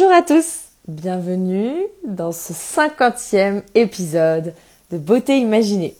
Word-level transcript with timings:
Bonjour 0.00 0.16
à 0.16 0.22
tous, 0.22 0.60
bienvenue 0.88 1.74
dans 2.06 2.32
ce 2.32 2.54
cinquantième 2.54 3.62
épisode 3.74 4.54
de 4.90 4.96
Beauté 4.96 5.36
Imaginée. 5.36 5.94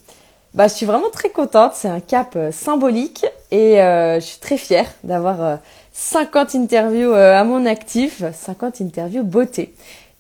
Bah, 0.55 0.69
je 0.69 0.73
suis 0.73 0.87
vraiment 0.87 1.11
très 1.11 1.29
contente, 1.29 1.73
c'est 1.75 1.89
un 1.89 2.01
cap 2.01 2.33
euh, 2.35 2.51
symbolique 2.51 3.27
et 3.51 3.83
euh, 3.83 4.15
je 4.15 4.25
suis 4.25 4.39
très 4.39 4.57
fière 4.57 4.87
d'avoir 5.05 5.45
euh, 5.45 5.57
50 5.93 6.55
interviews 6.55 7.13
euh, 7.13 7.39
à 7.39 7.45
mon 7.45 7.67
actif, 7.67 8.23
50 8.33 8.81
interviews 8.81 9.23
beauté. 9.23 9.75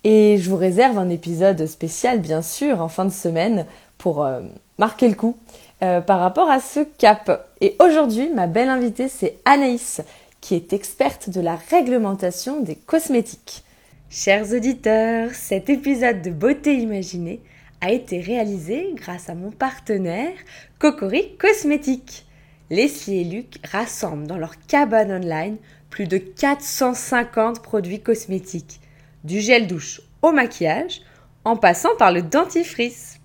Et 0.04 0.36
je 0.36 0.50
vous 0.50 0.56
réserve 0.56 0.98
un 0.98 1.08
épisode 1.08 1.64
spécial, 1.64 2.18
bien 2.18 2.42
sûr, 2.42 2.82
en 2.82 2.88
fin 2.88 3.06
de 3.06 3.12
semaine 3.12 3.64
pour 3.96 4.28
marquer 4.76 5.08
le 5.08 5.14
coup 5.14 5.38
par 5.80 6.20
rapport 6.20 6.50
à 6.50 6.60
ce 6.60 6.80
cap. 6.80 7.48
Et 7.62 7.76
aujourd'hui, 7.78 8.28
ma 8.34 8.46
belle 8.46 8.68
invitée, 8.68 9.08
c'est 9.08 9.38
Anaïs, 9.46 10.02
qui 10.42 10.54
est 10.54 10.74
experte 10.74 11.30
de 11.30 11.40
la 11.40 11.56
réglementation 11.56 12.60
des 12.60 12.76
cosmétiques. 12.76 13.64
Chers 14.12 14.52
auditeurs, 14.52 15.30
cet 15.34 15.70
épisode 15.70 16.20
de 16.20 16.32
Beauté 16.32 16.74
Imaginée 16.74 17.41
a 17.80 17.92
été 17.92 18.20
réalisé 18.20 18.92
grâce 18.96 19.30
à 19.30 19.36
mon 19.36 19.52
partenaire 19.52 20.33
Cocori 20.80 21.36
Cosmétiques. 21.36 22.27
Leslie 22.70 23.20
et 23.20 23.24
Luc 23.24 23.60
rassemblent 23.64 24.27
dans 24.27 24.36
leur 24.36 24.59
cabane 24.66 25.12
online 25.12 25.59
plus 25.91 26.09
de 26.09 26.19
450 26.19 27.62
produits 27.62 28.00
cosmétiques, 28.00 28.80
du 29.23 29.38
gel 29.38 29.69
douche 29.69 30.00
au 30.22 30.33
maquillage, 30.33 31.02
en 31.45 31.56
passant 31.56 31.95
par 31.97 32.11
le 32.11 32.22
dentifrice. 32.22 33.20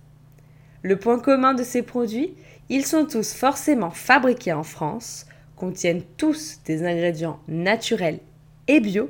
Le 0.83 0.99
point 0.99 1.17
commun 1.17 1.55
de 1.55 1.63
ces 1.63 1.81
produits, 1.81 2.35
ils 2.69 2.85
sont 2.85 3.07
tous 3.07 3.33
forcément 3.33 3.89
fabriqués 3.89 4.53
en 4.53 4.61
France, 4.61 5.25
contiennent 5.55 6.03
tous 6.15 6.59
des 6.63 6.83
ingrédients 6.85 7.39
naturels 7.47 8.19
et 8.67 8.79
bio, 8.79 9.09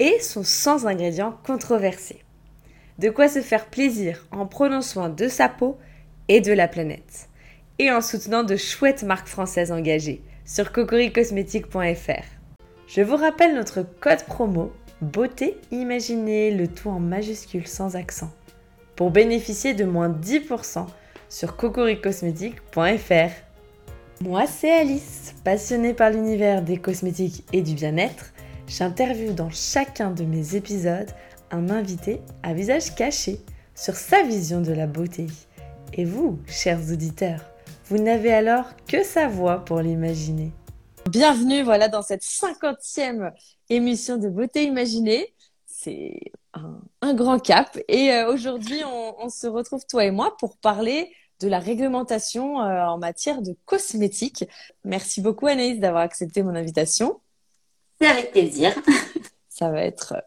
et 0.00 0.18
sont 0.18 0.42
sans 0.42 0.86
ingrédients 0.86 1.38
controversés. 1.44 2.24
De 2.98 3.10
quoi 3.10 3.28
se 3.28 3.40
faire 3.40 3.66
plaisir 3.66 4.26
en 4.32 4.46
prenant 4.46 4.82
soin 4.82 5.08
de 5.08 5.28
sa 5.28 5.48
peau 5.48 5.78
et 6.28 6.40
de 6.40 6.52
la 6.52 6.66
planète. 6.66 7.28
Et 7.78 7.92
en 7.92 8.00
soutenant 8.00 8.42
de 8.42 8.56
chouettes 8.56 9.04
marques 9.04 9.28
françaises 9.28 9.70
engagées 9.70 10.22
sur 10.44 10.72
cocoricosmétique.fr. 10.72 12.24
Je 12.88 13.02
vous 13.02 13.16
rappelle 13.16 13.54
notre 13.54 13.82
code 13.82 14.24
promo 14.24 14.72
Beauté 15.00 15.56
Imaginée, 15.70 16.50
le 16.50 16.66
tout 16.66 16.88
en 16.88 16.98
majuscule 16.98 17.66
sans 17.66 17.94
accent, 17.94 18.30
pour 18.96 19.10
bénéficier 19.10 19.74
de 19.74 19.84
moins 19.84 20.10
10% 20.10 20.86
sur 21.28 21.56
cocoricosmétique.fr. 21.56 23.30
Moi, 24.22 24.46
c'est 24.46 24.72
Alice, 24.72 25.34
passionnée 25.44 25.94
par 25.94 26.10
l'univers 26.10 26.60
des 26.62 26.76
cosmétiques 26.76 27.44
et 27.54 27.62
du 27.62 27.74
bien-être 27.74 28.32
j'interviewe 28.70 29.34
dans 29.34 29.50
chacun 29.50 30.12
de 30.12 30.24
mes 30.24 30.54
épisodes 30.54 31.10
un 31.50 31.70
invité 31.70 32.22
à 32.44 32.54
visage 32.54 32.94
caché 32.94 33.40
sur 33.74 33.96
sa 33.96 34.22
vision 34.22 34.60
de 34.60 34.72
la 34.72 34.86
beauté. 34.86 35.26
Et 35.92 36.04
vous, 36.04 36.38
chers 36.46 36.78
auditeurs, 36.92 37.40
vous 37.86 37.98
n'avez 37.98 38.32
alors 38.32 38.76
que 38.86 39.02
sa 39.02 39.26
voix 39.26 39.64
pour 39.64 39.80
l'imaginer. 39.80 40.52
Bienvenue 41.10 41.62
voilà 41.62 41.88
dans 41.88 42.02
cette 42.02 42.22
cinquantième 42.22 43.32
émission 43.68 44.18
de 44.18 44.28
Beauté 44.28 44.62
Imaginée. 44.62 45.34
C'est 45.66 46.20
un, 46.54 47.14
grand 47.14 47.40
cap 47.40 47.76
et 47.88 48.12
euh, 48.12 48.32
aujourd'hui 48.32 48.82
on, 48.84 49.16
on, 49.18 49.28
se 49.30 49.48
retrouve 49.48 49.84
toi 49.86 50.04
et 50.04 50.12
moi 50.12 50.36
pour 50.38 50.56
parler 50.56 51.12
de 51.40 51.48
la 51.48 51.58
réglementation 51.58 52.60
euh, 52.60 52.84
en 52.84 52.98
matière 52.98 53.42
de 53.42 53.56
cosmétiques. 53.64 54.44
Merci 54.84 55.20
beaucoup 55.20 55.48
Anaïs 55.48 55.80
d'avoir 55.80 56.02
accepté 56.02 56.44
mon 56.44 56.54
invitation. 56.54 57.20
C'est 58.00 58.08
avec 58.08 58.32
plaisir. 58.32 58.72
Ça 59.48 59.70
va 59.70 59.82
être 59.82 60.14
euh, 60.16 60.20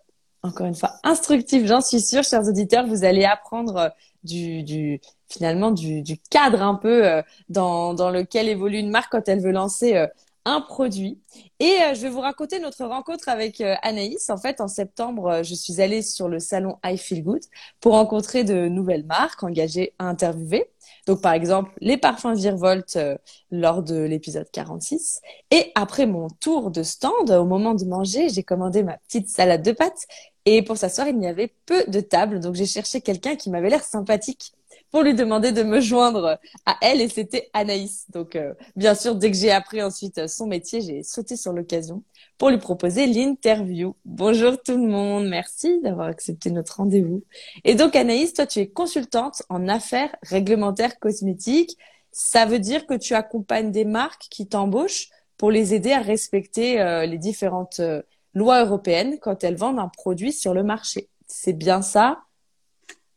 encore 0.43 0.67
une 0.67 0.75
fois 0.75 0.93
instructif, 1.03 1.65
j'en 1.65 1.81
suis 1.81 2.01
sûre, 2.01 2.23
chers 2.23 2.47
auditeurs. 2.47 2.85
Vous 2.85 3.03
allez 3.03 3.25
apprendre 3.25 3.77
euh, 3.77 3.89
du, 4.23 4.63
du 4.63 5.01
finalement 5.27 5.71
du, 5.71 6.01
du, 6.03 6.17
cadre 6.29 6.61
un 6.61 6.75
peu 6.75 7.07
euh, 7.07 7.21
dans, 7.49 7.93
dans 7.93 8.11
lequel 8.11 8.47
évolue 8.47 8.77
une 8.77 8.91
marque 8.91 9.11
quand 9.11 9.27
elle 9.27 9.41
veut 9.41 9.51
lancer 9.51 10.07
un 10.45 10.61
produit. 10.61 11.19
Et 11.59 11.77
je 11.95 12.01
vais 12.01 12.09
vous 12.09 12.19
raconter 12.19 12.59
notre 12.59 12.85
rencontre 12.85 13.27
avec 13.29 13.61
Anaïs. 13.81 14.29
En 14.29 14.37
fait, 14.37 14.61
en 14.61 14.67
septembre, 14.67 15.41
je 15.43 15.55
suis 15.55 15.81
allée 15.81 16.01
sur 16.01 16.27
le 16.27 16.39
salon 16.39 16.77
I 16.85 16.97
Feel 16.97 17.23
Good 17.23 17.41
pour 17.79 17.93
rencontrer 17.93 18.43
de 18.43 18.67
nouvelles 18.67 19.05
marques 19.05 19.43
engagées 19.43 19.93
à 19.99 20.05
interviewer. 20.05 20.69
Donc, 21.05 21.21
par 21.21 21.33
exemple, 21.33 21.71
les 21.81 21.97
parfums 21.97 22.33
Virvolt 22.33 22.95
euh, 22.95 23.17
lors 23.51 23.83
de 23.83 23.95
l'épisode 24.03 24.49
46. 24.51 25.21
Et 25.51 25.71
après 25.75 26.05
mon 26.05 26.29
tour 26.29 26.71
de 26.71 26.83
stand, 26.83 27.31
au 27.31 27.45
moment 27.45 27.73
de 27.73 27.85
manger, 27.85 28.29
j'ai 28.29 28.43
commandé 28.43 28.83
ma 28.83 28.97
petite 28.97 29.29
salade 29.29 29.63
de 29.63 29.71
pâtes. 29.71 30.07
Et 30.45 30.61
pour 30.61 30.77
s'asseoir, 30.77 31.07
il 31.07 31.17
n'y 31.17 31.27
avait 31.27 31.53
peu 31.65 31.83
de 31.87 31.99
tables. 31.99 32.39
Donc, 32.39 32.55
j'ai 32.55 32.65
cherché 32.65 33.01
quelqu'un 33.01 33.35
qui 33.35 33.49
m'avait 33.49 33.69
l'air 33.69 33.83
sympathique 33.83 34.53
pour 34.93 35.01
lui 35.01 35.15
demander 35.15 35.51
de 35.51 35.63
me 35.63 35.81
joindre 35.81 36.37
à 36.67 36.77
elle 36.81 37.01
et 37.01 37.09
c'était 37.09 37.49
Anaïs. 37.53 38.05
Donc 38.11 38.35
euh, 38.35 38.53
bien 38.75 38.93
sûr, 38.93 39.15
dès 39.15 39.31
que 39.31 39.35
j'ai 39.35 39.49
appris 39.49 39.81
ensuite 39.81 40.27
son 40.27 40.45
métier, 40.45 40.81
j'ai 40.81 41.01
sauté 41.01 41.35
sur 41.35 41.51
l'occasion 41.51 42.03
pour 42.37 42.51
lui 42.51 42.59
proposer 42.59 43.07
l'interview. 43.07 43.95
Bonjour 44.05 44.61
tout 44.61 44.77
le 44.77 44.87
monde, 44.87 45.27
merci 45.27 45.81
d'avoir 45.81 46.09
accepté 46.09 46.51
notre 46.51 46.77
rendez-vous. 46.77 47.23
Et 47.63 47.73
donc 47.73 47.95
Anaïs, 47.95 48.35
toi 48.35 48.45
tu 48.45 48.59
es 48.59 48.67
consultante 48.67 49.41
en 49.49 49.67
affaires 49.67 50.15
réglementaires 50.21 50.99
cosmétiques. 50.99 51.75
Ça 52.11 52.45
veut 52.45 52.59
dire 52.59 52.85
que 52.85 52.93
tu 52.93 53.15
accompagnes 53.15 53.71
des 53.71 53.85
marques 53.85 54.27
qui 54.29 54.47
t'embauchent 54.47 55.09
pour 55.37 55.49
les 55.49 55.73
aider 55.73 55.91
à 55.91 56.01
respecter 56.01 56.79
euh, 56.79 57.07
les 57.07 57.17
différentes 57.17 57.79
euh, 57.79 58.03
lois 58.35 58.63
européennes 58.63 59.17
quand 59.19 59.43
elles 59.43 59.57
vendent 59.57 59.79
un 59.79 59.89
produit 59.89 60.31
sur 60.31 60.53
le 60.53 60.61
marché. 60.61 61.09
C'est 61.25 61.53
bien 61.53 61.81
ça? 61.81 62.19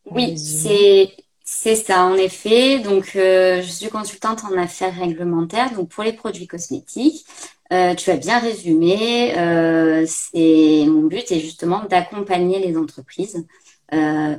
Oui, 0.09 0.39
c'est 0.39 1.11
c'est 1.49 1.75
ça, 1.75 2.03
en 2.03 2.15
effet. 2.15 2.79
Donc, 2.79 3.15
euh, 3.15 3.61
je 3.61 3.71
suis 3.71 3.87
consultante 3.87 4.43
en 4.43 4.57
affaires 4.57 4.93
réglementaires, 4.93 5.73
donc 5.73 5.87
pour 5.89 6.03
les 6.03 6.11
produits 6.11 6.45
cosmétiques. 6.45 7.25
Euh, 7.71 7.95
tu 7.95 8.11
as 8.11 8.17
bien 8.17 8.39
résumé. 8.39 9.33
Euh, 9.37 10.05
c'est 10.07 10.85
mon 10.87 11.03
but 11.03 11.31
est 11.31 11.39
justement 11.39 11.85
d'accompagner 11.85 12.59
les 12.59 12.75
entreprises, 12.77 13.45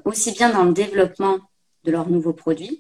aussi 0.04 0.32
bien 0.32 0.50
dans 0.50 0.64
le 0.64 0.74
développement 0.74 1.38
de 1.84 1.92
leurs 1.92 2.10
nouveaux 2.10 2.34
produits, 2.34 2.78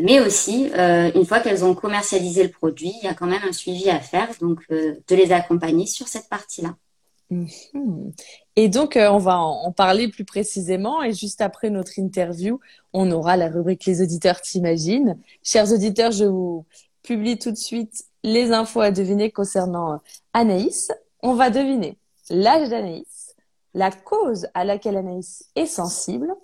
mais 0.00 0.20
aussi 0.20 0.70
une 1.14 1.24
fois 1.26 1.40
qu'elles 1.40 1.64
ont 1.64 1.74
commercialisé 1.74 2.42
le 2.42 2.50
produit, 2.50 2.92
il 3.02 3.06
y 3.06 3.08
a 3.08 3.14
quand 3.14 3.26
même 3.26 3.42
un 3.48 3.52
suivi 3.52 3.88
à 3.88 4.00
faire, 4.00 4.28
donc 4.40 4.60
de 4.70 5.14
les 5.16 5.32
accompagner 5.32 5.86
sur 5.86 6.08
cette 6.08 6.28
partie-là. 6.28 6.76
Mmh. 7.30 8.10
Et 8.56 8.68
donc, 8.68 8.96
euh, 8.96 9.10
on 9.10 9.18
va 9.18 9.38
en, 9.38 9.66
en, 9.66 9.72
parler 9.72 10.08
plus 10.08 10.24
précisément. 10.24 11.02
Et 11.02 11.12
juste 11.12 11.40
après 11.40 11.70
notre 11.70 11.98
interview, 11.98 12.58
on 12.92 13.10
aura 13.10 13.36
la 13.36 13.48
rubrique 13.48 13.84
Les 13.84 14.02
auditeurs 14.02 14.40
t'imaginent. 14.40 15.18
Chers 15.42 15.72
auditeurs, 15.72 16.12
je 16.12 16.24
vous 16.24 16.64
publie 17.02 17.38
tout 17.38 17.50
de 17.50 17.56
suite 17.56 18.04
les 18.22 18.52
infos 18.52 18.80
à 18.80 18.90
deviner 18.90 19.30
concernant 19.30 19.94
euh, 19.94 19.96
Anaïs. 20.32 20.90
On 21.22 21.34
va 21.34 21.50
deviner 21.50 21.98
l'âge 22.30 22.68
d'Anaïs, 22.68 23.34
la 23.74 23.90
cause 23.90 24.48
à 24.54 24.64
laquelle 24.64 24.96
Anaïs 24.96 25.48
est 25.56 25.66
sensible, 25.66 26.34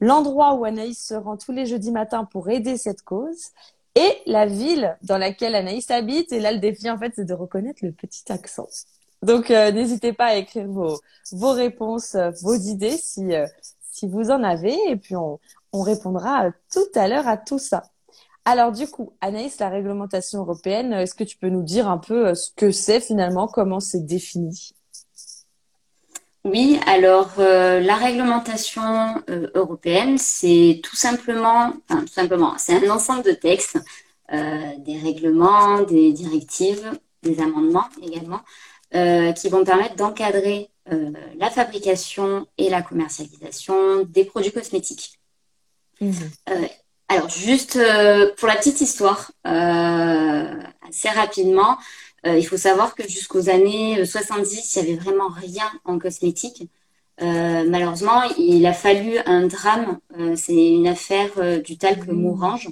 l'endroit 0.00 0.54
où 0.54 0.64
Anaïs 0.64 1.06
se 1.06 1.14
rend 1.14 1.36
tous 1.36 1.52
les 1.52 1.66
jeudis 1.66 1.92
matins 1.92 2.24
pour 2.24 2.50
aider 2.50 2.76
cette 2.76 3.02
cause 3.02 3.50
et 3.94 4.18
la 4.26 4.46
ville 4.46 4.96
dans 5.02 5.18
laquelle 5.18 5.54
Anaïs 5.54 5.90
habite. 5.90 6.32
Et 6.32 6.40
là, 6.40 6.52
le 6.52 6.58
défi, 6.58 6.90
en 6.90 6.98
fait, 6.98 7.12
c'est 7.16 7.24
de 7.24 7.34
reconnaître 7.34 7.84
le 7.84 7.92
petit 7.92 8.30
accent. 8.30 8.68
Donc, 9.22 9.50
euh, 9.50 9.70
n'hésitez 9.70 10.12
pas 10.12 10.26
à 10.26 10.34
écrire 10.36 10.66
vos, 10.66 11.52
réponses, 11.52 12.14
euh, 12.14 12.30
vos 12.42 12.54
idées 12.54 12.96
si, 12.96 13.34
euh, 13.34 13.46
si 13.90 14.08
vous 14.08 14.30
en 14.30 14.42
avez. 14.42 14.76
Et 14.88 14.96
puis, 14.96 15.14
on, 15.14 15.38
on 15.72 15.82
répondra 15.82 16.50
tout 16.72 16.88
à 16.94 17.06
l'heure 17.06 17.28
à 17.28 17.36
tout 17.36 17.58
ça. 17.58 17.82
Alors, 18.46 18.72
du 18.72 18.86
coup, 18.86 19.12
Anaïs, 19.20 19.58
la 19.58 19.68
réglementation 19.68 20.40
européenne, 20.40 20.94
est-ce 20.94 21.14
que 21.14 21.24
tu 21.24 21.36
peux 21.36 21.50
nous 21.50 21.62
dire 21.62 21.88
un 21.88 21.98
peu 21.98 22.34
ce 22.34 22.50
que 22.56 22.70
c'est 22.70 23.00
finalement, 23.00 23.46
comment 23.46 23.80
c'est 23.80 24.06
défini? 24.06 24.72
Oui, 26.44 26.80
alors, 26.86 27.32
la 27.36 27.96
réglementation 27.96 29.22
européenne, 29.54 30.16
c'est 30.16 30.80
tout 30.82 30.96
simplement, 30.96 31.74
enfin, 31.90 32.00
tout 32.00 32.14
simplement, 32.14 32.54
c'est 32.56 32.82
un 32.82 32.90
ensemble 32.90 33.24
de 33.24 33.32
textes, 33.32 33.78
des 34.32 34.98
règlements, 35.04 35.82
des 35.82 36.14
directives, 36.14 36.98
des 37.22 37.40
amendements 37.40 37.88
également, 38.02 38.40
euh, 38.92 39.30
qui 39.30 39.48
vont 39.48 39.62
permettre 39.62 39.94
d'encadrer 39.94 40.68
euh, 40.92 41.12
la 41.38 41.48
fabrication 41.48 42.48
et 42.58 42.68
la 42.68 42.82
commercialisation 42.82 44.02
des 44.02 44.24
produits 44.24 44.50
cosmétiques. 44.50 45.20
Mmh. 46.00 46.10
Euh, 46.48 46.66
alors, 47.06 47.28
juste 47.28 47.78
pour 48.36 48.48
la 48.48 48.56
petite 48.56 48.80
histoire, 48.80 49.30
assez 49.44 51.08
rapidement, 51.08 51.76
il 52.24 52.44
faut 52.44 52.56
savoir 52.56 52.96
que 52.96 53.02
jusqu'aux 53.08 53.48
années 53.48 54.04
70, 54.04 54.74
il 54.74 54.82
n'y 54.82 54.88
avait 54.88 55.00
vraiment 55.00 55.28
rien 55.28 55.70
en 55.84 55.98
cosmétique. 55.98 56.68
malheureusement, 57.20 58.22
il 58.38 58.64
a 58.64 58.72
fallu 58.72 59.18
un 59.26 59.48
drame. 59.48 59.98
C'est 60.36 60.54
une 60.54 60.86
affaire 60.86 61.62
du 61.62 61.78
talc 61.78 62.06
mmh. 62.06 62.12
Mourange 62.12 62.68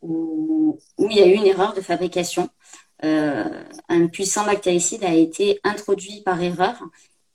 où, 0.00 0.78
où, 0.96 1.08
il 1.10 1.16
y 1.16 1.22
a 1.22 1.26
eu 1.26 1.34
une 1.34 1.46
erreur 1.46 1.74
de 1.74 1.82
fabrication 1.82 2.48
un 3.02 4.06
puissant 4.08 4.44
bactéricide 4.44 5.04
a 5.04 5.14
été 5.14 5.60
introduit 5.64 6.22
par 6.24 6.40
erreur 6.42 6.82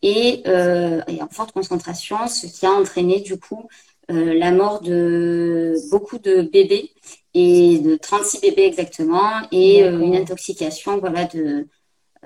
et, 0.02 0.44
en 0.48 1.30
forte 1.30 1.52
concentration, 1.52 2.28
ce 2.28 2.48
qui 2.48 2.66
a 2.66 2.72
entraîné 2.72 3.22
du 3.22 3.40
coup 3.40 3.68
la 4.10 4.52
mort 4.52 4.82
de 4.82 5.76
beaucoup 5.92 6.18
de 6.18 6.42
bébés 6.42 6.92
et 7.34 7.80
de 7.80 7.96
36 7.96 8.42
bébés 8.42 8.66
exactement 8.66 9.32
et 9.52 9.86
une 9.86 10.16
intoxication 10.16 10.98
voilà 11.00 11.26
de 11.26 11.68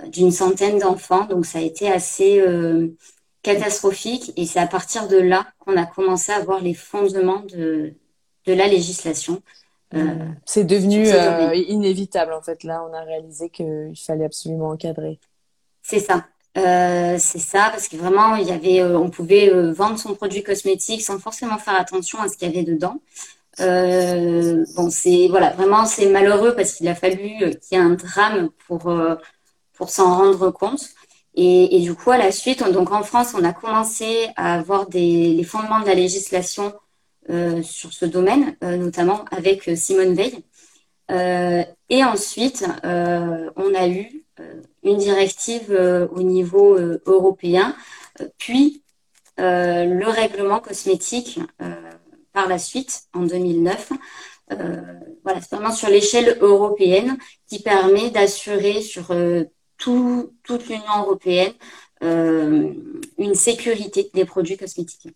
d'une 0.07 0.31
centaine 0.31 0.79
d'enfants. 0.79 1.25
Donc 1.25 1.45
ça 1.45 1.59
a 1.59 1.61
été 1.61 1.89
assez 1.89 2.41
catastrophique 3.45 4.33
et 4.37 4.45
c'est 4.47 4.59
à 4.59 4.65
partir 4.65 5.07
de 5.07 5.17
là 5.17 5.45
qu'on 5.59 5.77
a 5.77 5.85
commencé 5.85 6.31
à 6.31 6.39
voir 6.39 6.61
les 6.61 6.73
fondements 6.73 7.43
de, 7.47 7.93
de 8.45 8.53
la 8.53 8.67
législation. 8.67 9.41
Euh, 9.93 10.15
c'est 10.45 10.63
devenu 10.63 11.07
euh, 11.07 11.53
inévitable 11.53 12.33
en 12.33 12.41
fait. 12.41 12.63
Là, 12.63 12.83
on 12.89 12.93
a 12.93 13.01
réalisé 13.01 13.49
qu'il 13.49 13.93
fallait 13.95 14.25
absolument 14.25 14.69
encadrer. 14.69 15.19
C'est 15.83 15.99
ça. 15.99 16.25
Euh, 16.57 17.17
c'est 17.19 17.39
ça 17.39 17.67
parce 17.69 17.87
que 17.87 17.97
vraiment 17.97 18.35
il 18.35 18.47
y 18.47 18.51
avait, 18.51 18.83
on 18.83 19.09
pouvait 19.09 19.49
vendre 19.73 19.99
son 19.99 20.15
produit 20.15 20.41
cosmétique 20.41 21.01
sans 21.01 21.19
forcément 21.19 21.57
faire 21.57 21.79
attention 21.79 22.19
à 22.21 22.29
ce 22.29 22.37
qu'il 22.37 22.47
y 22.47 22.51
avait 22.51 22.63
dedans. 22.63 23.01
bon, 23.59 24.89
c'est 24.89 25.27
voilà, 25.29 25.51
vraiment 25.51 25.85
c'est 25.85 26.09
malheureux 26.09 26.55
parce 26.55 26.73
qu'il 26.73 26.87
a 26.87 26.95
fallu 26.95 27.37
qu'il 27.37 27.59
y 27.71 27.75
ait 27.75 27.77
un 27.77 27.91
drame 27.91 28.49
pour 28.67 28.91
pour 29.73 29.89
s'en 29.89 30.17
rendre 30.17 30.51
compte. 30.51 30.89
Et, 31.37 31.75
et, 31.75 31.81
du 31.81 31.93
coup, 31.93 32.11
à 32.11 32.17
la 32.17 32.31
suite, 32.31 32.63
donc 32.71 32.91
en 32.91 33.03
France, 33.03 33.33
on 33.37 33.43
a 33.43 33.51
commencé 33.51 34.29
à 34.37 34.53
avoir 34.55 34.87
des, 34.87 35.33
les 35.33 35.43
fondements 35.43 35.81
de 35.81 35.85
la 35.85 35.93
législation 35.93 36.73
sur 37.63 37.93
ce 37.93 38.05
domaine, 38.05 38.55
euh, 38.63 38.77
notamment 38.77 39.25
avec 39.31 39.67
euh, 39.67 39.75
Simone 39.75 40.13
Veil. 40.13 40.43
et 41.89 42.03
ensuite, 42.03 42.65
on 42.83 43.73
a 43.75 43.87
eu 43.87 44.25
une 44.83 44.97
directive 44.97 45.71
au 46.11 46.23
niveau 46.23 46.77
européen, 47.05 47.75
puis 48.39 48.81
le 49.37 50.05
règlement 50.09 50.59
cosmétique 50.59 51.39
par 52.33 52.47
la 52.47 52.57
suite 52.57 53.03
en 53.13 53.21
2009. 53.21 53.91
voilà, 55.23 55.41
c'est 55.41 55.55
vraiment 55.55 55.71
sur 55.71 55.89
l'échelle 55.89 56.39
européenne 56.41 57.17
qui 57.47 57.61
permet 57.61 58.09
d'assurer 58.09 58.81
sur 58.81 59.13
tout, 59.77 60.33
toute 60.41 60.67
l'Union 60.67 61.01
européenne 61.03 61.53
une 62.01 63.35
sécurité 63.35 64.09
des 64.15 64.25
produits 64.25 64.57
cosmétiques. 64.57 65.15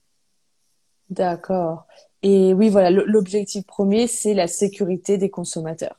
D'accord. 1.10 1.86
Et 2.22 2.54
oui, 2.54 2.70
voilà, 2.70 2.92
l'objectif 2.92 3.66
premier, 3.66 4.08
c'est 4.08 4.34
la 4.34 4.48
sécurité 4.48 5.18
des 5.18 5.30
consommateurs. 5.30 5.96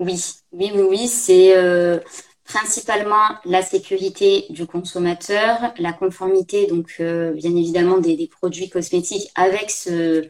Oui, 0.00 0.22
oui, 0.52 0.70
oui, 0.74 0.82
oui, 0.88 1.08
c'est 1.08 1.56
euh, 1.56 1.98
principalement 2.44 3.28
la 3.44 3.62
sécurité 3.62 4.46
du 4.50 4.66
consommateur, 4.66 5.72
la 5.78 5.92
conformité, 5.92 6.66
donc 6.66 6.96
euh, 7.00 7.32
bien 7.32 7.54
évidemment 7.54 7.98
des, 7.98 8.28
produits 8.28 8.70
cosmétiques 8.70 9.30
avec 9.34 9.70
ce, 9.70 10.28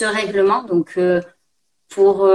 règlement. 0.00 0.62
Donc 0.62 0.94
euh, 0.96 1.20
pour 1.88 2.28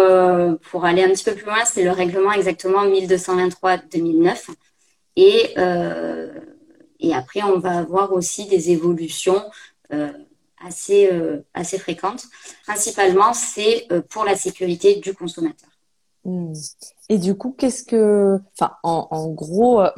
pour 0.62 0.86
aller 0.86 1.03
un 1.03 1.09
petit 1.09 1.24
peu 1.24 1.33
plus 1.33 1.45
loin, 1.45 1.63
c'est 1.65 1.83
le 1.83 1.91
règlement 1.91 2.33
exactement 2.33 2.86
1223-2009. 2.86 4.50
Et 5.15 5.56
et 7.00 7.13
après, 7.13 7.44
on 7.44 7.59
va 7.59 7.77
avoir 7.77 8.13
aussi 8.13 8.48
des 8.48 8.71
évolutions 8.71 9.41
assez 10.65 11.77
fréquentes. 11.77 12.25
Principalement, 12.65 13.33
c'est 13.33 13.88
euh, 13.91 14.01
pour 14.01 14.25
la 14.25 14.35
sécurité 14.35 14.95
du 14.95 15.13
consommateur. 15.13 15.69
Hmm. 16.23 16.53
Et 17.09 17.17
du 17.17 17.35
coup, 17.35 17.56
qu'est-ce 17.57 17.83
que, 17.83 18.39
enfin, 18.53 18.75
en, 18.83 19.07
en 19.12 19.29
gros, 19.29 19.81
euh, 19.81 19.91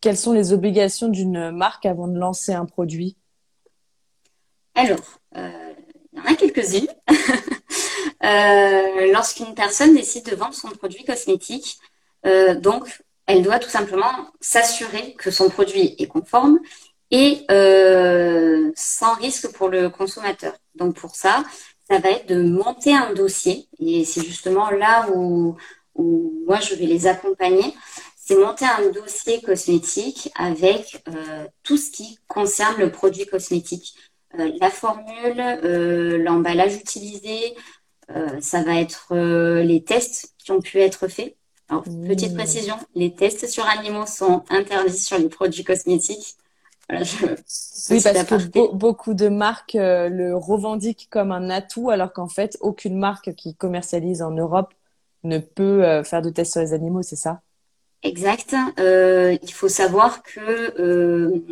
quelles 0.00 0.16
sont 0.16 0.32
les 0.32 0.52
obligations 0.52 1.08
d'une 1.08 1.50
marque 1.50 1.86
avant 1.86 2.08
de 2.08 2.18
lancer 2.18 2.52
un 2.52 2.66
produit? 2.66 3.16
Alors, 4.74 5.20
il 5.34 5.74
y 6.14 6.20
en 6.20 6.24
a 6.24 6.34
quelques-unes. 6.34 6.88
Lorsqu'une 9.12 9.54
personne 9.54 9.94
décide 9.94 10.26
de 10.26 10.36
vendre 10.36 10.54
son 10.54 10.68
produit 10.68 11.04
cosmétique, 11.04 11.78
donc, 12.60 13.02
elle 13.26 13.42
doit 13.42 13.58
tout 13.58 13.68
simplement 13.68 14.30
s'assurer 14.40 15.14
que 15.14 15.30
son 15.30 15.48
produit 15.48 15.94
est 15.98 16.06
conforme 16.06 16.60
et 17.10 17.44
euh, 17.50 18.70
sans 18.74 19.14
risque 19.14 19.52
pour 19.52 19.68
le 19.68 19.88
consommateur. 19.88 20.54
Donc 20.74 20.96
pour 20.96 21.14
ça, 21.14 21.44
ça 21.88 21.98
va 21.98 22.10
être 22.10 22.28
de 22.28 22.42
monter 22.42 22.94
un 22.94 23.12
dossier 23.12 23.68
et 23.78 24.04
c'est 24.04 24.24
justement 24.24 24.70
là 24.70 25.08
où, 25.14 25.56
où, 25.94 26.44
moi 26.46 26.60
je 26.60 26.74
vais 26.74 26.86
les 26.86 27.06
accompagner. 27.06 27.74
C'est 28.16 28.36
monter 28.36 28.64
un 28.64 28.90
dossier 28.90 29.40
cosmétique 29.40 30.32
avec 30.34 31.00
euh, 31.08 31.46
tout 31.62 31.76
ce 31.76 31.92
qui 31.92 32.18
concerne 32.26 32.76
le 32.78 32.90
produit 32.90 33.24
cosmétique, 33.24 33.94
euh, 34.36 34.50
la 34.60 34.70
formule, 34.70 35.38
euh, 35.38 36.18
l'emballage 36.18 36.74
utilisé. 36.74 37.54
Euh, 38.10 38.40
ça 38.40 38.64
va 38.64 38.80
être 38.80 39.08
euh, 39.12 39.62
les 39.62 39.84
tests 39.84 40.34
qui 40.38 40.50
ont 40.50 40.60
pu 40.60 40.80
être 40.80 41.06
faits. 41.06 41.36
Alors, 41.68 41.84
petite 41.84 42.32
mmh. 42.32 42.36
précision, 42.36 42.76
les 42.96 43.14
tests 43.14 43.48
sur 43.48 43.66
animaux 43.66 44.06
sont 44.06 44.44
interdits 44.50 44.98
sur 44.98 45.18
les 45.18 45.28
produits 45.28 45.64
cosmétiques 45.64 46.36
oui, 46.90 48.00
parce 48.02 48.24
que 48.24 48.74
beaucoup 48.74 49.14
de 49.14 49.28
marques 49.28 49.74
euh, 49.74 50.08
le 50.08 50.36
revendiquent 50.36 51.08
comme 51.10 51.32
un 51.32 51.50
atout, 51.50 51.90
alors 51.90 52.12
qu'en 52.12 52.28
fait, 52.28 52.56
aucune 52.60 52.96
marque 52.96 53.34
qui 53.34 53.56
commercialise 53.56 54.22
en 54.22 54.30
Europe 54.30 54.72
ne 55.24 55.38
peut 55.38 55.84
euh, 55.84 56.04
faire 56.04 56.22
de 56.22 56.30
tests 56.30 56.52
sur 56.52 56.60
les 56.60 56.72
animaux, 56.72 57.02
c'est 57.02 57.16
ça? 57.16 57.40
Exact. 58.02 58.54
Euh, 58.78 59.36
il 59.42 59.52
faut 59.52 59.68
savoir 59.68 60.22
que 60.22 61.42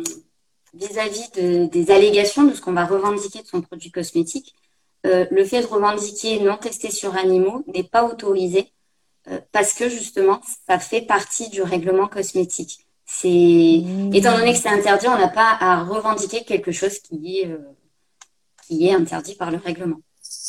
vis-à-vis 0.73 1.31
des 1.69 1.91
allégations 1.91 2.43
de 2.43 2.53
ce 2.53 2.61
qu'on 2.61 2.73
va 2.73 2.85
revendiquer 2.85 3.41
de 3.41 3.47
son 3.47 3.61
produit 3.61 3.91
cosmétique, 3.91 4.55
le 5.03 5.43
fait 5.43 5.61
de 5.61 5.67
revendiquer 5.67 6.39
non 6.39 6.57
testé 6.57 6.91
sur 6.91 7.15
animaux 7.15 7.63
n'est 7.73 7.83
pas 7.83 8.05
autorisé 8.05 8.71
parce 9.51 9.73
que 9.73 9.89
justement, 9.89 10.41
ça 10.67 10.79
fait 10.79 11.01
partie 11.01 11.49
du 11.49 11.61
règlement 11.61 12.07
cosmétique. 12.07 12.84
C'est 13.05 13.83
mmh. 13.83 14.13
étant 14.13 14.35
donné 14.37 14.53
que 14.53 14.59
c'est 14.59 14.69
interdit, 14.69 15.07
on 15.07 15.17
n'a 15.17 15.27
pas 15.27 15.55
à 15.59 15.83
revendiquer 15.83 16.43
quelque 16.43 16.71
chose 16.71 16.99
qui 16.99 17.39
est 17.39 17.47
euh, 17.47 17.59
qui 18.67 18.87
est 18.87 18.93
interdit 18.93 19.35
par 19.35 19.51
le 19.51 19.57
règlement. 19.57 19.97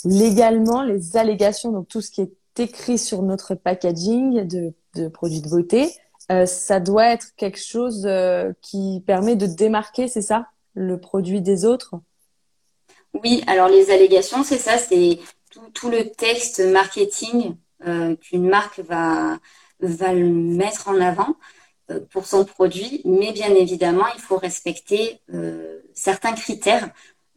Légalement, 0.05 0.83
les 0.83 1.19
allégations, 1.19 1.71
donc 1.71 1.89
tout 1.89 2.01
ce 2.01 2.11
qui 2.11 2.23
est 2.23 2.61
écrit 2.61 2.97
sur 2.97 3.21
notre 3.23 3.55
packaging 3.55 4.45
de, 4.45 4.73
de 4.95 5.09
produits 5.09 5.43
de 5.43 5.51
beauté, 5.51 5.91
euh, 6.33 6.47
ça 6.47 6.81
doit 6.81 7.13
être 7.13 7.35
quelque 7.37 7.61
chose 7.61 8.07
euh, 8.07 8.53
qui 8.63 9.03
permet 9.07 9.37
de 9.37 9.47
démarquer, 9.47 10.09
c'est 10.09 10.23
ça, 10.23 10.47
le 10.73 10.99
produit 10.99 11.43
des 11.43 11.67
autres? 11.67 11.97
Oui, 13.23 13.45
alors 13.47 13.69
les 13.69 13.91
allégations, 13.91 14.45
c'est 14.45 14.59
ça, 14.59 14.79
c'est 14.79 15.19
tout, 15.51 15.69
tout, 15.75 15.91
le 15.91 16.11
texte 16.11 16.61
marketing 16.61 17.57
qu'une 18.21 18.49
marque 18.49 18.81
va 18.81 19.39
va 19.81 20.13
le 20.13 20.29
mettre 20.29 20.89
en 20.89 21.01
avant. 21.01 21.37
Euh, 21.91 22.01
pour 22.11 22.27
son 22.27 22.45
produit, 22.45 23.01
mais 23.05 23.33
bien 23.33 23.55
évidemment, 23.55 24.07
il 24.17 24.21
faut 24.21 24.39
respecter 24.39 25.21
euh, 25.33 25.79
certains 25.95 26.33
critères 26.33 26.91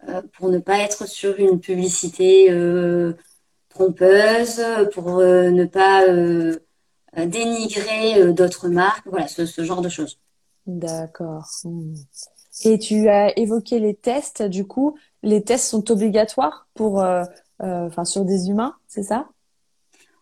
euh, 0.08 0.24
pour 0.34 0.50
ne 0.50 0.58
pas 0.58 0.80
être 0.80 1.08
sur 1.08 1.40
une 1.40 1.60
publicité 1.60 2.48
trompeuse, 3.70 4.64
pour 4.94 5.20
ne 5.20 5.66
pas 5.66 6.04
dénigrer 7.26 8.34
d'autres 8.34 8.70
marques, 8.70 9.06
voilà, 9.06 9.28
ce, 9.28 9.46
ce, 9.46 9.64
genre 9.64 9.82
de 9.82 9.90
choses. 9.90 10.20
D'accord. 10.66 11.48
Hmm. 11.64 11.94
Et 12.66 12.80
tu 12.80 13.08
as 13.08 13.38
évoqué 13.38 13.80
les 13.80 13.94
tests, 13.94 14.42
du 14.42 14.66
coup, 14.66 14.98
les 15.22 15.44
tests 15.44 15.70
sont 15.70 15.92
obligatoires 15.92 16.68
pour, 16.74 17.06
enfin, 17.60 18.04
sur 18.04 18.26
des 18.26 18.50
humains, 18.50 18.76
c'est 18.88 19.04
ça? 19.04 19.28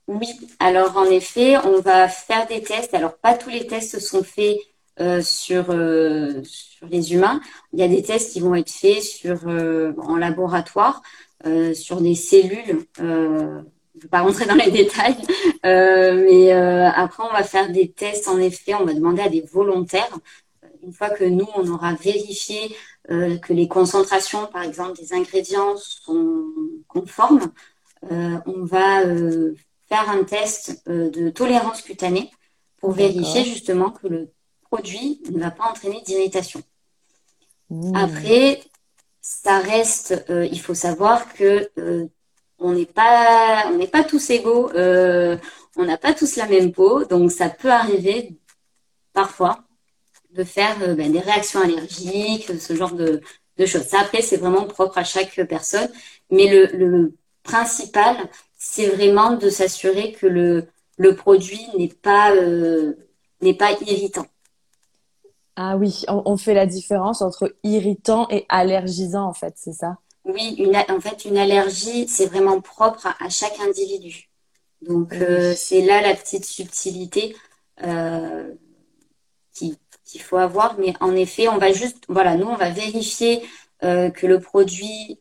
Oui, 0.08 0.28
alors 0.60 0.96
en 0.98 1.06
effet, 1.06 1.58
on 1.58 1.82
va 1.82 2.08
faire 2.08 2.48
des 2.48 2.64
tests. 2.64 2.94
Alors 2.94 3.18
pas 3.18 3.34
tous 3.34 3.50
les 3.50 3.68
tests 3.68 4.00
sont 4.00 4.24
faits 4.24 4.58
euh, 5.00 5.22
sur 5.22 5.66
euh, 5.70 6.42
sur 6.44 6.88
les 6.88 7.14
humains. 7.14 7.42
Il 7.74 7.80
y 7.80 7.84
a 7.84 7.88
des 7.88 8.02
tests 8.02 8.34
qui 8.34 8.40
vont 8.40 8.56
être 8.56 8.72
faits 8.72 9.04
sur 9.04 9.48
euh, 9.48 9.94
en 10.00 10.16
laboratoire 10.16 11.02
sur 11.76 12.02
des 12.02 12.16
cellules. 12.16 12.86
je 12.98 13.04
ne 13.04 13.64
vais 14.02 14.08
pas 14.10 14.22
rentrer 14.22 14.46
dans 14.46 14.56
les 14.56 14.72
détails, 14.72 15.16
mais 15.64 16.52
après 16.52 17.24
on 17.24 17.32
va 17.32 17.44
faire 17.44 17.72
des 17.72 17.92
tests. 17.92 18.28
En 18.28 18.40
effet, 18.40 18.74
on 18.74 18.86
va 18.86 18.94
demander 18.94 19.22
à 19.22 19.30
des 19.30 19.42
volontaires. 19.42 20.18
Une 20.84 20.94
fois 20.94 21.10
que 21.10 21.24
nous 21.24 21.48
on 21.56 21.68
aura 21.70 21.94
vérifié 21.94 22.76
que 23.08 23.54
les 23.54 23.68
concentrations, 23.68 24.48
par 24.48 24.64
exemple, 24.64 25.00
des 25.00 25.14
ingrédients 25.14 25.76
sont 25.78 26.48
conformes, 26.88 27.52
on 28.02 28.66
va 28.66 29.04
faire 29.90 30.10
un 30.10 30.24
test 30.24 30.82
euh, 30.88 31.10
de 31.10 31.30
tolérance 31.30 31.82
cutanée 31.82 32.32
pour 32.78 32.92
vérifier 32.92 33.44
justement 33.44 33.90
que 33.92 34.08
le 34.08 34.30
produit 34.70 35.22
ne 35.32 35.40
va 35.40 35.52
pas 35.52 35.70
entraîner 35.70 36.02
d'irritation. 36.02 36.62
Mmh. 37.70 37.96
Après, 37.96 38.62
ça 39.22 39.60
reste, 39.60 40.26
euh, 40.30 40.46
il 40.52 40.60
faut 40.60 40.74
savoir 40.74 41.34
que 41.34 41.70
euh, 41.80 42.08
on 42.60 42.74
n'est 42.74 42.86
pas, 42.86 43.66
on 43.68 43.78
n'est 43.78 43.88
pas 43.88 44.04
tous 44.04 44.30
égaux, 44.30 44.72
on 44.74 45.86
n'a 45.86 45.98
pas 45.98 46.14
tous 46.14 46.36
la 46.38 46.48
même 46.48 46.72
peau, 46.72 47.06
donc 47.06 47.32
ça 47.32 47.50
peut 47.50 47.72
arriver 47.72 48.36
parfois 49.14 49.64
de 50.32 50.44
faire 50.44 50.96
ben, 50.96 51.12
des 51.12 51.20
réactions 51.20 51.62
allergiques, 51.62 52.52
ce 52.60 52.76
genre 52.76 52.94
de, 52.94 53.22
choses. 53.60 53.84
Ça, 53.84 54.00
après, 54.02 54.22
c'est 54.22 54.38
vraiment 54.38 54.66
propre 54.66 54.98
à 54.98 55.04
chaque 55.04 55.40
personne. 55.48 55.90
Mais 56.32 56.48
le, 56.48 57.14
principal, 57.48 58.18
c'est 58.58 58.88
vraiment 58.88 59.32
de 59.32 59.50
s'assurer 59.50 60.14
que 60.14 60.28
le, 60.28 60.68
le 60.98 61.16
produit 61.16 61.66
n'est 61.78 61.88
pas, 61.88 62.34
n'est 63.42 63.54
pas 63.54 63.72
irritant. 63.82 64.26
Ah 65.60 65.76
oui, 65.76 66.04
on, 66.08 66.38
fait 66.38 66.54
la 66.54 66.68
différence 66.68 67.24
entre 67.24 67.56
irritant 67.64 68.28
et 68.30 68.46
allergisant, 68.48 69.26
en 69.26 69.34
fait, 69.34 69.54
c'est 69.56 69.74
ça? 69.74 69.98
Oui, 70.24 70.72
en 70.88 71.00
fait, 71.00 71.26
une 71.26 71.36
allergie, 71.36 72.08
c'est 72.08 72.28
vraiment 72.28 72.62
propre 72.62 73.08
à, 73.20 73.30
chaque 73.30 73.60
individu. 73.60 74.30
Donc, 74.84 75.14
euh, 75.14 75.56
c'est 75.58 75.82
là 75.82 76.02
la 76.02 76.14
petite 76.14 76.46
subtilité 76.46 77.36
euh, 77.84 78.54
qu'il 79.52 80.22
faut 80.22 80.38
avoir. 80.38 80.78
Mais 80.78 80.94
en 81.00 81.16
effet, 81.16 81.48
on 81.48 81.58
va 81.58 81.72
juste, 81.72 82.04
voilà, 82.08 82.36
nous, 82.36 82.46
on 82.46 82.56
va 82.56 82.70
vérifier 82.70 83.42
euh, 83.84 84.10
que 84.10 84.28
le 84.28 84.40
produit 84.40 85.18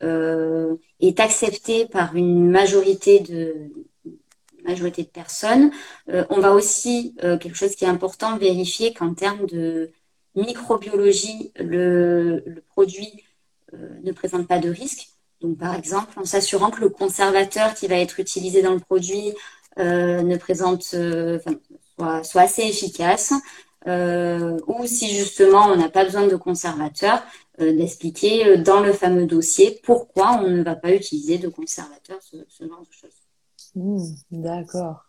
est 1.00 1.20
accepté 1.20 1.86
par 1.86 2.16
une 2.16 2.50
majorité 2.50 3.20
de, 3.20 3.70
majorité 4.64 5.02
de 5.02 5.08
personnes. 5.08 5.70
on 6.08 6.40
va 6.40 6.52
aussi, 6.52 7.14
quelque 7.20 7.54
chose 7.54 7.76
qui 7.76 7.84
est 7.84 7.88
important, 7.88 8.36
vérifier 8.36 8.92
qu'en 8.92 9.14
termes 9.14 9.46
de 9.46 9.92
microbiologie, 10.36 11.52
le, 11.56 12.62
produit 12.68 13.24
euh, 13.74 13.88
ne 14.02 14.12
présente 14.12 14.46
pas 14.46 14.58
de 14.58 14.70
risque. 14.70 15.08
Donc, 15.40 15.58
par 15.58 15.74
exemple, 15.74 16.18
en 16.18 16.24
s'assurant 16.24 16.70
que 16.70 16.80
le 16.80 16.88
conservateur 16.88 17.74
qui 17.74 17.88
va 17.88 17.96
être 17.96 18.20
utilisé 18.20 18.62
dans 18.62 18.74
le 18.74 18.80
produit 18.80 19.32
euh, 19.78 20.22
ne 20.22 20.36
présente, 20.36 20.90
euh, 20.94 21.38
soit, 22.22 22.42
assez 22.42 22.62
efficace, 22.62 23.32
ou 23.86 24.84
si 24.86 25.14
justement 25.14 25.66
on 25.66 25.76
n'a 25.76 25.88
pas 25.88 26.04
besoin 26.04 26.26
de 26.26 26.34
conservateur, 26.34 27.22
d'expliquer 27.58 28.58
dans 28.58 28.80
le 28.80 28.92
fameux 28.92 29.26
dossier 29.26 29.80
pourquoi 29.82 30.40
on 30.42 30.48
ne 30.48 30.62
va 30.62 30.76
pas 30.76 30.92
utiliser 30.92 31.38
de 31.38 31.48
conservateur, 31.48 32.18
ce, 32.20 32.36
genre 32.60 32.80
de 32.80 32.92
choses. 32.92 33.14
Mmh, 33.74 34.42
d'accord. 34.42 35.04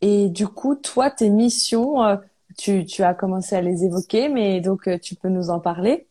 Et 0.00 0.28
du 0.28 0.46
coup, 0.46 0.74
toi, 0.74 1.10
tes 1.10 1.30
missions, 1.30 2.18
tu, 2.58 2.84
tu, 2.84 3.02
as 3.02 3.14
commencé 3.14 3.56
à 3.56 3.60
les 3.60 3.84
évoquer, 3.84 4.28
mais 4.28 4.60
donc 4.60 4.86
euh, 4.86 4.98
tu 4.98 5.14
peux 5.14 5.28
nous 5.28 5.50
en 5.50 5.60
parler? 5.60 6.06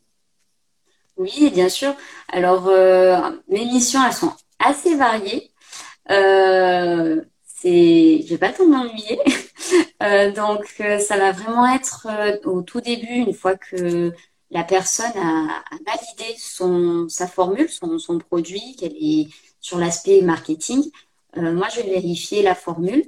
Oui, 1.18 1.52
bien 1.52 1.70
sûr. 1.70 1.94
Alors, 2.30 2.68
euh, 2.68 3.18
mes 3.48 3.66
missions, 3.66 4.00
elles 4.06 4.14
sont 4.14 4.34
assez 4.60 4.96
variées. 4.96 5.52
Euh, 6.12 7.22
c'est, 7.46 8.22
je 8.24 8.30
vais 8.30 8.38
pas 8.38 8.52
trop 8.52 8.68
m'ennuyer. 8.68 9.20
Euh, 10.04 10.32
donc, 10.34 10.84
ça 11.00 11.18
va 11.18 11.32
vraiment 11.32 11.66
être 11.74 12.08
au 12.46 12.62
tout 12.62 12.82
début, 12.82 13.08
une 13.08 13.34
fois 13.34 13.56
que 13.56 14.12
la 14.54 14.64
personne 14.64 15.12
a, 15.18 15.64
validé 15.86 16.36
son, 16.38 17.10
sa 17.10 17.28
formule, 17.28 17.70
son, 17.70 18.00
son 18.00 18.20
produit, 18.20 18.76
qu'elle 18.78 18.96
est 18.96 19.28
sur 19.60 19.78
l'aspect 19.78 20.22
marketing. 20.22 20.90
moi, 21.36 21.68
je 21.70 21.82
vais 21.82 21.90
vérifier 21.90 22.42
la 22.42 22.56
formule 22.56 23.04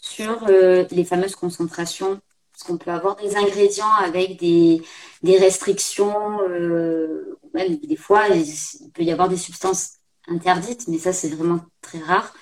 sur 0.00 0.46
les 0.48 1.04
fameuses 1.04 1.36
concentrations 1.36 2.20
parce 2.58 2.66
qu'on 2.66 2.78
peut 2.78 2.90
avoir 2.90 3.14
des 3.14 3.36
ingrédients 3.36 3.92
avec 4.00 4.40
des, 4.40 4.82
des 5.22 5.38
restrictions, 5.38 6.40
euh, 6.48 7.38
même 7.54 7.76
des 7.76 7.94
fois, 7.94 8.26
il 8.30 8.90
peut 8.92 9.04
y 9.04 9.12
avoir 9.12 9.28
des 9.28 9.36
substances 9.36 9.98
interdites, 10.26 10.88
mais 10.88 10.98
ça, 10.98 11.12
c'est 11.12 11.28
vraiment 11.28 11.60
très 11.82 12.00
rare. 12.00 12.34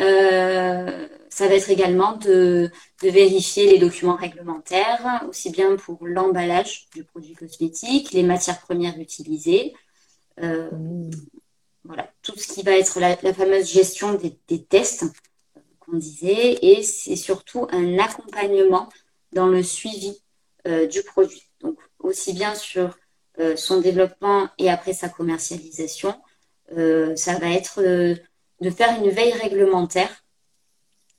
Euh, 0.00 1.08
ça 1.28 1.48
va 1.48 1.54
être 1.54 1.70
également 1.70 2.16
de, 2.16 2.70
vérifier 3.02 3.70
les 3.70 3.78
documents 3.78 4.16
réglementaires, 4.16 5.24
aussi 5.28 5.50
bien 5.50 5.76
pour 5.76 6.06
l'emballage 6.06 6.88
du 6.94 7.04
produit 7.04 7.34
cosmétique, 7.34 8.12
les 8.12 8.22
matières 8.22 8.60
premières 8.60 8.98
utilisées, 8.98 9.74
euh, 10.40 10.70
voilà, 11.84 12.10
tout 12.22 12.36
ce 12.36 12.52
qui 12.52 12.62
va 12.62 12.72
être 12.72 13.00
la, 13.00 13.16
fameuse 13.34 13.70
gestion 13.70 14.14
des, 14.14 14.64
tests 14.64 15.04
qu'on 15.80 15.96
disait, 15.96 16.58
et 16.62 16.82
c'est 16.82 17.16
surtout 17.16 17.66
un 17.70 17.98
accompagnement 17.98 18.88
dans 19.32 19.46
le 19.46 19.62
suivi 19.62 20.20
euh, 20.66 20.86
du 20.86 21.02
produit. 21.02 21.42
Donc, 21.60 21.78
aussi 21.98 22.32
bien 22.32 22.54
sur 22.54 22.96
euh, 23.40 23.56
son 23.56 23.80
développement 23.80 24.48
et 24.58 24.70
après 24.70 24.92
sa 24.92 25.08
commercialisation, 25.08 26.14
euh, 26.76 27.14
ça 27.16 27.38
va 27.38 27.50
être 27.50 27.80
de 28.60 28.70
faire 28.70 29.02
une 29.02 29.10
veille 29.10 29.32
réglementaire 29.32 30.24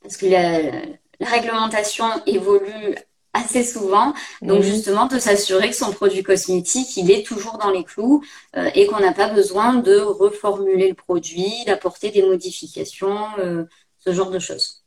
parce 0.02 0.16
que 0.16 0.26
la, 0.26 0.82
réglementation 1.20 2.06
évolue 2.24 2.96
assez 3.34 3.62
souvent. 3.62 4.14
Donc 4.40 4.62
justement, 4.62 5.06
de 5.06 5.18
s'assurer 5.18 5.68
que 5.68 5.76
son 5.76 5.92
produit 5.92 6.22
cosmétique, 6.22 6.96
il 6.96 7.10
est 7.10 7.26
toujours 7.26 7.58
dans 7.58 7.70
les 7.70 7.84
clous 7.84 8.24
et 8.74 8.86
qu'on 8.86 9.00
n'a 9.00 9.12
pas 9.12 9.28
besoin 9.28 9.74
de 9.74 9.98
reformuler 9.98 10.88
le 10.88 10.94
produit, 10.94 11.52
d'apporter 11.66 12.10
des 12.10 12.22
modifications, 12.22 13.26
ce 13.98 14.12
genre 14.14 14.30
de 14.30 14.38
choses 14.38 14.80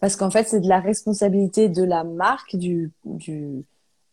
parce 0.00 0.16
qu'en 0.16 0.30
fait, 0.30 0.48
c'est 0.48 0.60
de 0.60 0.68
la 0.68 0.80
responsabilité 0.80 1.68
de 1.68 1.82
la 1.82 2.04
marque, 2.04 2.56
du, 2.56 2.92
du 3.04 3.64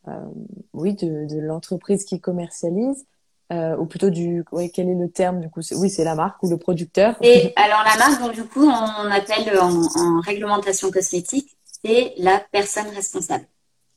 euh, 0.08 0.26
oui, 0.74 0.96
de, 0.96 1.28
de 1.28 1.40
l'entreprise 1.40 2.06
qui 2.06 2.20
commercialise, 2.20 3.06
euh, 3.54 3.78
ou 3.78 3.86
plutôt 3.86 4.10
du, 4.10 4.44
oui, 4.52 4.72
quel 4.72 4.90
est 4.90 4.96
le 4.96 5.10
terme 5.10 5.40
du 5.40 5.50
coup? 5.50 5.62
Oui, 5.76 5.90
c'est 5.90 6.04
la 6.04 6.16
marque 6.16 6.42
ou 6.42 6.50
le 6.50 6.58
producteur. 6.58 7.16
Et 7.22 7.54
alors 7.56 7.84
la 7.84 7.96
marque, 7.98 8.22
donc 8.22 8.34
du 8.34 8.44
coup, 8.44 8.66
on 8.66 9.12
appelle 9.12 9.58
en, 9.60 9.84
en 9.84 10.20
réglementation 10.22 10.90
cosmétique, 10.90 11.56
c'est 11.84 12.14
la 12.18 12.42
personne 12.52 12.88
responsable. 12.88 13.46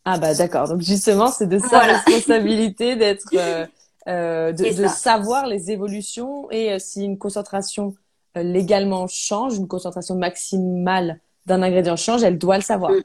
Ah 0.05 0.19
bah 0.19 0.35
d'accord. 0.35 0.69
Donc 0.69 0.81
justement, 0.81 1.29
c'est 1.29 1.47
de 1.47 1.59
sa 1.59 1.81
responsabilité 1.81 2.97
d'être, 2.97 3.29
euh, 3.35 3.67
euh 4.09 4.53
de, 4.53 4.83
de 4.83 4.89
savoir 4.89 5.47
les 5.47 5.71
évolutions 5.71 6.51
et 6.51 6.73
euh, 6.73 6.79
si 6.79 7.05
une 7.05 7.19
concentration 7.19 7.95
euh, 8.37 8.43
légalement 8.43 9.07
change, 9.07 9.57
une 9.57 9.69
concentration 9.69 10.15
maximale 10.15 11.21
d'un 11.47 11.63
ingrédient 11.63 11.97
change, 11.97 12.23
elle 12.23 12.39
doit 12.39 12.57
le 12.57 12.63
savoir. 12.63 12.93
Mm. 12.93 13.03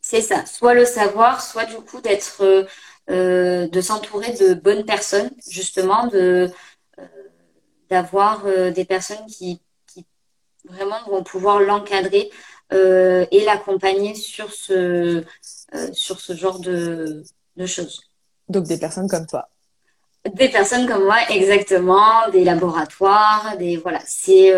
C'est 0.00 0.20
ça. 0.20 0.44
Soit 0.46 0.74
le 0.74 0.84
savoir, 0.84 1.40
soit 1.40 1.64
du 1.64 1.76
coup 1.76 2.00
d'être, 2.00 2.66
euh, 3.10 3.12
euh, 3.12 3.68
de 3.68 3.80
s'entourer 3.80 4.32
de 4.32 4.54
bonnes 4.54 4.84
personnes, 4.84 5.30
justement, 5.48 6.06
de 6.06 6.50
euh, 6.98 7.02
d'avoir 7.90 8.44
des 8.72 8.84
personnes 8.84 9.26
qui, 9.26 9.60
qui, 9.86 10.06
vraiment 10.64 10.98
vont 11.08 11.22
pouvoir 11.22 11.60
l'encadrer 11.60 12.30
et 12.70 13.44
l'accompagner 13.44 14.14
sur 14.14 14.50
ce 14.50 15.24
sur 15.92 16.20
ce 16.20 16.34
genre 16.34 16.58
de, 16.58 17.22
de 17.56 17.66
choses. 17.66 18.00
Donc 18.48 18.64
des 18.64 18.78
personnes 18.78 19.08
comme 19.08 19.26
toi. 19.26 19.48
Des 20.32 20.48
personnes 20.48 20.86
comme 20.86 21.04
moi, 21.04 21.18
exactement, 21.28 22.28
des 22.30 22.44
laboratoires, 22.44 23.56
des 23.58 23.76
voilà. 23.76 24.00
C'est 24.06 24.54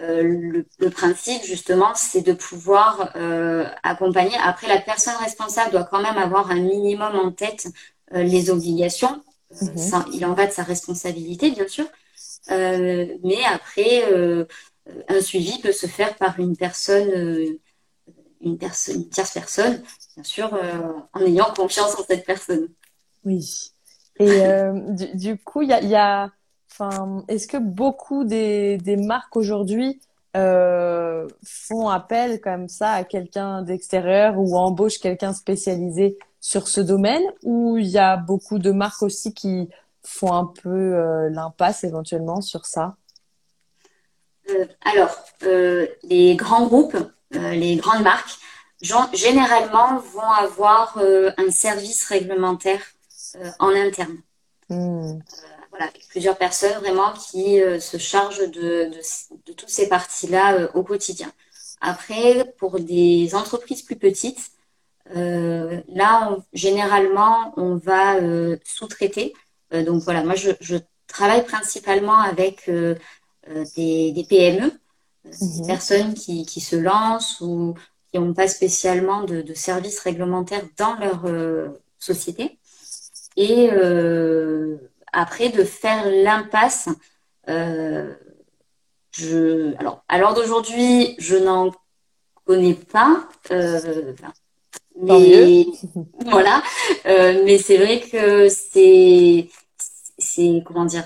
euh, 0.00 0.62
le, 0.78 0.90
principe 0.90 1.42
justement, 1.42 1.94
c'est 1.94 2.20
de 2.20 2.34
pouvoir 2.34 3.12
euh, 3.16 3.66
accompagner. 3.82 4.36
Après, 4.42 4.68
la 4.68 4.80
personne 4.80 5.14
responsable 5.20 5.70
doit 5.70 5.84
quand 5.84 6.02
même 6.02 6.18
avoir 6.18 6.50
un 6.50 6.60
minimum 6.60 7.14
en 7.16 7.32
tête 7.32 7.68
euh, 8.14 8.22
les 8.22 8.50
obligations. 8.50 9.22
Mhm. 9.62 10.04
il 10.12 10.26
en 10.26 10.34
va 10.34 10.46
de 10.46 10.52
sa 10.52 10.64
responsabilité, 10.64 11.52
bien 11.52 11.68
sûr. 11.68 11.86
mais 12.48 13.38
après, 13.48 14.02
un 15.08 15.20
suivi 15.20 15.60
peut 15.60 15.72
se 15.72 15.86
faire 15.86 16.16
par 16.16 16.40
une 16.40 16.56
personne, 16.56 17.56
une 18.40 18.58
personne, 18.58 18.96
une 18.96 19.08
tierce 19.08 19.32
personne, 19.32 19.82
bien 20.16 20.24
sûr, 20.24 20.50
en 21.12 21.20
ayant 21.20 21.54
confiance 21.54 21.94
en 21.96 22.02
cette 22.02 22.26
personne. 22.26 22.68
Oui. 23.24 23.70
Et 24.18 24.42
du, 24.88 25.16
du, 25.16 25.38
coup, 25.38 25.62
il 25.62 25.68
y 25.68 25.72
a, 25.72 25.80
y 25.80 25.94
a 25.94 26.32
Enfin, 26.70 27.24
est-ce 27.28 27.46
que 27.46 27.56
beaucoup 27.56 28.24
des, 28.24 28.76
des 28.78 28.96
marques 28.96 29.36
aujourd'hui 29.36 30.00
euh, 30.36 31.26
font 31.44 31.88
appel 31.88 32.40
comme 32.40 32.68
ça 32.68 32.90
à 32.90 33.04
quelqu'un 33.04 33.62
d'extérieur 33.62 34.34
ou 34.36 34.56
embauchent 34.56 34.98
quelqu'un 34.98 35.32
spécialisé 35.32 36.18
sur 36.40 36.68
ce 36.68 36.80
domaine? 36.80 37.22
Ou 37.42 37.78
il 37.78 37.86
y 37.86 37.98
a 37.98 38.16
beaucoup 38.16 38.58
de 38.58 38.70
marques 38.72 39.02
aussi 39.02 39.32
qui 39.32 39.70
font 40.02 40.32
un 40.32 40.44
peu 40.44 40.68
euh, 40.68 41.30
l'impasse 41.30 41.84
éventuellement 41.84 42.42
sur 42.42 42.66
ça? 42.66 42.96
Euh, 44.50 44.66
Alors, 44.84 45.16
les 46.04 46.36
grands 46.36 46.66
groupes, 46.66 46.96
les 47.30 47.76
grandes 47.76 48.02
marques, 48.02 48.38
généralement 49.14 49.98
vont 49.98 50.30
avoir 50.30 50.98
un 50.98 51.50
service 51.50 52.06
réglementaire 52.06 52.82
en 53.58 53.70
interne. 53.70 54.18
Hmm 54.68 55.18
voilà, 55.76 55.92
plusieurs 56.10 56.36
personnes 56.36 56.78
vraiment 56.80 57.12
qui 57.12 57.60
euh, 57.60 57.80
se 57.80 57.98
chargent 57.98 58.50
de, 58.50 58.90
de, 59.46 59.52
toutes 59.52 59.68
ces 59.68 59.88
parties-là 59.88 60.54
euh, 60.54 60.68
au 60.74 60.82
quotidien. 60.82 61.30
Après, 61.80 62.54
pour 62.58 62.80
des 62.80 63.34
entreprises 63.34 63.82
plus 63.82 63.96
petites, 63.96 64.50
euh, 65.14 65.80
là, 65.88 66.36
généralement, 66.52 67.52
on 67.56 67.76
va 67.76 68.16
sous-traiter. 68.64 69.34
donc 69.70 70.02
voilà, 70.02 70.24
moi, 70.24 70.34
je, 70.34 70.50
je, 70.60 70.76
travaille 71.06 71.44
principalement 71.44 72.18
avec 72.18 72.68
des, 72.68 74.12
des, 74.12 74.26
PME, 74.28 74.72
des 75.24 75.60
mhm. 75.60 75.66
personnes 75.66 76.14
qui, 76.14 76.44
qui, 76.44 76.60
se 76.60 76.76
lancent 76.76 77.40
ou 77.40 77.74
qui 78.10 78.18
n'ont 78.18 78.34
pas 78.34 78.48
spécialement 78.48 79.22
de, 79.22 79.40
de 79.40 79.54
services 79.54 80.00
réglementaires 80.00 80.64
dans 80.76 80.96
leur 80.96 81.24
société. 81.98 82.58
Et 83.36 83.70
après, 85.12 85.48
de 85.48 85.64
faire 85.64 86.10
l'impasse. 86.10 86.88
je, 87.46 88.14
alors, 89.78 90.04
à 90.08 90.18
l'heure 90.18 90.34
d'aujourd'hui, 90.34 91.14
je 91.18 91.36
n'en 91.36 91.72
connais 92.44 92.74
pas. 92.74 93.28
mais 95.02 95.66
voilà. 96.26 96.62
mais 97.04 97.58
c'est 97.58 97.76
vrai 97.76 98.00
que 98.00 98.48
c'est, 98.48 99.48
c'est 100.18 100.62
comment 100.64 100.84
dire, 100.84 101.04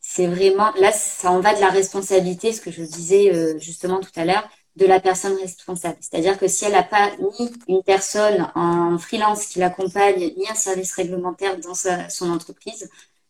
c'est 0.00 0.26
vraiment 0.26 0.72
là, 0.80 0.92
ça 0.92 1.30
en 1.30 1.40
va 1.40 1.54
de 1.54 1.60
la 1.60 1.70
responsabilité, 1.70 2.52
ce 2.52 2.60
que 2.60 2.70
je 2.70 2.82
disais 2.82 3.58
justement 3.60 4.00
tout 4.00 4.10
à 4.16 4.24
l'heure, 4.24 4.48
de 4.78 4.86
la 4.86 5.00
personne 5.00 5.36
responsable. 5.36 5.96
C'est-à-dire 6.00 6.38
que 6.38 6.48
si 6.48 6.64
elle 6.64 6.72
n'a 6.72 6.84
pas 6.84 7.10
ni 7.18 7.50
une 7.68 7.82
personne 7.82 8.50
en 8.54 8.96
freelance 8.98 9.46
qui 9.46 9.58
l'accompagne, 9.58 10.32
ni 10.36 10.48
un 10.48 10.54
service 10.54 10.94
réglementaire 10.94 11.58
dans 11.58 11.74
son 11.74 12.30
entreprise, 12.30 12.88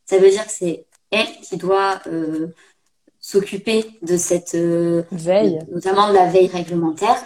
ça 0.08 0.18
veut 0.18 0.30
dire 0.30 0.46
que 0.46 0.52
c'est 0.52 0.86
elle 1.10 1.26
qui 1.42 1.56
doit 1.56 2.00
euh, 2.06 2.48
s'occuper 3.20 3.84
de 4.02 4.16
cette 4.16 4.54
euh, 4.54 5.02
veille, 5.12 5.58
notamment 5.70 6.08
de 6.08 6.14
la 6.14 6.26
veille 6.26 6.48
réglementaire. 6.48 7.22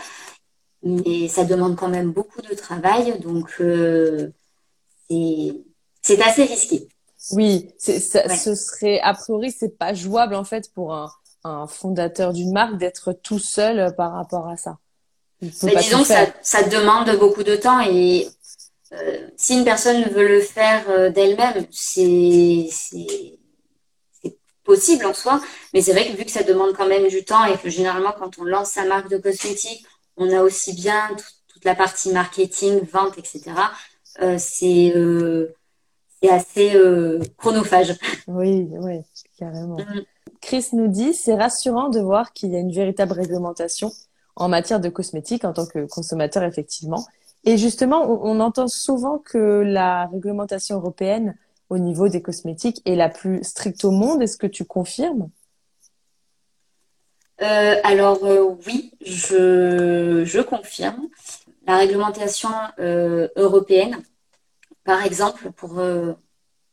Mais 0.82 1.28
ça 1.28 1.44
demande 1.44 1.76
quand 1.76 1.88
même 1.88 2.10
beaucoup 2.10 2.42
de 2.42 2.54
travail, 2.54 3.20
donc 3.20 3.54
euh, 3.60 4.30
c'est 5.08 6.20
assez 6.20 6.42
risqué. 6.44 6.88
Oui, 7.30 7.70
ce 7.78 8.00
serait 8.00 8.98
a 9.00 9.14
priori 9.14 9.52
c'est 9.52 9.78
pas 9.78 9.94
jouable 9.94 10.34
en 10.34 10.42
fait 10.42 10.72
pour 10.74 10.92
un 10.92 11.08
un 11.44 11.66
fondateur 11.66 12.32
d'une 12.32 12.52
marque 12.52 12.78
d'être 12.78 13.12
tout 13.12 13.38
seul 13.38 13.94
par 13.96 14.12
rapport 14.12 14.48
à 14.48 14.56
ça. 14.56 14.78
Mais 15.40 15.74
disons 15.76 16.02
que 16.02 16.06
ça, 16.06 16.26
ça, 16.40 16.62
demande 16.62 17.10
beaucoup 17.18 17.42
de 17.42 17.56
temps 17.56 17.80
et 17.80 18.28
euh, 18.94 19.28
si 19.36 19.58
une 19.58 19.64
personne 19.64 20.02
veut 20.04 20.28
le 20.28 20.40
faire 20.40 20.88
euh, 20.90 21.10
d'elle-même, 21.10 21.66
c'est 21.70 22.68
possible 24.64 25.06
en 25.06 25.14
soi, 25.14 25.40
mais 25.74 25.80
c'est 25.80 25.92
vrai 25.92 26.06
que 26.06 26.16
vu 26.16 26.24
que 26.24 26.30
ça 26.30 26.42
demande 26.42 26.74
quand 26.74 26.86
même 26.86 27.08
du 27.08 27.24
temps 27.24 27.44
et 27.46 27.56
que 27.58 27.68
généralement 27.68 28.12
quand 28.16 28.38
on 28.38 28.44
lance 28.44 28.70
sa 28.70 28.84
marque 28.84 29.08
de 29.08 29.18
cosmétiques, 29.18 29.84
on 30.16 30.30
a 30.30 30.42
aussi 30.42 30.74
bien 30.74 31.10
toute 31.48 31.64
la 31.64 31.74
partie 31.74 32.12
marketing, 32.12 32.80
vente, 32.92 33.18
etc. 33.18 33.42
Euh, 34.20 34.36
c'est 34.38 34.92
euh, 34.94 35.54
assez 36.30 36.72
chronophage. 37.38 37.96
Oui, 38.28 38.68
oui, 38.70 39.00
carrément. 39.38 39.78
Mm. 39.78 40.02
Chris 40.40 40.68
nous 40.72 40.88
dit, 40.88 41.14
c'est 41.14 41.34
rassurant 41.34 41.88
de 41.88 42.00
voir 42.00 42.32
qu'il 42.32 42.52
y 42.52 42.56
a 42.56 42.58
une 42.58 42.72
véritable 42.72 43.12
réglementation 43.12 43.90
en 44.36 44.48
matière 44.48 44.80
de 44.80 44.88
cosmétiques 44.88 45.44
en 45.44 45.52
tant 45.52 45.66
que 45.66 45.86
consommateur, 45.86 46.42
effectivement. 46.42 47.06
Et 47.44 47.56
justement, 47.56 48.08
on, 48.24 48.38
entend 48.40 48.68
souvent 48.68 49.18
que 49.18 49.62
la 49.66 50.06
réglementation 50.06 50.76
européenne 50.76 51.36
au 51.70 51.78
niveau 51.78 52.08
des 52.08 52.22
cosmétiques 52.22 52.80
est 52.84 52.94
la 52.94 53.08
plus 53.08 53.42
stricte 53.42 53.84
au 53.84 53.90
monde. 53.90 54.22
Est-ce 54.22 54.36
que 54.36 54.46
tu 54.46 54.64
confirmes? 54.64 55.28
Euh, 57.40 57.80
Alors 57.82 58.24
euh, 58.24 58.56
oui, 58.66 58.92
je, 59.04 60.40
confirme. 60.42 61.08
La 61.66 61.78
réglementation 61.78 62.50
euh, 62.78 63.28
européenne, 63.36 64.02
par 64.84 65.04
exemple, 65.04 65.50
pour 65.52 65.80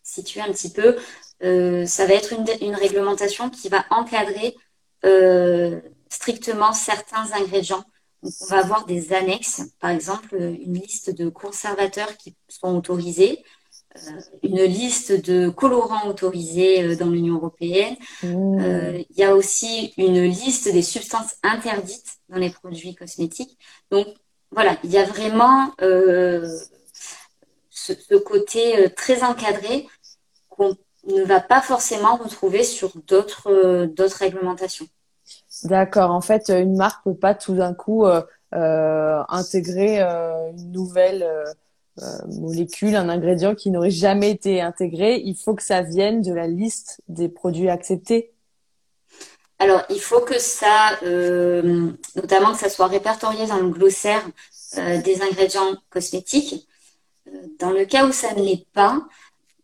situer 0.03 0.41
un 0.41 0.51
petit 0.51 0.71
peu, 0.71 0.97
ça 1.41 2.05
va 2.05 2.13
être 2.13 2.33
une, 2.33 2.75
réglementation 2.75 3.49
qui 3.49 3.69
va 3.69 3.85
encadrer 3.89 4.55
strictement 6.09 6.73
certains 6.73 7.31
ingrédients. 7.33 7.85
Donc, 8.23 8.33
on 8.41 8.45
va 8.47 8.59
avoir 8.59 8.85
des 8.85 9.13
annexes, 9.13 9.61
par 9.79 9.91
exemple 9.91 10.35
une 10.35 10.73
liste 10.73 11.09
de 11.09 11.29
conservateurs 11.29 12.17
qui 12.17 12.35
sont 12.47 12.75
autorisés, 12.75 13.43
euh, 13.95 14.21
une 14.43 14.63
liste 14.63 15.11
de 15.11 15.49
colorants 15.49 16.07
autorisés 16.07 16.83
euh, 16.83 16.95
dans 16.95 17.09
l'Union 17.09 17.35
européenne. 17.35 17.95
Mmh. 18.23 18.59
Euh, 18.59 19.03
il 19.09 19.17
y 19.17 19.23
a 19.23 19.35
aussi 19.35 19.93
une 19.97 20.23
liste 20.23 20.71
des 20.71 20.83
substances 20.83 21.35
interdites 21.43 22.19
dans 22.29 22.37
les 22.37 22.51
produits 22.51 22.93
cosmétiques. 22.93 23.57
Donc 23.89 24.07
voilà, 24.51 24.77
il 24.83 24.91
y 24.91 24.97
a 24.97 25.05
vraiment 25.05 25.73
ce, 25.79 26.65
ce, 27.71 28.15
côté 28.15 28.91
très 28.95 29.23
encadré 29.23 29.87
qu'on 30.49 30.75
ne 31.07 31.23
va 31.23 31.39
pas 31.39 31.61
forcément 31.61 32.17
retrouver 32.17 32.63
sur 32.63 32.91
d'autres 33.07 33.51
euh, 33.51 33.87
d'autres 33.87 34.17
réglementations. 34.17 34.87
D'accord. 35.63 36.11
En 36.11 36.21
fait, 36.21 36.49
une 36.49 36.75
marque 36.75 37.03
peut 37.03 37.15
pas 37.15 37.35
tout 37.35 37.55
d'un 37.55 37.73
coup 37.73 38.05
euh, 38.05 38.21
euh 38.53 39.21
intégrer 39.29 40.01
euh, 40.01 40.51
une 40.51 40.71
nouvelle 40.71 41.27
molécule, 42.27 42.95
un 42.95 43.09
ingrédient 43.09 43.55
qui 43.55 43.71
n'aurait 43.71 43.91
jamais 43.91 44.31
été 44.31 44.61
intégré. 44.61 45.21
Il 45.25 45.35
faut 45.35 45.53
que 45.53 45.63
ça 45.63 45.81
vienne 45.81 46.21
de 46.21 46.33
la 46.33 46.47
liste 46.47 47.01
des 47.09 47.27
produits 47.27 47.69
acceptés. 47.69 48.31
Alors, 49.61 49.83
il 49.89 49.99
faut 49.99 50.21
que 50.21 50.39
ça, 50.39 50.97
notamment 52.15 52.53
que 52.53 52.59
ça 52.59 52.69
soit 52.69 52.87
répertorié 52.87 53.47
dans 53.47 53.57
le 53.57 53.67
glossaire 53.67 54.25
des 54.77 55.21
ingrédients 55.21 55.75
cosmétiques. 55.89 56.69
Dans 57.59 57.71
le 57.71 57.83
cas 57.83 58.05
où 58.05 58.13
ça 58.13 58.33
ne 58.33 58.43
l'est 58.43 58.65
pas, 58.71 59.01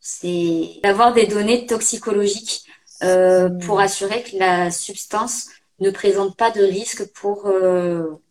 c'est 0.01 0.81
d'avoir 0.83 1.13
des 1.13 1.27
données 1.27 1.65
toxicologiques 1.65 2.65
mmh. 3.01 3.59
pour 3.59 3.79
assurer 3.79 4.23
que 4.23 4.35
la 4.37 4.71
substance 4.71 5.47
ne 5.79 5.89
présente 5.89 6.35
pas 6.37 6.51
de 6.51 6.61
risque 6.61 7.11
pour, 7.13 7.47
euh, 7.47 8.21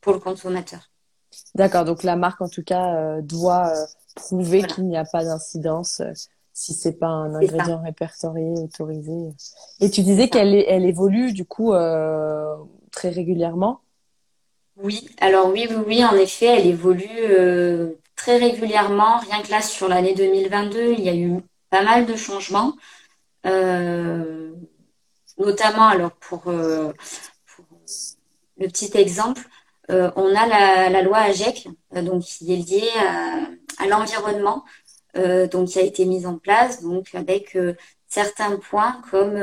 pour 0.00 0.12
le 0.12 0.18
consommateur. 0.18 0.90
D'accord, 1.54 1.84
donc 1.84 2.02
la 2.02 2.16
marque 2.16 2.40
en 2.40 2.48
tout 2.48 2.62
cas 2.62 2.94
euh, 2.94 3.20
doit 3.22 3.72
prouver 4.14 4.62
qu'il 4.62 4.86
n'y 4.86 4.96
a 4.96 5.04
pas 5.04 5.24
d'incidence 5.24 6.02
si 6.52 6.74
c'est 6.74 6.98
pas 6.98 7.06
un 7.06 7.34
ingrédient 7.34 7.80
répertorié, 7.82 8.54
autorisé. 8.58 9.32
Et 9.80 9.90
tu 9.90 10.02
disais 10.02 10.28
qu'elle 10.28 10.54
elle 10.54 10.84
évolue 10.84 11.32
du 11.32 11.44
coup 11.44 11.72
très 12.90 13.10
régulièrement? 13.10 13.80
Oui, 14.76 15.08
alors 15.20 15.50
oui, 15.50 15.68
oui, 15.70 15.76
oui, 15.86 16.04
en 16.04 16.16
effet, 16.16 16.46
elle 16.46 16.66
évolue 16.66 17.28
très 18.16 18.38
régulièrement. 18.38 19.18
Rien 19.18 19.40
que 19.42 19.50
là, 19.52 19.62
sur 19.62 19.88
l'année 19.88 20.14
2022, 20.14 20.94
il 20.98 21.04
y 21.04 21.08
a 21.08 21.14
eu 21.14 21.40
pas 21.70 21.84
mal 21.84 22.06
de 22.06 22.16
changements. 22.16 22.74
Euh, 23.46 24.52
notamment, 25.38 25.88
alors 25.88 26.12
pour, 26.12 26.48
euh, 26.48 26.92
le 28.58 28.68
petit 28.68 28.90
exemple, 28.94 29.42
euh, 29.90 30.10
on 30.16 30.34
a 30.34 30.46
la, 30.90 31.02
loi 31.02 31.18
AGEC, 31.18 31.68
donc 31.92 32.22
qui 32.22 32.52
est 32.52 32.56
liée 32.56 32.90
à, 33.78 33.86
l'environnement, 33.86 34.64
donc 35.50 35.68
qui 35.68 35.78
a 35.78 35.82
été 35.82 36.04
mise 36.04 36.26
en 36.26 36.38
place, 36.38 36.82
donc 36.82 37.14
avec 37.14 37.56
certains 38.08 38.56
points 38.56 39.00
comme 39.10 39.36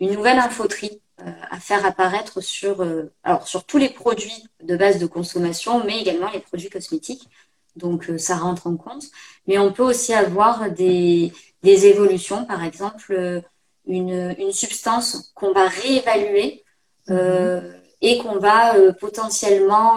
une 0.00 0.12
nouvelle 0.12 0.38
infoterie 0.38 1.00
à 1.18 1.58
faire 1.58 1.84
apparaître 1.86 2.40
sur, 2.40 2.86
alors 3.22 3.48
sur 3.48 3.64
tous 3.64 3.78
les 3.78 3.88
produits 3.88 4.46
de 4.62 4.76
base 4.76 4.98
de 4.98 5.06
consommation, 5.06 5.82
mais 5.84 6.00
également 6.00 6.30
les 6.30 6.40
produits 6.40 6.70
cosmétiques. 6.70 7.28
Donc 7.76 8.08
euh, 8.08 8.18
ça 8.18 8.36
rentre 8.36 8.66
en 8.66 8.76
compte. 8.76 9.04
Mais 9.46 9.58
on 9.58 9.72
peut 9.72 9.82
aussi 9.82 10.12
avoir 10.14 10.70
des, 10.70 11.32
évolutions, 11.62 12.44
par 12.44 12.62
exemple 12.62 13.12
euh, 13.12 13.40
une, 13.86 14.34
une 14.38 14.52
substance 14.52 15.32
qu'on 15.34 15.52
va 15.52 15.68
réévaluer 15.68 16.64
euh, 17.10 17.60
mhm. 17.60 17.74
et 18.00 18.18
qu'on 18.18 18.38
va 18.38 18.74
potentiellement, 19.00 19.96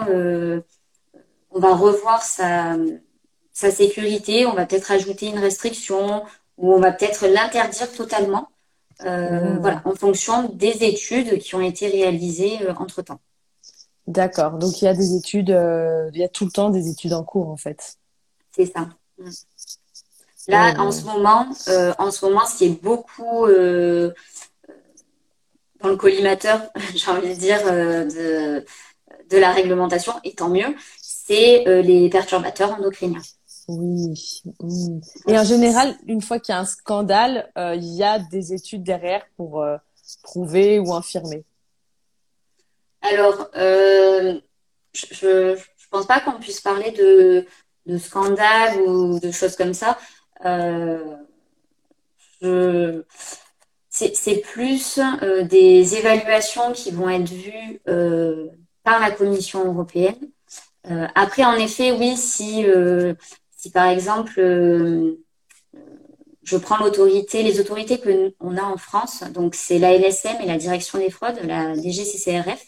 on 1.50 1.58
va 1.58 1.74
revoir 1.74 2.22
sa, 2.22 2.76
sa 3.52 3.70
sécurité, 3.70 4.46
on 4.46 4.54
va 4.54 4.66
peut-être 4.66 4.90
ajouter 4.90 5.26
une 5.26 5.38
restriction 5.38 6.24
ou 6.58 6.74
on 6.74 6.80
va 6.80 6.92
peut-être 6.92 7.26
l'interdire 7.26 7.90
totalement. 7.92 8.48
Mhm. 9.04 9.58
Voilà, 9.60 9.80
en 9.84 9.94
fonction 9.94 10.48
des 10.52 10.84
études 10.84 11.38
qui 11.38 11.54
ont 11.54 11.60
été 11.60 11.88
réalisées 11.88 12.58
entre 12.78 13.02
temps. 13.02 13.20
D'accord. 14.08 14.52
Donc 14.52 14.80
il 14.80 14.86
y 14.86 14.88
a 14.88 14.94
des 14.94 15.14
études, 15.14 15.50
euh, 15.50 16.10
il 16.14 16.20
y 16.20 16.24
a 16.24 16.28
tout 16.28 16.46
le 16.46 16.50
temps 16.50 16.70
des 16.70 16.88
études 16.88 17.12
en 17.12 17.22
cours 17.22 17.50
en 17.50 17.58
fait. 17.58 17.98
C'est 18.56 18.64
ça. 18.64 18.88
Là, 20.48 20.74
en 20.78 20.90
ce 20.90 21.04
moment, 21.04 21.46
euh, 21.68 21.92
en 21.98 22.10
ce 22.10 22.24
moment, 22.24 22.46
ce 22.46 22.56
qui 22.58 22.64
est 22.64 22.82
beaucoup 22.82 23.44
euh, 23.46 24.12
dans 25.80 25.90
le 25.90 25.96
collimateur, 25.96 26.62
j'ai 26.94 27.10
envie 27.10 27.34
de 27.34 27.38
dire, 27.38 27.62
de, 27.64 28.64
de 29.30 29.36
la 29.36 29.52
réglementation, 29.52 30.14
et 30.24 30.34
tant 30.34 30.48
mieux, 30.48 30.74
c'est 31.00 31.64
les 31.82 32.08
perturbateurs 32.08 32.72
endocriniens. 32.72 33.22
Oui. 33.68 34.42
Et 35.26 35.38
en 35.38 35.44
général, 35.44 35.94
une 36.06 36.22
fois 36.22 36.38
qu'il 36.40 36.54
y 36.54 36.56
a 36.56 36.60
un 36.60 36.64
scandale, 36.64 37.50
il 37.56 37.94
y 37.94 38.02
a 38.02 38.18
des 38.18 38.54
études 38.54 38.82
derrière 38.82 39.26
pour 39.36 39.62
prouver 40.22 40.78
ou 40.78 40.94
infirmer. 40.94 41.44
Alors, 43.02 43.48
euh, 43.56 44.40
je 44.92 45.52
ne 45.52 45.56
pense 45.90 46.06
pas 46.06 46.20
qu'on 46.20 46.32
puisse 46.32 46.60
parler 46.60 46.90
de, 46.92 47.46
de, 47.86 47.98
scandale 47.98 48.80
ou 48.82 49.20
de 49.20 49.30
choses 49.30 49.56
comme 49.56 49.74
ça. 49.74 49.98
Euh, 50.44 51.16
c'est 53.90 54.40
plus 54.42 55.00
euh, 55.22 55.42
des 55.42 55.96
évaluations 55.96 56.72
qui 56.72 56.92
vont 56.92 57.08
être 57.08 57.30
vues 57.30 57.80
par 58.84 59.00
la 59.00 59.10
Commission 59.10 59.64
européenne. 59.66 60.16
après, 61.14 61.44
en 61.44 61.54
effet, 61.54 61.92
oui, 61.92 62.16
si 62.16 62.64
si 63.56 63.70
par 63.70 63.88
exemple, 63.88 64.40
je 66.42 66.56
prends 66.56 66.78
l'autorité, 66.78 67.42
les 67.42 67.60
autorités 67.60 67.98
que 67.98 68.34
on 68.40 68.56
a 68.56 68.62
en 68.62 68.76
France, 68.76 69.24
donc 69.34 69.54
c'est 69.54 69.78
la 69.78 69.98
NSM 69.98 70.40
et 70.42 70.46
la 70.46 70.56
Direction 70.56 70.98
des 70.98 71.10
fraudes, 71.10 71.40
la 71.44 71.74
DGCCRF. 71.74 72.64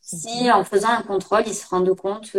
Si 0.00 0.50
en 0.50 0.64
faisant 0.64 0.90
un 0.90 1.02
contrôle, 1.02 1.44
ils 1.46 1.54
se 1.54 1.66
rendent 1.66 1.96
compte 1.96 2.36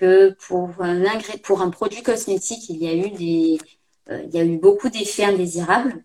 que 0.00 0.30
pour 0.48 0.70
un 0.80 1.02
pour 1.42 1.62
un 1.62 1.70
produit 1.70 2.02
cosmétique, 2.02 2.68
il 2.70 2.78
y 2.78 2.88
a 2.88 2.94
eu 2.94 3.10
des, 3.10 3.58
il 4.10 4.34
y 4.34 4.38
a 4.38 4.44
eu 4.44 4.56
beaucoup 4.56 4.88
d'effets 4.88 5.24
indésirables. 5.24 6.02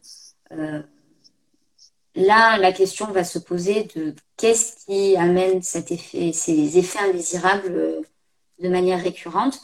Là, 2.15 2.57
la 2.57 2.71
question 2.71 3.07
va 3.11 3.23
se 3.25 3.39
poser 3.39 3.87
de 3.95 4.15
qu'est-ce 4.37 4.85
qui 4.85 5.17
amène 5.17 5.61
cet 5.61 5.91
effet, 5.91 6.31
ces 6.31 6.77
effets 6.77 6.99
indésirables 6.99 7.71
euh, 7.71 8.01
de 8.59 8.69
manière 8.69 9.03
récurrente 9.03 9.59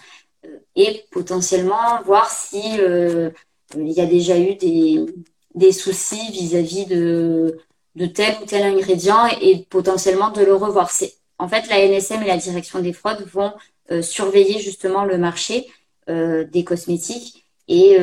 euh, 0.46 0.60
et 0.76 1.06
potentiellement 1.12 2.02
voir 2.06 2.30
si 2.30 2.62
euh, 2.80 3.30
il 3.78 3.92
y 3.92 4.02
a 4.02 4.06
déjà 4.06 4.38
eu 4.38 4.56
des, 4.56 5.72
soucis 5.72 6.30
vis-à-vis 6.32 6.86
de, 6.88 7.58
de 7.96 8.06
tel 8.06 8.36
ou 8.42 8.46
tel 8.46 8.64
ingrédient 8.64 9.28
et 9.42 9.66
potentiellement 9.70 10.32
de 10.32 10.44
le 10.44 10.54
revoir. 10.54 10.92
C'est 10.92 11.14
en 11.38 11.48
fait 11.48 11.68
la 11.70 11.80
NSM 11.88 12.22
et 12.24 12.28
la 12.28 12.38
direction 12.38 12.82
des 12.82 12.92
fraudes 12.92 13.26
vont 13.32 13.54
surveiller 14.02 14.60
justement 14.60 15.04
le 15.04 15.18
marché 15.18 15.68
des 16.08 16.64
cosmétiques 16.64 17.46
et 17.68 17.98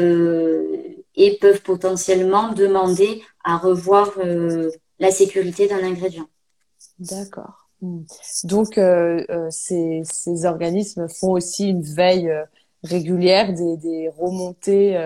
et 1.18 1.36
peuvent 1.36 1.62
potentiellement 1.62 2.52
demander 2.52 3.22
à 3.44 3.58
revoir 3.58 4.12
euh, 4.18 4.70
la 5.00 5.10
sécurité 5.10 5.66
d'un 5.66 5.82
ingrédient. 5.82 6.28
D'accord. 7.00 7.68
Hmm. 7.82 8.02
Donc, 8.44 8.78
euh, 8.78 9.24
euh, 9.28 9.48
ces, 9.50 10.02
ces, 10.04 10.46
organismes 10.46 11.08
font 11.08 11.32
aussi 11.32 11.68
une 11.68 11.82
veille 11.82 12.32
régulière 12.84 13.52
des, 13.52 13.76
des 13.76 14.08
remontées 14.08 14.96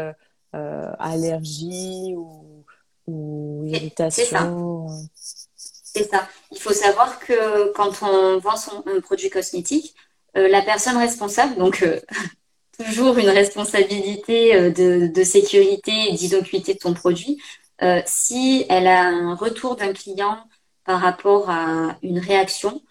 allergies 0.53 2.15
ou, 2.15 2.65
ou 3.07 3.65
irritations. 3.67 4.87
C'est 5.17 6.11
ça. 6.11 6.29
Il 6.51 6.59
faut 6.59 6.75
savoir 6.75 7.19
que 7.19 7.73
quand 7.73 8.03
on 8.03 8.39
vend 8.39 8.57
son, 8.57 8.83
un 8.87 9.01
produit 9.01 9.31
cosmétique, 9.31 9.95
la 10.35 10.63
personne 10.63 10.97
responsable, 10.97 11.57
donc 11.57 11.85
toujours 12.79 13.19
une 13.19 13.29
responsabilité 13.29 14.55
euh, 14.55 14.71
de, 15.09 15.23
sécurité 15.23 15.93
et 16.09 16.13
d'innocuité 16.13 16.75
de 16.75 16.79
ton 16.79 16.95
produit. 16.95 17.41
Euh, 17.83 18.01
si 18.07 18.65
elle 18.69 18.87
a 18.87 19.03
un 19.03 19.35
retour 19.35 19.77
d'un 19.77 19.93
client 19.93 20.39
par 20.85 21.01
rapport 21.01 21.51
à 21.51 21.99
une 22.03 22.19
réaction, 22.19 22.83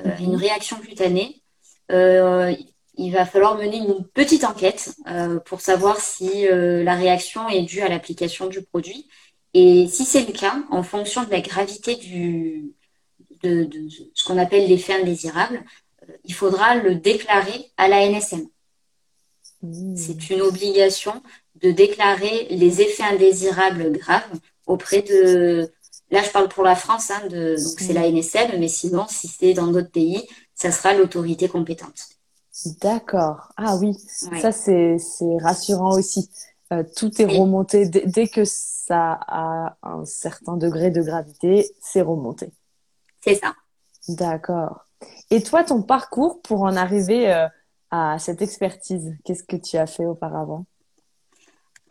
euh, 0.00 0.08
mhm. 0.18 0.24
une 0.24 0.36
réaction 0.36 0.76
cutanée, 0.78 1.38
il 2.98 3.12
va 3.12 3.26
falloir 3.26 3.56
mener 3.56 3.78
une 3.78 4.04
petite 4.04 4.44
enquête 4.44 4.94
pour 5.44 5.60
savoir 5.60 5.98
si 5.98 6.46
la 6.48 6.94
réaction 6.94 7.46
est 7.48 7.62
due 7.62 7.82
à 7.82 7.88
l'application 7.88 8.46
du 8.46 8.62
produit. 8.62 9.08
Et 9.52 9.86
si 9.88 10.06
c'est 10.06 10.26
le 10.26 10.32
cas, 10.32 10.56
en 10.70 10.82
fonction 10.82 11.22
de 11.24 11.30
la 11.30 11.42
gravité 11.42 11.96
du, 11.96 12.72
de, 13.42 13.64
de 13.64 13.88
ce 14.14 14.24
qu'on 14.24 14.38
appelle 14.38 14.68
l'effet 14.68 14.94
indésirable, 14.94 15.62
il 16.24 16.34
faudra 16.34 16.76
le 16.76 16.94
déclarer 16.94 17.70
à 17.76 17.88
la 17.88 18.06
NSM. 18.08 18.46
C'est 19.96 20.30
une 20.30 20.42
obligation 20.42 21.22
de 21.62 21.70
déclarer 21.70 22.48
les 22.50 22.80
effets 22.80 23.04
indésirables 23.04 23.92
graves 23.92 24.38
auprès 24.66 25.02
de. 25.02 25.70
Là, 26.10 26.22
je 26.22 26.30
parle 26.30 26.48
pour 26.48 26.64
la 26.64 26.74
France, 26.74 27.10
hein, 27.10 27.22
de... 27.28 27.56
donc 27.56 27.80
c'est 27.80 27.92
la 27.92 28.10
NSM, 28.10 28.58
mais 28.58 28.68
sinon, 28.68 29.06
si 29.08 29.28
c'est 29.28 29.54
dans 29.54 29.68
d'autres 29.68 29.90
pays, 29.90 30.26
ça 30.54 30.70
sera 30.70 30.94
l'autorité 30.94 31.48
compétente. 31.48 32.08
D'accord. 32.80 33.48
Ah 33.56 33.76
oui, 33.76 33.96
ça 34.40 34.52
c'est 34.52 34.96
rassurant 35.40 35.96
aussi. 35.96 36.28
Euh, 36.72 36.84
tout 36.96 37.20
est 37.20 37.26
remonté 37.26 37.86
dès, 37.86 38.28
que 38.28 38.44
ça 38.44 39.18
a 39.26 39.76
un 39.82 40.04
certain 40.04 40.56
degré 40.56 40.90
de 40.90 41.02
gravité, 41.02 41.70
c'est 41.82 42.00
remonté. 42.00 42.50
C'est 43.20 43.34
ça. 43.34 43.54
D'accord. 44.08 44.86
Et 45.30 45.42
toi, 45.42 45.64
ton 45.64 45.82
parcours 45.82 46.40
pour 46.42 46.62
en 46.62 46.76
arriver 46.76 47.32
euh, 47.32 47.46
à 47.90 48.18
cette 48.18 48.42
expertise 48.42 49.14
Qu'est-ce 49.24 49.44
que 49.44 49.56
tu 49.56 49.76
as 49.76 49.86
fait 49.86 50.06
auparavant? 50.06 50.66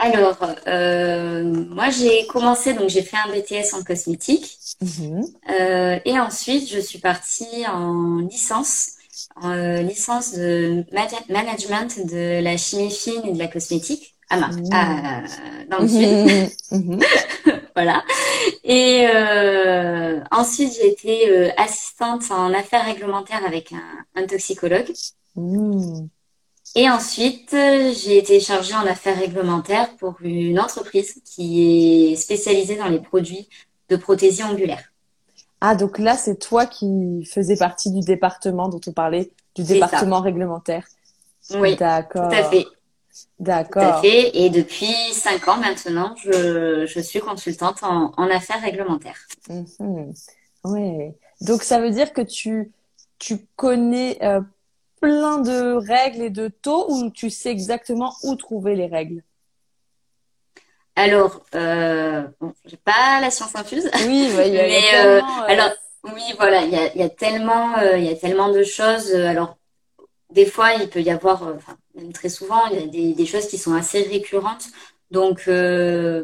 Alors, 0.01 0.37
euh, 0.65 1.43
moi 1.43 1.91
j'ai 1.91 2.25
commencé, 2.25 2.73
donc 2.73 2.89
j'ai 2.89 3.03
fait 3.03 3.17
un 3.17 3.31
BTS 3.31 3.75
en 3.75 3.83
cosmétique. 3.83 4.57
Mhm. 4.81 5.23
Euh, 5.51 5.99
et 6.03 6.19
ensuite, 6.19 6.67
je 6.67 6.79
suis 6.79 6.97
partie 6.97 7.67
en 7.67 8.17
licence, 8.17 8.93
en 9.35 9.51
euh, 9.51 9.83
licence 9.83 10.33
de 10.33 10.83
management 10.91 12.07
de 12.07 12.41
la 12.41 12.57
chimie 12.57 12.89
fine 12.89 13.21
et 13.25 13.33
de 13.33 13.37
la 13.37 13.47
cosmétique 13.47 14.15
à, 14.31 14.37
Mar 14.37 14.53
mhm. 14.53 15.67
dans 15.69 15.79
le 15.79 15.87
sud. 15.87 16.51
Mhm. 16.71 16.99
voilà. 17.75 18.03
Et 18.63 19.05
ensuite, 20.31 20.73
j'ai 20.73 20.87
été 20.87 21.51
assistante 21.59 22.31
en 22.31 22.53
affaires 22.53 22.85
réglementaires 22.85 23.45
avec 23.45 23.73
un 24.15 24.25
toxicologue. 24.25 24.91
Mmh. 25.35 26.07
Et 26.75 26.89
ensuite, 26.89 27.51
j'ai 27.51 28.17
été 28.17 28.39
chargée 28.39 28.73
en 28.73 28.85
affaires 28.85 29.17
réglementaires 29.17 29.95
pour 29.97 30.15
une 30.21 30.59
entreprise 30.59 31.21
qui 31.25 32.13
est 32.13 32.15
spécialisée 32.15 32.77
dans 32.77 32.87
les 32.87 32.99
produits 32.99 33.49
de 33.89 33.97
prothésie 33.97 34.43
angulaire. 34.43 34.91
Ah, 35.59 35.75
donc 35.75 35.99
là, 35.99 36.15
c'est 36.15 36.37
toi 36.39 36.65
qui 36.65 37.25
faisais 37.25 37.57
partie 37.57 37.91
du 37.91 37.99
département 37.99 38.69
dont 38.69 38.79
on 38.87 38.93
parlait, 38.93 39.31
du 39.55 39.63
département 39.63 40.21
réglementaire. 40.21 40.87
Oui, 41.53 41.75
d'accord. 41.75 42.29
Tout 42.29 42.35
à 42.35 42.43
fait. 42.45 42.65
D'accord. 43.39 43.83
Tout 43.83 43.97
à 43.97 44.01
fait. 44.01 44.37
Et 44.37 44.49
depuis 44.49 44.93
cinq 45.13 45.47
ans 45.47 45.57
maintenant, 45.57 46.15
je, 46.17 46.85
je 46.85 46.99
suis 46.99 47.19
consultante 47.19 47.83
en, 47.83 48.13
en 48.17 48.29
affaires 48.29 48.61
réglementaires. 48.61 49.19
Mmh. 49.49 50.11
Oui. 50.65 51.11
Donc 51.41 51.63
ça 51.63 51.79
veut 51.79 51.91
dire 51.91 52.13
que 52.13 52.21
tu, 52.21 52.71
tu 53.17 53.45
connais 53.55 54.17
euh, 54.23 54.41
plein 55.01 55.39
de 55.39 55.73
règles 55.73 56.21
et 56.21 56.29
de 56.29 56.47
taux 56.47 56.85
ou 56.89 57.09
tu 57.09 57.29
sais 57.29 57.49
exactement 57.49 58.13
où 58.23 58.35
trouver 58.35 58.75
les 58.75 58.87
règles? 58.87 59.23
Alors, 60.95 61.41
euh, 61.55 62.23
bon, 62.39 62.53
j'ai 62.65 62.77
pas 62.77 63.19
la 63.21 63.31
science 63.31 63.55
infuse. 63.55 63.89
Oui, 64.05 64.29
il 64.29 64.53
y 64.53 64.59
a, 64.59 64.63
mais 64.67 64.95
euh, 64.95 65.17
euh, 65.17 65.21
alors 65.47 65.71
oui, 66.03 66.21
voilà, 66.37 66.63
il 66.63 66.71
y 66.71 66.75
a, 66.75 66.95
y 66.95 67.01
a, 67.03 67.09
tellement, 67.09 67.79
il 67.95 68.03
y 68.03 68.09
a 68.09 68.15
tellement 68.15 68.51
de 68.51 68.63
choses. 68.63 69.13
Alors, 69.13 69.57
des 70.31 70.45
fois, 70.45 70.73
il 70.73 70.89
peut 70.89 71.01
y 71.01 71.09
avoir, 71.09 71.43
enfin, 71.43 71.77
même 71.95 72.13
très 72.13 72.29
souvent, 72.29 72.65
il 72.67 72.79
y 72.79 73.11
a 73.11 73.15
des, 73.15 73.25
choses 73.25 73.47
qui 73.47 73.57
sont 73.57 73.73
assez 73.73 74.01
récurrentes. 74.03 74.65
Donc, 75.11 75.49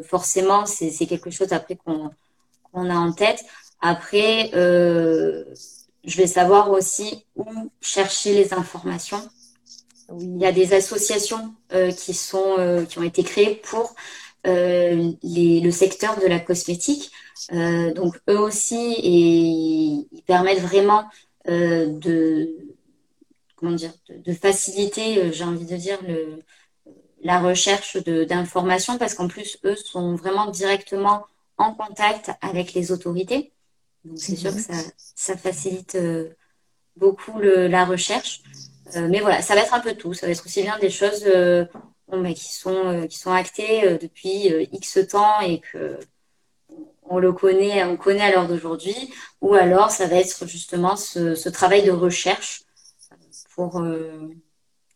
forcément, 0.04 0.66
c'est 0.66 1.06
quelque 1.06 1.30
chose 1.30 1.52
après 1.52 1.76
qu'on 1.76 2.10
a 2.74 2.94
en 2.94 3.12
tête. 3.12 3.44
Après, 3.80 4.50
euh, 4.54 5.44
je 6.04 6.16
vais 6.16 6.26
savoir 6.26 6.70
aussi 6.70 7.24
où 7.36 7.46
chercher 7.80 8.34
les 8.34 8.54
informations. 8.54 9.22
Il 10.18 10.38
y 10.38 10.46
a 10.46 10.52
des 10.52 10.72
associations 10.72 11.54
euh, 11.72 11.90
qui 11.92 12.14
sont 12.14 12.56
euh, 12.58 12.84
qui 12.84 12.98
ont 12.98 13.02
été 13.02 13.22
créées 13.22 13.60
pour 13.62 13.94
euh, 14.46 15.12
le 15.22 15.70
secteur 15.70 16.18
de 16.18 16.26
la 16.26 16.40
cosmétique. 16.40 17.10
donc 17.50 18.18
eux 18.28 18.38
aussi 18.38 18.94
et 19.02 20.06
ils 20.16 20.22
permettent 20.26 20.60
vraiment 20.60 21.04
de 21.46 22.50
comment 23.58 23.72
dire 23.72 23.92
de, 24.08 24.32
faciliter, 24.32 25.32
j'ai 25.32 25.44
envie 25.44 25.66
de 25.66 25.76
dire 25.76 25.98
le 26.06 26.38
la 27.22 27.40
recherche 27.40 27.96
d'informations 27.96 28.98
parce 28.98 29.14
qu'en 29.14 29.28
plus 29.28 29.58
eux 29.64 29.76
sont 29.76 30.14
vraiment 30.14 30.46
directement 30.50 31.26
en 31.56 31.74
contact 31.74 32.30
avec 32.40 32.74
les 32.74 32.92
autorités. 32.92 33.52
Donc 34.04 34.18
c'est 34.18 34.36
sûr 34.36 34.54
que 34.54 34.60
ça, 34.60 34.74
ça 34.98 35.36
facilite 35.36 35.96
euh, 35.96 36.30
beaucoup 36.96 37.38
le, 37.38 37.66
la 37.66 37.84
recherche. 37.84 38.42
Euh, 38.96 39.08
mais 39.10 39.20
voilà, 39.20 39.42
ça 39.42 39.54
va 39.54 39.62
être 39.62 39.74
un 39.74 39.80
peu 39.80 39.94
tout. 39.94 40.14
Ça 40.14 40.26
va 40.26 40.32
être 40.32 40.44
aussi 40.44 40.62
bien 40.62 40.78
des 40.78 40.90
choses 40.90 41.24
euh, 41.26 41.64
bon, 42.06 42.18
mais 42.18 42.34
qui 42.34 42.52
sont 42.54 43.06
qui 43.08 43.18
sont 43.18 43.32
actées 43.32 43.98
depuis 44.00 44.46
X 44.72 45.00
temps 45.10 45.40
et 45.40 45.60
que 45.60 45.98
on 47.10 47.18
le 47.18 47.32
connaît, 47.32 47.84
on 47.84 47.96
connaît 47.96 48.20
à 48.20 48.30
l'heure 48.30 48.48
d'aujourd'hui, 48.48 48.94
ou 49.40 49.54
alors 49.54 49.90
ça 49.90 50.06
va 50.06 50.16
être 50.16 50.46
justement 50.46 50.94
ce, 50.94 51.34
ce 51.34 51.48
travail 51.48 51.82
de 51.82 51.90
recherche 51.90 52.64
pour 53.58 53.82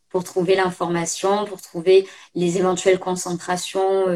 pour 0.09 0.25
trouver 0.25 0.55
l'information, 0.55 1.47
pour 1.47 1.61
trouver 1.61 2.07
les 2.35 2.59
éventuelles 2.59 3.01
concentrations 3.01 4.07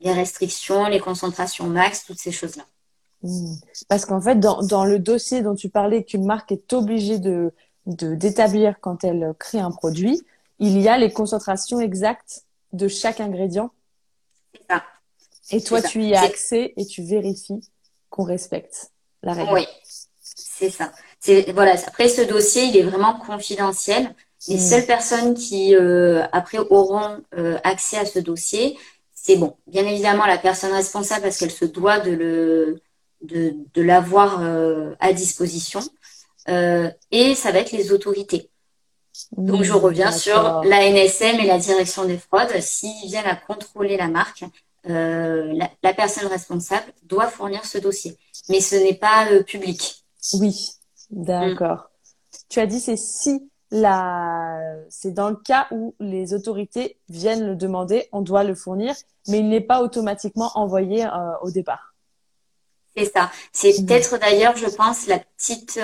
les 0.00 0.12
restrictions, 0.12 0.86
les 0.86 1.00
concentrations 1.00 1.66
max, 1.66 2.04
toutes 2.04 2.18
ces 2.18 2.32
choses-là. 2.32 2.64
Hmm. 3.22 3.54
Parce 3.88 4.04
qu'en 4.06 4.20
fait, 4.20 4.36
dans, 4.36 4.62
dans, 4.62 4.84
le 4.84 4.98
dossier 4.98 5.42
dont 5.42 5.54
tu 5.54 5.68
parlais, 5.68 6.04
qu'une 6.04 6.24
marque 6.24 6.52
est 6.52 6.72
obligée 6.72 7.18
de 7.18 7.52
d'établir 7.86 8.80
quand 8.80 9.02
elle 9.02 9.32
crée 9.38 9.60
un 9.60 9.70
produit, 9.70 10.20
il 10.58 10.78
y 10.78 10.88
a 10.88 10.98
les 10.98 11.10
concentrations 11.10 11.80
exactes 11.80 12.44
de 12.74 12.86
chaque 12.86 13.18
ingrédient. 13.18 13.70
C'est 14.52 14.66
ça. 14.70 14.84
Et 15.50 15.62
toi, 15.62 15.80
tu 15.80 16.02
y 16.02 16.14
as 16.14 16.20
accès 16.20 16.74
et 16.76 16.84
tu 16.84 17.02
vérifies 17.02 17.62
qu'on 18.10 18.24
respecte 18.24 18.92
la 19.22 19.32
règle. 19.32 19.54
Oui, 19.54 19.66
c'est 20.20 20.68
ça. 20.68 20.92
C'est 21.20 21.52
voilà. 21.52 21.74
Après, 21.86 22.08
ce 22.08 22.22
dossier, 22.22 22.64
il 22.64 22.76
est 22.76 22.82
vraiment 22.82 23.14
confidentiel 23.14 24.14
Les 24.48 24.56
mmh. 24.56 24.60
seules 24.60 24.86
personnes 24.86 25.34
qui, 25.34 25.74
après, 26.32 26.58
auront 26.58 27.20
accès 27.64 27.98
à 27.98 28.06
ce 28.06 28.18
dossier, 28.18 28.78
c'est 29.14 29.36
bon, 29.36 29.56
bien 29.66 29.84
évidemment 29.84 30.26
la 30.26 30.38
personne 30.38 30.72
responsable 30.72 31.22
parce 31.22 31.38
qu'elle 31.38 31.50
se 31.50 31.64
doit 31.64 31.98
de 31.98 32.12
le 32.12 32.80
de, 33.22 33.52
de 33.74 33.82
l'avoir 33.82 34.40
à 35.00 35.12
disposition. 35.12 35.80
et 36.46 37.34
ça 37.34 37.50
va 37.52 37.58
être 37.58 37.72
les 37.72 37.92
autorités. 37.92 38.48
Donc, 39.32 39.62
je 39.62 39.72
reviens 39.72 40.12
sur 40.12 40.62
la 40.64 40.88
NSM 40.88 41.40
et 41.40 41.46
la 41.46 41.58
direction 41.58 42.04
des 42.04 42.18
fraudes. 42.18 42.60
S'ils 42.60 43.08
viennent 43.08 43.26
à 43.26 43.36
contrôler 43.36 43.96
la 43.96 44.08
marque, 44.08 44.44
euh, 44.88 45.52
la, 45.82 45.94
personne 45.94 46.26
responsable 46.26 46.86
doit 47.04 47.26
fournir 47.26 47.64
ce 47.64 47.78
dossier. 47.78 48.16
Mais 48.48 48.60
ce 48.60 48.76
n'est 48.76 48.94
pas 48.94 49.30
euh, 49.30 49.42
public. 49.42 50.04
Oui, 50.34 50.70
d'accord. 51.10 51.90
Tu 52.48 52.60
as 52.60 52.66
dit 52.66 52.80
c'est 52.80 52.96
si 52.96 53.50
la, 53.70 54.58
c'est 54.88 55.12
dans 55.12 55.28
le 55.28 55.36
cas 55.36 55.66
où 55.70 55.94
les 56.00 56.32
autorités 56.32 56.98
viennent 57.08 57.46
le 57.46 57.56
demander, 57.56 58.08
on 58.12 58.22
doit 58.22 58.44
le 58.44 58.54
fournir, 58.54 58.94
mais 59.28 59.40
il 59.40 59.48
n'est 59.48 59.60
pas 59.60 59.82
automatiquement 59.82 60.50
envoyé 60.54 61.04
euh, 61.04 61.08
au 61.42 61.50
départ. 61.50 61.94
C'est 62.96 63.12
ça. 63.12 63.30
C'est 63.52 63.78
mmh. 63.78 63.86
peut-être 63.86 64.18
d'ailleurs, 64.18 64.56
je 64.56 64.66
pense, 64.66 65.06
la 65.06 65.18
petite 65.18 65.78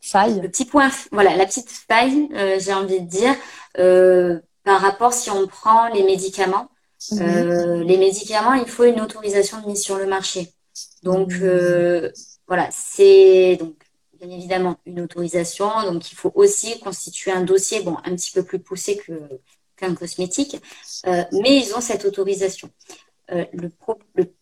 faille. 0.00 0.40
Le 0.40 0.48
petit 0.48 0.64
point, 0.64 0.90
voilà, 1.12 1.36
la 1.36 1.46
petite 1.46 1.70
faille, 1.70 2.28
euh, 2.34 2.58
j'ai 2.58 2.72
envie 2.72 3.00
de 3.00 3.08
dire, 3.08 3.34
euh, 3.78 4.40
par 4.64 4.80
rapport 4.80 5.12
si 5.12 5.30
on 5.30 5.46
prend 5.46 5.88
les 5.88 6.02
médicaments. 6.02 6.68
Mhm. 7.12 7.22
Euh, 7.22 7.84
les 7.84 7.96
médicaments, 7.96 8.54
il 8.54 8.66
faut 8.66 8.84
une 8.84 9.00
autorisation 9.00 9.60
de 9.60 9.66
mise 9.66 9.82
sur 9.82 9.96
le 9.96 10.06
marché. 10.06 10.52
Donc 11.02 11.32
mhm. 11.32 12.10
Voilà, 12.50 12.68
c'est 12.72 13.56
donc 13.60 13.76
bien 14.18 14.28
évidemment 14.28 14.76
une 14.84 15.00
autorisation. 15.00 15.70
Donc 15.84 16.10
il 16.10 16.16
faut 16.16 16.32
aussi 16.34 16.80
constituer 16.80 17.30
un 17.30 17.42
dossier, 17.42 17.80
bon, 17.82 17.96
un 18.04 18.16
petit 18.16 18.32
peu 18.32 18.42
plus 18.42 18.58
poussé 18.58 18.96
que 18.96 19.12
qu'un 19.76 19.94
cosmétique, 19.94 20.56
mais 21.06 21.56
ils 21.56 21.72
ont 21.74 21.80
cette 21.80 22.04
autorisation. 22.04 22.68
le, 23.28 23.70
le 24.16 24.34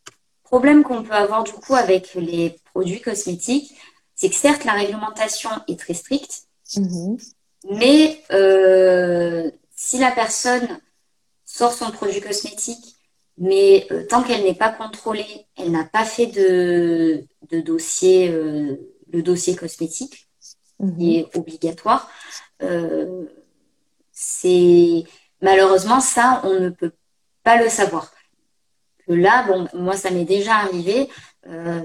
problème 0.42 0.83
qu'on 0.83 1.03
peut 1.03 1.12
avoir 1.12 1.44
du 1.44 1.53
coup 1.53 1.75
avec 1.75 2.14
les 2.14 2.57
produits 2.73 3.03
cosmétiques, 3.03 3.77
c'est 4.14 4.31
que 4.31 4.35
certes, 4.35 4.64
la 4.64 4.73
réglementation 4.73 5.51
est 5.68 5.79
très 5.79 5.92
stricte, 5.92 6.44
mhm. 6.77 7.18
mais 7.71 8.23
euh, 8.33 9.51
si 9.77 9.99
la 9.99 10.11
personne 10.11 10.81
sort 11.44 11.75
son 11.75 11.90
produit 11.90 12.23
cosmétique, 12.23 12.97
mais 13.38 13.87
euh, 13.90 14.05
tant 14.07 14.22
qu'elle 14.22 14.42
n'est 14.42 14.55
pas 14.55 14.70
contrôlée, 14.70 15.46
elle 15.57 15.70
n'a 15.70 15.85
pas 15.85 16.05
fait 16.05 16.27
de, 16.27 17.24
dossier, 17.61 18.31
euh, 18.31 18.77
le 19.12 19.22
dossier 19.22 19.55
cosmétique, 19.57 20.29
qui 20.79 20.85
mhm. 20.85 21.01
est 21.01 21.37
obligatoire, 21.37 22.11
c'est 24.12 25.05
malheureusement 25.42 26.01
ça, 26.01 26.40
on 26.44 26.61
ne 26.61 26.70
peut 26.70 26.92
pas 27.42 27.62
le 27.62 27.68
savoir. 27.68 28.12
là, 29.09 29.44
bon, 29.46 29.66
moi, 29.74 29.96
ça 29.96 30.11
m'est 30.11 30.24
déjà 30.24 30.57
arrivé 30.57 31.09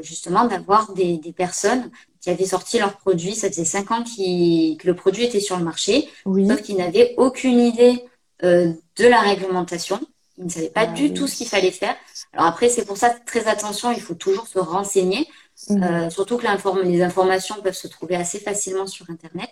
justement 0.02 0.46
d'avoir 0.46 0.94
des, 0.94 1.18
des, 1.18 1.32
personnes 1.32 1.90
qui 2.20 2.30
avaient 2.30 2.46
sorti 2.46 2.80
leur 2.80 2.98
produit. 2.98 3.36
Ça 3.36 3.50
faisait 3.50 3.66
cinq 3.66 3.92
ans 3.92 4.04
que 4.04 4.88
le 4.88 4.96
produit 4.96 5.26
était 5.26 5.40
sur 5.40 5.58
le 5.58 5.64
marché, 5.64 6.10
sauf 6.24 6.62
qu'ils 6.62 6.78
n'avaient 6.78 7.14
aucune 7.18 7.60
idée 7.60 8.04
euh, 8.44 8.74
de 8.98 9.08
la 9.08 9.22
réglementation. 9.22 10.02
Ils 10.38 10.46
ne 10.46 10.50
savaient 10.50 10.70
pas 10.70 10.82
ah 10.82 10.88
du 10.88 11.14
tout 11.14 11.28
ce 11.28 11.38
qu'il 11.38 11.48
fallait 11.48 11.72
faire. 11.72 11.96
Alors 12.34 12.48
après, 12.48 12.70
c'est 12.70 12.86
pour 12.86 12.98
ça 12.98 13.12
très 13.12 13.48
attention, 13.48 13.92
il 13.92 14.02
faut 14.02 14.16
toujours 14.16 14.48
se 14.48 14.60
renseigner, 14.60 15.28
mhm. 15.70 15.84
euh, 15.84 16.10
surtout 16.10 16.38
que 16.38 16.48
les 16.84 17.02
informations 17.04 17.56
peuvent 17.62 17.74
se 17.74 17.88
trouver 17.88 18.16
assez 18.16 18.40
facilement 18.40 18.88
sur 18.88 19.10
Internet. 19.10 19.50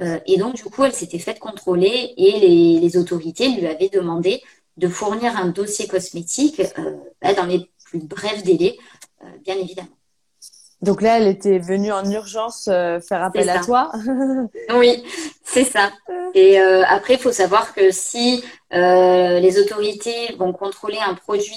Euh, 0.00 0.18
et 0.26 0.36
donc, 0.36 0.56
du 0.56 0.64
coup, 0.64 0.84
elle 0.84 0.92
s'était 0.92 1.18
faite 1.18 1.38
contrôler 1.38 2.12
et 2.16 2.40
les, 2.40 2.80
les, 2.80 2.96
autorités 2.96 3.48
lui 3.48 3.66
avaient 3.66 3.88
demandé 3.88 4.42
de 4.76 4.88
fournir 4.88 5.36
un 5.36 5.46
dossier 5.46 5.86
cosmétique 5.86 6.60
bah, 7.22 7.32
dans 7.32 7.46
les 7.46 7.70
plus 7.84 8.00
brefs 8.00 8.42
délais, 8.42 8.76
bien 9.42 9.56
évidemment. 9.56 9.88
Donc 10.82 11.00
là, 11.00 11.18
elle 11.18 11.26
était 11.26 11.58
venue 11.58 11.90
en 11.90 12.08
urgence 12.10 12.68
euh, 12.70 13.00
faire 13.00 13.22
appel 13.22 13.48
à 13.48 13.60
toi. 13.60 13.90
oui, 14.74 15.02
c'est 15.42 15.64
ça. 15.64 15.90
Et 16.34 16.60
euh, 16.60 16.84
après, 16.86 17.14
il 17.14 17.20
faut 17.20 17.32
savoir 17.32 17.74
que 17.74 17.90
si 17.90 18.44
euh, 18.74 19.40
les 19.40 19.58
autorités 19.58 20.34
vont 20.38 20.52
contrôler 20.52 20.98
un 20.98 21.14
produit 21.14 21.54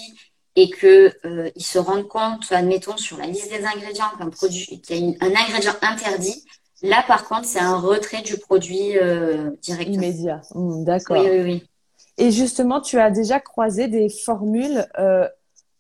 et 0.56 0.70
que 0.70 1.14
ils 1.56 1.64
se 1.64 1.80
rendent 1.80 2.08
compte, 2.08 2.52
admettons, 2.52 2.98
sur 2.98 3.18
la 3.18 3.28
liste 3.28 3.52
des 3.52 3.66
ingrédients 3.66 4.10
qu'un 4.18 4.30
produit, 4.30 4.82
qu'il 4.82 4.98
y 4.98 5.18
a 5.22 5.26
un 5.26 5.30
ingrédient 5.30 5.76
interdit, 5.82 6.44
là, 6.82 7.04
par 7.08 7.26
contre, 7.28 7.46
c'est 7.46 7.60
un 7.60 7.78
retrait 7.78 8.22
du 8.22 8.38
produit 8.38 8.94
directement. 9.62 9.96
Immédiat. 9.96 10.42
Mmh, 10.56 10.84
d'accord. 10.86 11.18
Oui, 11.18 11.30
oui, 11.30 11.42
oui. 11.44 11.64
Et 12.18 12.32
justement, 12.32 12.82
tu 12.82 13.00
as 13.00 13.12
déjà 13.12 13.40
croisé 13.40 13.88
des 13.88 14.10
formules 14.10 14.86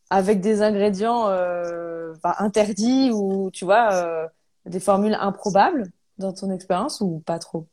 avec 0.09 0.39
des 0.39 0.61
ingrédients 0.61 1.27
euh, 1.99 2.13
interdits 2.37 3.11
ou 3.11 3.49
tu 3.51 3.65
vois 3.65 3.93
euh, 3.93 4.27
des 4.65 4.79
formules 4.79 5.17
improbables 5.19 5.85
dans 6.17 6.33
ton 6.33 6.51
expérience 6.51 7.01
ou 7.01 7.21
pas 7.25 7.39
trop? 7.39 7.67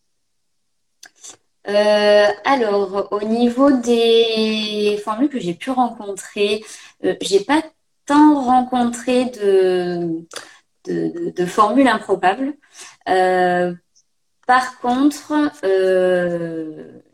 Euh, 1.69 2.27
alors, 2.45 3.09
au 3.11 3.23
niveau 3.23 3.73
des 3.73 5.01
formules 5.05 5.29
que 5.29 5.41
j'ai 5.41 5.55
pu 5.55 5.71
rencontrer, 5.71 6.65
j'ai 7.21 7.41
pas 7.41 7.63
tant 8.07 8.41
rencontré 8.41 9.25
de, 9.25 10.25
de, 10.85 11.47
formules 11.47 11.89
improbables. 11.89 12.55
par 14.47 14.79
contre, 14.81 15.51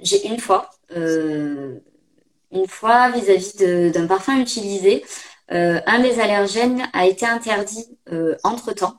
j'ai 0.00 0.26
une 0.26 0.38
fois, 0.38 0.68
une 0.90 2.68
fois 2.68 3.10
vis-à-vis 3.10 3.56
d'un 3.90 4.06
parfum 4.06 4.38
utilisé, 4.38 5.02
un 5.52 5.98
des 6.00 6.18
allergènes 6.18 6.82
a 6.92 7.06
été 7.06 7.26
interdit 7.26 7.86
euh, 8.10 8.36
entre-temps. 8.42 8.98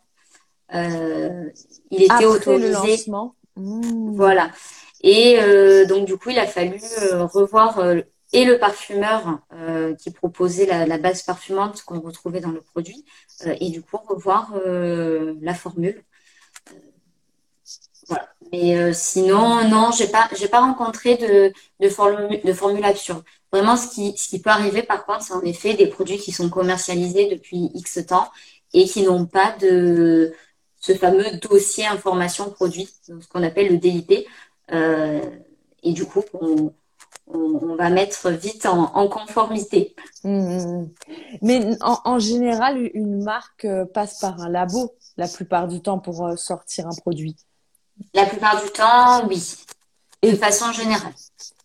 Euh, 0.73 1.49
il 1.91 2.03
était 2.03 2.25
autorisé. 2.25 3.11
Mmh. 3.55 4.15
Voilà. 4.15 4.51
Et 5.01 5.37
donc 5.87 6.05
du 6.05 6.17
coup, 6.17 6.29
il 6.29 6.39
a 6.39 6.47
fallu 6.47 6.79
revoir 7.11 7.83
et 8.31 8.45
le 8.45 8.57
parfumeur 8.57 9.39
qui 9.99 10.11
proposait 10.11 10.65
la, 10.65 10.85
la 10.85 10.97
base 10.97 11.23
parfumante 11.23 11.83
qu'on 11.83 11.99
retrouvait 11.99 12.39
dans 12.39 12.51
le 12.51 12.61
produit, 12.61 13.03
et 13.45 13.69
du 13.69 13.81
coup 13.81 13.97
revoir 13.97 14.53
la 14.65 15.53
formule. 15.53 16.01
Voilà. 18.07 18.29
Mais 18.51 18.93
sinon, 18.93 19.67
non, 19.67 19.91
j'ai 19.91 20.07
pas, 20.07 20.29
j'ai 20.37 20.47
pas 20.47 20.61
rencontré 20.61 21.17
de, 21.17 21.51
de, 21.81 21.89
formule, 21.89 22.41
de 22.41 22.53
formule 22.53 22.85
absurde. 22.85 23.23
Vraiment, 23.53 23.77
ce 23.77 23.87
qui, 23.87 24.17
ce 24.17 24.27
qui 24.27 24.41
peut 24.41 24.49
arriver, 24.49 24.81
par 24.81 25.05
contre, 25.05 25.21
c'est 25.21 25.33
en 25.33 25.43
effet 25.43 25.75
des 25.75 25.85
produits 25.85 26.17
qui 26.17 26.31
sont 26.31 26.49
commercialisés 26.49 27.29
depuis 27.29 27.69
X 27.75 28.03
temps 28.07 28.29
et 28.73 28.85
qui 28.85 29.03
n'ont 29.03 29.27
pas 29.27 29.55
de 29.61 30.33
ce 30.79 30.95
fameux 30.95 31.37
dossier 31.37 31.85
information 31.85 32.49
produit, 32.49 32.89
ce 33.05 33.13
qu'on 33.27 33.43
appelle 33.43 33.69
le 33.69 33.77
DIP. 33.77 34.27
Euh, 34.71 35.21
et 35.83 35.93
du 35.93 36.05
coup, 36.05 36.23
on, 36.33 36.73
on, 37.27 37.75
va 37.75 37.91
mettre 37.91 38.29
vite 38.31 38.65
en, 38.65 38.91
en 38.95 39.07
conformité. 39.07 39.95
Mmh, 40.23 40.29
mmh, 40.29 40.81
mmh. 40.81 40.89
Mais 41.43 41.77
en, 41.81 41.99
en, 42.05 42.17
général, 42.17 42.89
une 42.95 43.23
marque 43.23 43.65
euh, 43.65 43.85
passe 43.85 44.19
par 44.19 44.41
un 44.41 44.49
labo 44.49 44.95
la 45.17 45.27
plupart 45.27 45.67
du 45.67 45.79
temps 45.81 45.99
pour 45.99 46.25
euh, 46.25 46.35
sortir 46.35 46.87
un 46.87 46.95
produit. 46.95 47.35
La 48.13 48.25
plupart 48.25 48.63
du 48.63 48.69
temps, 48.71 49.27
oui. 49.27 49.55
Et, 50.21 50.31
de 50.31 50.37
façon 50.37 50.71
générale. 50.71 51.13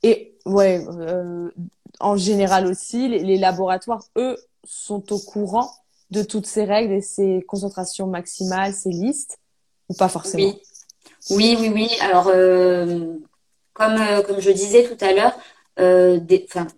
Et 0.03 0.37
ouais, 0.45 0.85
euh, 0.89 1.51
en 2.01 2.17
général 2.17 2.67
aussi, 2.67 3.09
les, 3.09 3.39
laboratoires, 3.39 4.05
eux, 4.17 4.37
sont 4.65 5.13
au 5.13 5.19
courant 5.19 5.71
de 6.11 6.23
toutes 6.23 6.47
ces 6.47 6.65
règles 6.65 6.93
et 6.93 7.01
ces 7.01 7.45
concentrations 7.47 8.07
maximales, 8.07 8.73
ces 8.73 8.91
listes, 8.91 9.39
ou 9.89 9.95
pas 9.95 10.09
forcément? 10.09 10.45
Oui, 10.45 10.61
oui, 11.31 11.57
oui. 11.61 11.71
oui. 11.75 11.89
Alors, 12.01 12.29
euh, 12.29 13.15
comme, 13.73 13.97
euh, 13.99 14.23
comme 14.23 14.41
je 14.41 14.51
disais 14.51 14.85
tout 14.85 15.03
à 15.05 15.13
l'heure, 15.13 15.37
euh, 15.81 16.19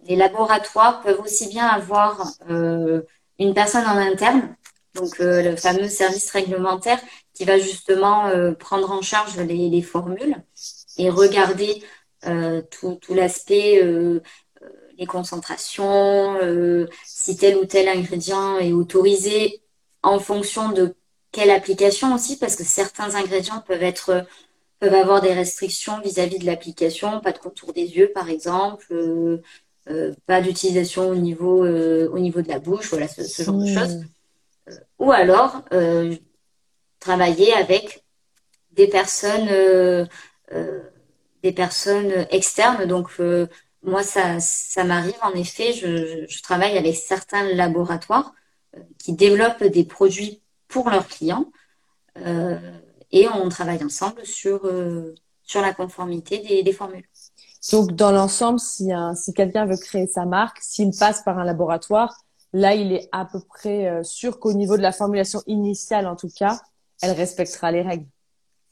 les 0.06 0.16
laboratoires 0.16 1.02
peuvent 1.02 1.20
aussi 1.20 1.48
bien 1.48 1.66
avoir 1.66 2.32
une 2.48 3.54
personne 3.54 3.86
en 3.86 3.96
interne, 3.96 4.54
donc 4.94 5.18
le 5.18 5.56
fameux 5.56 5.88
service 5.88 6.30
réglementaire 6.30 7.00
qui 7.32 7.44
va 7.44 7.58
justement 7.58 8.30
prendre 8.58 8.90
en 8.90 9.00
charge 9.00 9.38
les, 9.38 9.70
les 9.70 9.80
formules 9.80 10.36
et 10.98 11.08
regarder 11.08 11.82
tout, 12.70 12.98
tout 13.00 13.14
l'aspect 13.14 13.80
les 15.00 15.06
concentrations, 15.06 16.36
euh, 16.42 16.86
si 17.06 17.36
tel 17.36 17.56
ou 17.56 17.64
tel 17.64 17.88
ingrédient 17.88 18.58
est 18.58 18.72
autorisé 18.72 19.62
en 20.02 20.18
fonction 20.18 20.70
de 20.70 20.94
quelle 21.32 21.50
application 21.50 22.14
aussi, 22.14 22.36
parce 22.38 22.54
que 22.54 22.64
certains 22.64 23.14
ingrédients 23.14 23.62
peuvent 23.66 23.82
être 23.82 24.26
peuvent 24.78 24.94
avoir 24.94 25.20
des 25.20 25.34
restrictions 25.34 26.00
vis-à-vis 26.00 26.38
de 26.38 26.46
l'application, 26.46 27.20
pas 27.20 27.32
de 27.32 27.38
contour 27.38 27.72
des 27.72 27.84
yeux 27.84 28.12
par 28.14 28.30
exemple, 28.30 28.86
euh, 28.92 29.42
euh, 29.88 30.14
pas 30.26 30.40
d'utilisation 30.40 31.08
au 31.08 31.14
niveau 31.14 31.66
au 31.66 32.18
niveau 32.18 32.42
de 32.42 32.48
la 32.48 32.58
bouche, 32.58 32.90
voilà 32.90 33.08
ce, 33.08 33.42
genre 33.42 33.56
de 33.56 33.70
mmh. 33.70 33.78
choses. 33.78 34.04
ou 34.98 35.12
alors 35.12 35.62
travailler 36.98 37.52
avec 37.54 38.04
des 38.72 38.86
personnes, 38.86 39.48
des 41.42 41.52
personnes 41.52 42.26
externes. 42.30 42.86
Donc 42.86 43.10
moi, 43.82 44.02
ça, 44.02 44.40
ça 44.40 44.84
m'arrive 44.84 45.18
en 45.22 45.32
effet. 45.32 45.72
Je, 45.72 46.26
je, 46.28 46.42
travaille 46.42 46.76
avec 46.76 46.96
certains 46.96 47.44
laboratoires 47.54 48.34
qui 48.98 49.14
développent 49.14 49.64
des 49.64 49.84
produits 49.84 50.42
pour 50.68 50.90
leurs 50.90 51.08
clients 51.08 51.50
et 53.12 53.28
on 53.28 53.48
travaille 53.48 53.82
ensemble 53.82 54.24
sur 54.24 54.70
sur 55.42 55.60
la 55.60 55.72
conformité 55.74 56.38
des, 56.38 56.62
des 56.62 56.72
formules. 56.72 57.08
Donc, 57.72 57.92
dans 57.92 58.12
l'ensemble, 58.12 58.60
si, 58.60 58.90
si 59.16 59.34
quelqu'un 59.34 59.66
veut 59.66 59.76
créer 59.76 60.06
sa 60.06 60.24
marque, 60.24 60.58
s'il 60.60 60.90
passe 60.96 61.22
par 61.22 61.38
un 61.38 61.44
laboratoire, 61.44 62.14
là, 62.52 62.74
il 62.74 62.92
est 62.92 63.08
à 63.12 63.24
peu 63.24 63.40
près 63.40 63.88
euh, 63.88 64.02
sûr 64.02 64.38
qu'au 64.38 64.52
niveau 64.52 64.76
de 64.76 64.82
la 64.82 64.92
formulation 64.92 65.42
initiale, 65.46 66.06
en 66.06 66.16
tout 66.16 66.30
cas, 66.34 66.60
elle 67.02 67.12
respectera 67.12 67.70
les 67.70 67.82
règles. 67.82 68.06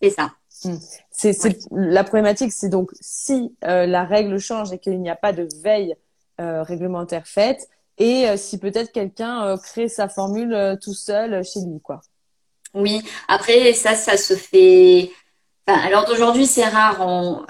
C'est 0.03 0.11
ça. 0.11 0.33
Hmm. 0.64 0.77
C'est 1.11 1.37
la 1.71 2.05
problématique, 2.05 2.53
c'est 2.53 2.68
donc 2.68 2.90
si 3.01 3.55
euh, 3.64 3.87
la 3.87 4.05
règle 4.05 4.38
change 4.38 4.73
et 4.73 4.79
qu'il 4.79 5.01
n'y 5.01 5.11
a 5.11 5.16
pas 5.16 5.33
de 5.33 5.49
veille 5.62 5.94
euh, 6.40 6.62
réglementaire 6.62 7.27
faite, 7.27 7.68
et 7.99 8.37
si 8.37 8.59
peut-être 8.59 8.92
quelqu'un 8.92 9.57
crée 9.59 9.88
sa 9.88 10.09
formule 10.09 10.79
tout 10.81 10.94
seul 10.94 11.42
chez 11.44 11.59
lui, 11.61 11.81
quoi. 11.81 12.01
Oui. 12.73 13.03
Après, 13.27 13.73
ça, 13.73 13.97
ça 13.97 14.16
se 14.16 14.35
fait 14.35 15.11
alors 15.68 16.07
d'aujourd'hui, 16.07 16.47
c'est 16.47 16.64
rare. 16.64 17.03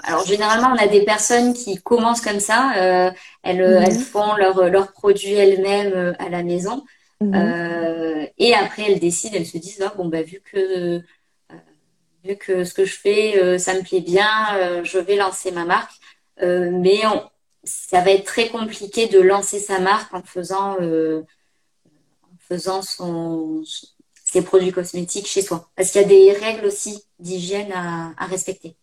Alors 0.03 0.25
généralement, 0.25 0.69
on 0.73 0.83
a 0.83 0.87
des 0.87 1.03
personnes 1.03 1.53
qui 1.53 1.81
commencent 1.81 2.21
comme 2.21 2.41
ça. 2.41 2.73
Euh, 2.77 3.11
elles, 3.43 3.57
mhm. 3.57 3.83
elles, 3.83 3.99
font 3.99 4.35
leurs 4.35 4.69
leur 4.69 4.91
produits 4.91 5.33
elles-mêmes 5.33 5.93
euh, 5.93 6.13
à 6.19 6.29
la 6.29 6.43
maison. 6.43 6.83
Mhm. 7.21 7.33
Euh, 7.35 8.25
et 8.37 8.53
après, 8.53 8.83
elles 8.89 8.99
décident, 8.99 9.35
elles 9.37 9.45
se 9.45 9.57
disent, 9.57 9.81
ah, 9.85 9.93
bon, 9.95 10.07
bah, 10.09 10.21
vu 10.21 10.41
que, 10.41 11.01
vu 12.23 12.35
que 12.35 12.63
ce 12.63 12.73
que 12.73 12.85
je 12.85 12.95
fais, 12.97 13.57
ça 13.59 13.73
me 13.73 13.81
plaît 13.81 14.01
bien, 14.01 14.83
je 14.83 14.99
vais 14.99 15.15
lancer 15.15 15.51
ma 15.51 15.65
marque. 15.65 15.93
mais 16.41 17.01
ça 17.63 18.01
va 18.01 18.11
être 18.11 18.25
très 18.25 18.49
compliqué 18.49 19.07
de 19.07 19.19
lancer 19.19 19.59
sa 19.59 19.79
marque 19.79 20.13
en 20.13 20.21
faisant, 20.23 20.77
en 20.79 22.37
faisant 22.47 22.81
son 22.81 23.63
ses 24.31 24.41
produits 24.43 24.71
cosmétiques 24.71 25.27
chez 25.27 25.41
soi. 25.41 25.69
Parce 25.75 25.91
qu'il 25.91 26.01
y 26.01 26.03
a 26.03 26.07
des 26.07 26.33
règles 26.33 26.65
aussi 26.65 27.03
d'hygiène 27.19 27.71
à, 27.71 28.11
à, 28.17 28.25
respecter. 28.25 28.75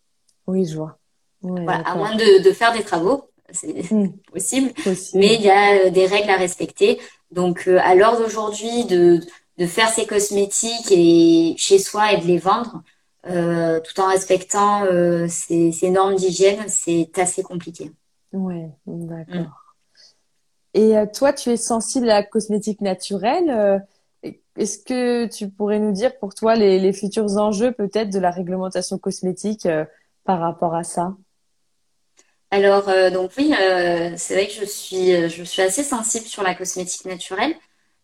Oui, 0.45 0.65
je 0.65 0.75
vois. 0.75 0.97
voilà, 1.41 1.79
à 1.87 1.95
moins 1.95 2.15
de, 2.15 2.43
de, 2.43 2.51
faire 2.51 2.73
des 2.73 2.83
travaux, 2.83 3.29
c'est 3.51 3.91
hmm. 3.91 4.11
possible, 4.33 4.73
mais 5.13 5.35
il 5.35 5.41
y 5.41 5.49
a 5.49 5.85
euh, 5.85 5.89
des 5.89 6.05
règles 6.05 6.29
à 6.29 6.37
respecter. 6.37 6.99
Donc, 7.31 7.67
euh, 7.67 7.79
à 7.81 7.95
l'heure 7.95 8.17
d'aujourd'hui, 8.17 8.85
de, 8.85 9.21
de 9.57 9.65
faire 9.65 9.89
ses 9.89 10.05
cosmétiques 10.05 10.91
et 10.91 11.55
chez 11.57 11.79
soi 11.79 12.13
et 12.13 12.17
de 12.17 12.25
les 12.25 12.39
vendre, 12.39 12.83
euh, 13.29 13.79
tout 13.79 13.99
en 13.99 14.07
respectant 14.07 14.83
euh, 14.85 15.27
ces, 15.29 15.71
ces, 15.71 15.89
normes 15.89 16.15
d'hygiène, 16.15 16.65
c'est 16.67 17.09
assez 17.17 17.43
compliqué. 17.43 17.91
Ouais, 18.33 18.69
d'accord. 18.85 19.35
Hmm. 19.35 19.49
Et 20.73 20.97
euh, 20.97 21.05
toi, 21.05 21.33
tu 21.33 21.49
es 21.49 21.57
sensible 21.57 22.09
à 22.09 22.15
la 22.15 22.23
cosmétique 22.23 22.81
naturelle 22.81 23.83
est-ce 24.57 24.79
que 24.79 25.27
tu 25.27 25.49
pourrais 25.49 25.79
nous 25.79 25.91
dire 25.91 26.17
pour 26.17 26.33
toi 26.33 26.55
les, 26.55 26.91
futurs 26.91 27.37
enjeux 27.37 27.71
peut-être 27.71 28.09
de 28.09 28.19
la 28.19 28.31
réglementation 28.31 28.97
cosmétique 28.97 29.67
par 30.23 30.39
rapport 30.39 30.75
à 30.75 30.83
ça? 30.83 31.15
Alors 32.49 32.87
euh, 32.87 33.09
donc 33.09 33.31
oui, 33.37 33.53
euh, 33.59 34.13
c'est 34.15 34.33
vrai 34.33 34.47
que 34.47 34.53
je 34.53 34.65
suis 34.65 35.29
je 35.29 35.43
suis 35.43 35.61
assez 35.61 35.83
sensible 35.83 36.25
sur 36.25 36.43
la 36.43 36.55
cosmétique 36.55 37.05
naturelle, 37.05 37.55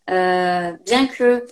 bien 0.06 1.06
que 1.06 1.46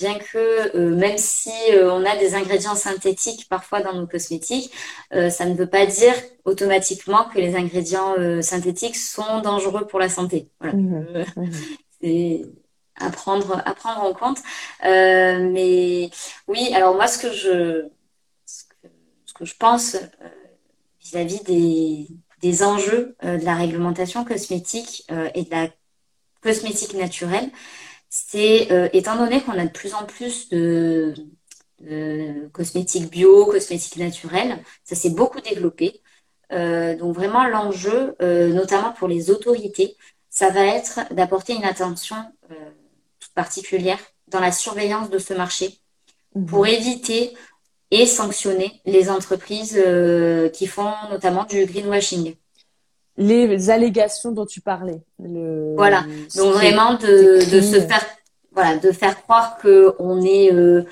bien 0.00 0.18
que 0.18 0.76
même 0.76 1.18
si 1.18 1.52
on 1.82 2.04
a 2.04 2.16
des 2.16 2.34
ingrédients 2.34 2.74
synthétiques 2.74 3.48
parfois 3.48 3.82
dans 3.82 3.92
nos 3.92 4.06
cosmétiques, 4.06 4.72
ça 5.10 5.44
ne 5.44 5.54
veut 5.54 5.68
pas 5.68 5.86
dire 5.86 6.14
automatiquement 6.44 7.24
que 7.24 7.38
les 7.38 7.54
ingrédients 7.54 8.14
synthétiques 8.40 8.96
sont 8.96 9.40
dangereux 9.40 9.86
pour 9.86 9.98
la 9.98 10.08
santé. 10.08 10.48
Voilà. 10.60 10.74
Mmh. 10.74 11.24
Mmh 12.02 12.42
à 13.00 13.10
prendre, 13.10 13.60
à 13.64 13.74
prendre 13.74 14.02
en 14.02 14.12
compte. 14.12 14.38
Euh, 14.84 15.50
mais 15.50 16.10
oui, 16.46 16.70
alors 16.74 16.94
moi, 16.94 17.08
ce 17.08 17.18
que 17.18 17.32
je, 17.32 17.88
ce 18.46 18.64
que, 19.34 19.44
je 19.44 19.54
pense 19.56 19.94
euh, 19.94 20.28
vis-à-vis 21.00 21.42
des, 21.44 22.06
des 22.42 22.62
enjeux 22.62 23.16
euh, 23.24 23.38
de 23.38 23.44
la 23.44 23.54
réglementation 23.54 24.24
cosmétique 24.24 25.06
et 25.34 25.42
de 25.44 25.50
la 25.50 25.68
cosmétique 26.42 26.94
naturelle, 26.94 27.50
c'est 28.10 28.90
étant 28.92 29.16
donné 29.16 29.40
qu'on 29.40 29.52
a 29.52 29.64
de 29.64 29.70
plus 29.70 29.94
en 29.94 30.04
plus 30.04 30.50
de, 30.50 31.14
de 31.80 32.48
cosmétiques 32.52 33.10
bio, 33.10 33.46
cosmétiques 33.46 33.96
naturelles, 33.96 34.58
ça 34.84 34.94
s'est 34.94 35.10
beaucoup 35.10 35.40
développé. 35.40 36.02
donc 36.50 37.14
vraiment 37.14 37.46
l'enjeu, 37.46 38.16
notamment 38.20 38.92
pour 38.92 39.08
les 39.08 39.30
autorités, 39.30 39.96
ça 40.28 40.50
va 40.50 40.66
être 40.66 41.00
d'apporter 41.14 41.54
une 41.54 41.64
attention 41.64 42.16
particulière 43.34 43.98
dans 44.28 44.40
la 44.40 44.52
surveillance 44.52 45.10
de 45.10 45.18
ce 45.18 45.34
marché 45.34 45.78
mhm. 46.34 46.46
pour 46.46 46.66
éviter 46.66 47.34
et 47.90 48.06
sanctionner 48.06 48.80
les 48.86 49.10
entreprises 49.10 49.80
euh, 49.84 50.48
qui 50.48 50.66
font 50.66 50.92
notamment 51.10 51.44
du 51.44 51.66
greenwashing. 51.66 52.36
Les 53.20 53.70
allégations 53.70 54.32
dont 54.32 54.46
tu 54.46 54.60
parlais. 54.60 55.00
Voilà, 55.18 56.04
donc 56.36 56.54
vraiment 56.54 56.94
de, 56.94 57.40
se 57.40 57.80
faire, 57.80 58.04
voilà, 58.52 58.78
de 58.78 58.90
faire 58.92 59.22
croire 59.22 59.58
que 59.58 59.94
on 59.98 60.22
est, 60.22 60.52
euh, 60.52 60.84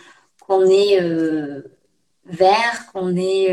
qu'on 0.47 0.69
est 0.69 1.01
euh, 1.03 1.63
vert, 2.27 2.87
qu'on 2.93 3.17
est 3.17 3.49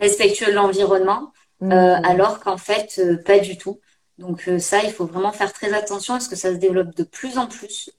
respectueux 0.00 0.48
de 0.48 0.56
l'environnement, 0.56 1.32
mhm. 1.60 1.72
alors 1.72 2.40
qu'en 2.40 2.58
fait 2.58 3.00
pas 3.24 3.38
du 3.38 3.56
tout. 3.56 3.78
Donc 4.18 4.48
euh, 4.48 4.58
ça, 4.58 4.82
il 4.84 4.92
faut 4.92 5.06
vraiment 5.06 5.32
faire 5.32 5.52
très 5.52 5.72
attention 5.72 6.14
parce 6.14 6.28
que 6.28 6.36
ça 6.36 6.52
se 6.52 6.58
développe 6.58 6.94
de 6.94 7.02
plus 7.02 7.38
en 7.38 7.46
plus, 7.46 7.90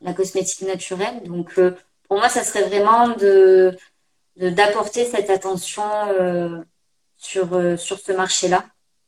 la 0.00 0.12
cosmétique 0.12 0.62
naturelle. 0.62 1.22
Donc 1.24 1.58
euh, 1.58 1.76
pour 2.08 2.18
moi, 2.18 2.28
ça 2.28 2.42
serait 2.42 2.64
vraiment 2.64 3.08
de 3.08 3.76
d'apporter 4.36 5.06
cette 5.06 5.30
attention 5.30 5.82
euh, 7.34 7.76
sur 7.76 7.98
ce 7.98 8.12
marché-là. 8.12 8.64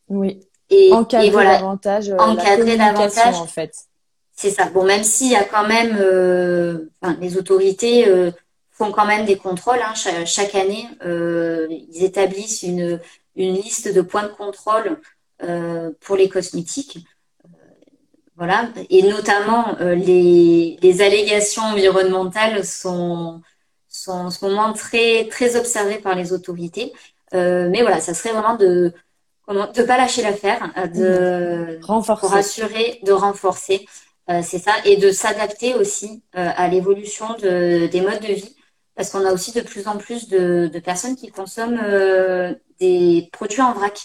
Oui. 0.09 0.41
Et, 0.71 0.93
encadrer 0.93 1.45
davantage 1.45 2.11
encadrer 2.11 2.77
davantage 2.77 3.37
en 3.37 3.47
fait. 3.47 3.75
C'est 4.35 4.51
ça. 4.51 4.67
Bon, 4.67 4.85
même 4.85 5.03
s'il 5.03 5.33
y 5.33 5.37
a 5.37 5.45
quand 5.45 5.67
même, 5.67 5.93
enfin, 7.01 7.17
les 7.21 7.37
autorités 7.39 8.07
font 8.71 8.93
quand 8.93 9.07
même 9.07 9.25
des 9.25 9.37
contrôles 9.37 9.81
hein, 9.83 9.95
chaque, 9.95 10.27
chaque, 10.27 10.55
année. 10.55 10.87
ils 11.03 12.05
établissent 12.05 12.63
une 12.63 13.01
une 13.39 13.55
liste 13.55 13.93
de 13.95 14.03
points 14.03 14.25
de 14.25 14.29
contrôle 14.29 15.01
euh, 15.43 15.91
pour 16.01 16.17
les 16.17 16.29
cosmétiques. 16.29 16.99
Euh, 17.45 17.49
voilà, 18.37 18.69
et 18.91 19.03
notamment 19.05 19.79
euh, 19.81 19.95
les, 19.95 20.77
les, 20.83 21.03
allégations 21.03 21.63
environnementales 21.63 22.65
sont, 22.65 23.41
sont 23.89 24.13
en 24.13 24.31
ce 24.31 24.45
moment 24.45 24.73
très, 24.73 25.29
très 25.29 25.57
observées 25.57 25.99
par 25.99 26.17
les 26.17 26.33
autorités. 26.33 26.93
Mais 27.33 27.83
voilà, 27.83 28.01
ça 28.01 28.15
serait 28.15 28.33
vraiment 28.33 28.57
de 28.57 28.93
comment 29.47 29.71
de 29.71 29.83
pas 29.83 29.97
lâcher 29.97 30.23
l'affaire, 30.23 30.73
de 30.95 31.79
renforcer. 31.83 32.27
pour 32.27 32.35
assurer 32.35 33.01
de 33.05 33.13
renforcer, 33.13 33.87
c'est 34.43 34.59
ça, 34.59 34.73
et 34.85 34.97
de 34.97 35.11
s'adapter 35.11 35.75
aussi 35.75 36.23
à 36.33 36.69
l'évolution 36.69 37.35
de, 37.41 37.87
des 37.87 38.01
modes 38.01 38.21
de 38.21 38.35
vie, 38.35 38.57
parce 38.95 39.11
qu'on 39.11 39.25
a 39.25 39.33
aussi 39.33 39.53
de 39.53 39.61
plus 39.61 39.89
en 39.89 39.97
plus 39.97 40.29
de, 40.29 40.71
de 40.73 40.79
personnes 40.79 41.17
qui 41.17 41.29
consomment 41.29 41.81
des 42.81 43.29
produits 43.33 43.63
en 43.63 43.73
vrac. 43.73 43.99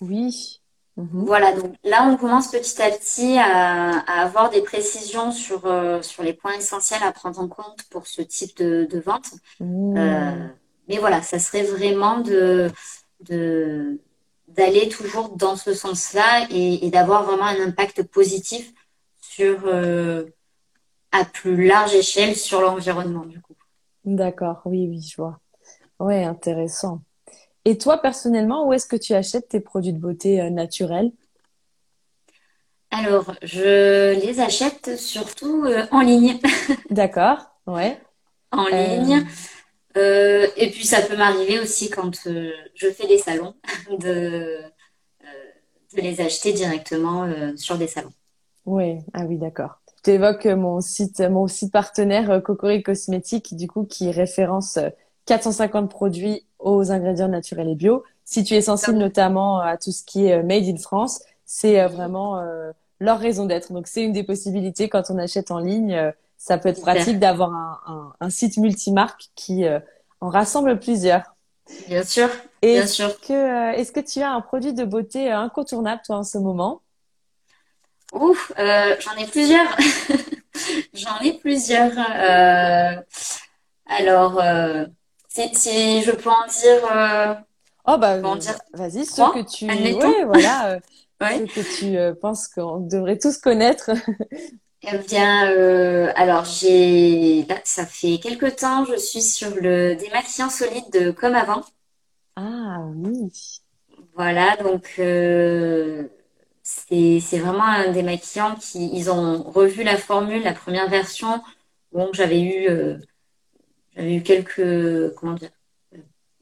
Oui. 0.00 0.60
Mhm. 0.96 1.24
Voilà, 1.26 1.52
donc 1.52 1.74
là, 1.84 2.08
on 2.08 2.16
commence 2.16 2.50
petit 2.50 2.80
à 2.80 2.90
petit 2.90 3.36
à, 3.38 3.98
avoir 4.20 4.50
des 4.50 4.62
précisions 4.62 5.30
sur, 5.30 5.66
euh, 5.66 6.00
sur 6.00 6.22
les 6.22 6.32
points 6.32 6.54
essentiels 6.54 7.02
à 7.02 7.12
prendre 7.12 7.38
en 7.38 7.48
compte 7.48 7.82
pour 7.90 8.06
ce 8.06 8.22
type 8.22 8.56
de, 8.56 9.00
vente. 9.00 9.32
Mmh. 9.60 9.96
Euh, 9.98 10.48
mais 10.88 10.98
voilà, 10.98 11.22
ça 11.22 11.38
serait 11.38 11.64
vraiment 11.64 12.20
de, 12.20 12.70
de, 13.20 14.00
d'aller 14.48 14.88
toujours 14.88 15.36
dans 15.36 15.56
ce 15.56 15.74
sens-là 15.74 16.46
et, 16.50 16.90
d'avoir 16.90 17.24
vraiment 17.24 17.44
un 17.46 17.60
impact 17.60 18.02
positif 18.04 18.72
sur, 19.20 19.66
euh, 19.66 20.24
à 21.12 21.24
plus 21.24 21.66
large 21.66 21.94
échelle 21.94 22.36
sur 22.36 22.60
l'environnement, 22.60 23.24
du 23.24 23.40
coup. 23.40 23.54
D'accord, 24.04 24.62
oui, 24.64 24.86
oui, 24.88 25.02
je 25.02 25.16
vois. 25.16 25.40
Ouais, 25.98 26.24
intéressant. 26.24 27.00
Et 27.64 27.78
toi, 27.78 27.98
personnellement, 27.98 28.68
où 28.68 28.72
est-ce 28.72 28.86
que 28.86 28.96
tu 28.96 29.14
achètes 29.14 29.48
tes 29.48 29.60
produits 29.60 29.92
de 29.92 29.98
beauté 29.98 30.40
euh, 30.40 30.50
naturels? 30.50 31.10
Alors, 32.92 33.34
je 33.42 34.14
les 34.20 34.38
achète 34.38 34.96
surtout 34.96 35.64
euh, 35.64 35.84
en 35.90 36.00
ligne. 36.00 36.38
D'accord, 36.90 37.38
ouais. 37.66 38.00
En 38.52 38.66
euh, 39.96 40.46
et 40.56 40.70
puis, 40.70 40.84
ça 40.84 41.02
peut 41.02 41.16
m'arriver 41.16 41.58
aussi 41.58 41.90
quand 41.90 42.10
je 42.24 42.90
fais 42.90 43.06
des 43.06 43.18
salons 43.18 43.54
de, 43.90 44.60
de 45.94 46.00
les 46.00 46.20
acheter 46.20 46.52
directement 46.52 47.28
sur 47.56 47.78
des 47.78 47.86
salons. 47.86 48.12
Oui, 48.66 48.98
ah 49.14 49.24
oui, 49.24 49.38
d'accord. 49.38 49.80
t'évoques 50.02 50.46
mon 50.46 50.80
site, 50.80 51.20
mon 51.20 51.46
site 51.46 51.72
partenaire 51.72 52.42
Cocori 52.42 52.82
Cosmétiques, 52.82 53.56
du 53.56 53.68
coup, 53.68 53.84
qui 53.84 54.10
référence 54.10 54.78
450 55.26 55.90
produits 55.90 56.46
aux 56.58 56.90
ingrédients 56.90 57.28
naturels 57.28 57.68
et 57.68 57.74
bio. 57.74 58.02
Si 58.24 58.42
tu 58.44 58.54
es 58.54 58.60
sensible 58.60 58.98
notamment 58.98 59.60
à 59.60 59.76
tout 59.76 59.92
ce 59.92 60.02
qui 60.02 60.26
est 60.26 60.42
made 60.42 60.64
in 60.64 60.76
France, 60.76 61.22
c'est 61.44 61.86
vraiment 61.86 62.42
leur 62.98 63.18
raison 63.18 63.46
d'être. 63.46 63.72
Donc 63.72 63.86
c'est 63.86 64.02
une 64.02 64.12
des 64.12 64.24
possibilités 64.24 64.88
quand 64.88 65.10
on 65.10 65.18
achète 65.18 65.50
en 65.50 65.60
ligne. 65.60 66.12
Ça 66.36 66.58
peut 66.58 66.68
être 66.68 66.80
pratique 66.80 67.18
d'avoir 67.18 67.52
un, 67.52 67.80
un, 67.86 68.12
un, 68.20 68.30
site 68.30 68.56
multimarque 68.58 69.30
qui 69.34 69.64
en 70.20 70.28
rassemble 70.28 70.78
plusieurs. 70.78 71.36
Bien 71.88 72.04
sûr. 72.04 72.28
Bien 72.62 72.86
sûr. 72.86 73.20
Que, 73.20 73.32
euh, 73.32 73.72
est-ce 73.72 73.92
que 73.92 74.00
tu 74.00 74.20
as 74.22 74.32
un 74.32 74.40
produit 74.40 74.72
de 74.72 74.84
beauté 74.84 75.32
euh, 75.32 75.38
incontournable, 75.38 76.02
toi, 76.04 76.16
en 76.16 76.24
ce 76.24 76.38
moment? 76.38 76.82
Ouf, 78.12 78.52
euh, 78.58 78.96
j'en 79.00 79.16
ai 79.16 79.26
plusieurs. 79.26 79.76
j'en 80.94 81.18
ai 81.20 81.34
plusieurs. 81.34 81.92
Euh, 81.98 83.00
alors, 83.86 84.40
euh, 84.40 84.86
si, 85.28 85.54
si, 85.54 86.02
je 86.02 86.12
peux 86.12 86.30
en 86.30 86.46
dire. 86.46 87.44
oh, 87.86 87.98
bah, 87.98 88.18
vas-y, 88.72 89.04
ce 89.04 89.16
que 89.16 89.42
tu. 89.42 89.66
Ouais, 89.66 90.24
voilà. 90.24 90.78
ouais. 91.20 91.46
Ce 91.46 91.54
que 91.54 92.12
tu 92.12 92.20
penses 92.20 92.48
qu'on 92.48 92.78
devrait 92.78 93.18
tous 93.18 93.38
connaître. 93.38 93.90
Eh 94.88 94.98
bien, 94.98 95.50
euh, 95.50 96.12
alors 96.14 96.44
j'ai, 96.44 97.44
ça 97.64 97.84
fait 97.84 98.18
quelque 98.18 98.46
temps, 98.46 98.84
je 98.84 98.96
suis 98.96 99.20
sur 99.22 99.52
le 99.56 99.96
démaquillant 99.96 100.48
solide 100.48 100.84
de 100.92 101.10
Comme 101.10 101.34
Avant. 101.34 101.64
Ah 102.36 102.78
oui. 102.94 103.32
Voilà, 104.14 104.56
donc 104.58 104.94
euh, 105.00 106.04
c'est 106.62 107.18
c'est 107.20 107.38
vraiment 107.38 107.64
un 107.64 107.90
démaquillant 107.90 108.54
qui 108.56 108.90
ils 108.96 109.10
ont 109.10 109.42
revu 109.42 109.82
la 109.82 109.96
formule, 109.96 110.42
la 110.42 110.52
première 110.52 110.88
version. 110.88 111.42
Bon, 111.92 112.10
j'avais 112.12 112.40
eu 112.40 112.68
euh, 112.68 112.96
j'avais 113.96 114.14
eu 114.16 114.22
quelques 114.22 115.14
comment 115.16 115.34
dire, 115.34 115.50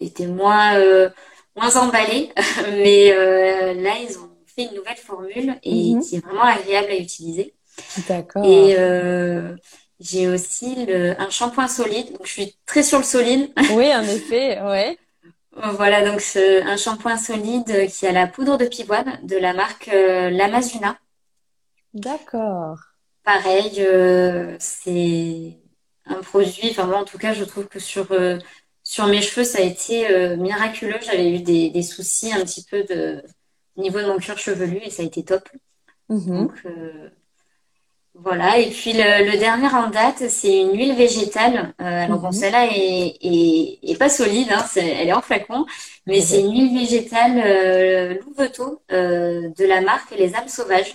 était 0.01 0.27
moins 0.27 0.77
euh, 0.77 1.09
moins 1.57 1.77
emballé, 1.77 2.31
mais 2.73 3.13
euh, 3.13 3.75
là 3.75 3.95
ils 4.01 4.19
ont 4.19 4.31
fait 4.47 4.65
une 4.65 4.75
nouvelle 4.75 4.97
formule 4.97 5.59
et 5.63 5.95
mhm. 5.95 6.03
qui 6.03 6.17
est 6.17 6.21
vraiment 6.21 6.45
agréable 6.45 6.91
à 6.91 6.97
utiliser. 6.97 7.55
D'accord. 8.09 8.45
Et 8.45 8.77
euh, 8.79 9.55
j'ai 10.01 10.29
aussi 10.29 10.87
le, 10.87 11.21
un 11.21 11.31
shampoing 11.31 11.69
solide. 11.69 12.13
Donc, 12.13 12.27
je 12.27 12.33
suis 12.33 12.57
très 12.67 12.83
sur 12.83 12.99
le 12.99 13.05
solide. 13.05 13.53
Oui, 13.73 13.95
en 13.95 14.03
effet, 14.03 14.61
ouais. 14.63 14.99
voilà, 15.53 16.05
donc 16.05 16.23
un 16.37 16.77
shampoing 16.77 17.17
solide 17.17 17.89
qui 17.89 18.07
a 18.07 18.13
la 18.13 18.27
poudre 18.27 18.57
de 18.59 18.67
pivoine 18.67 19.19
de 19.23 19.37
la 19.37 19.53
marque 19.53 19.89
euh, 19.89 20.31
L'Amazuna. 20.31 20.99
D'accord. 21.93 22.79
Pareil, 23.23 23.81
euh, 23.81 24.57
c'est 24.59 25.57
un 26.07 26.21
produit. 26.23 26.71
Enfin 26.71 26.87
moi, 26.87 26.99
en 26.99 27.05
tout 27.05 27.19
cas, 27.19 27.33
je 27.33 27.45
trouve 27.45 27.69
que 27.69 27.79
sur 27.79 28.09
sur 28.83 29.07
mes 29.07 29.23
cheveux, 29.23 29.45
ça 29.45 29.59
a 29.59 29.63
été 29.63 30.37
miraculeux. 30.37 30.99
J'avais 31.01 31.31
eu 31.31 31.39
des, 31.41 31.71
des 31.71 31.83
soucis 31.83 32.33
un 32.33 32.41
petit 32.41 32.65
peu 32.65 32.83
de 32.85 33.23
au 33.77 33.83
niveau 33.83 34.01
de 34.01 34.07
mon 34.07 34.19
cuir 34.19 34.37
chevelu 34.39 34.79
et 34.83 34.91
ça 34.91 35.03
a 35.03 35.07
été 35.07 35.25
top. 35.25 35.49
Donc 36.27 36.53
voilà, 38.15 38.59
et 38.59 38.71
puis 38.71 38.93
le, 38.93 39.37
dernier 39.39 39.69
en 39.69 39.91
date, 39.91 40.29
c'est 40.29 40.61
une 40.61 40.77
huile 40.77 40.95
végétale. 40.95 41.75
Euh, 41.81 42.05
alors 42.05 42.21
bon, 42.21 42.29
mhm. 42.29 42.33
celle-là 42.33 42.67
est, 42.67 43.17
est, 43.21 43.79
est, 43.83 43.99
pas 43.99 44.09
solide, 44.09 44.49
hein, 44.53 44.65
elle 44.77 45.09
est 45.09 45.13
en 45.13 45.21
flacon, 45.21 45.67
mais 46.07 46.21
c'est 46.21 46.41
une 46.41 46.53
huile 46.53 46.79
végétale 46.79 47.43
euh, 47.45 48.15
Louveteau 48.25 48.83
euh, 48.93 49.49
de 49.59 49.65
la 49.65 49.81
marque 49.81 50.13
Les 50.17 50.35
âmes 50.37 50.49
sauvages. 50.49 50.95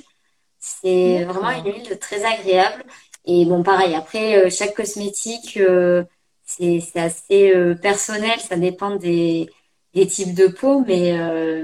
C'est 0.60 1.24
vraiment 1.26 1.52
une 1.52 1.74
huile 1.74 2.00
très 2.00 2.24
agréable. 2.26 2.84
Et 3.26 3.46
bon, 3.46 3.64
pareil, 3.64 3.96
après, 3.96 4.46
euh, 4.46 4.50
chaque 4.50 4.76
cosmétique, 4.76 5.58
euh, 5.58 6.04
c'est 6.44 6.82
assez 6.96 7.54
euh, 7.56 7.76
personnel, 7.76 8.40
ça 8.40 8.58
dépend 8.58 8.96
des, 8.96 9.50
des 9.94 10.08
types 10.08 10.34
de 10.34 10.48
peau, 10.48 10.84
mais, 10.88 11.14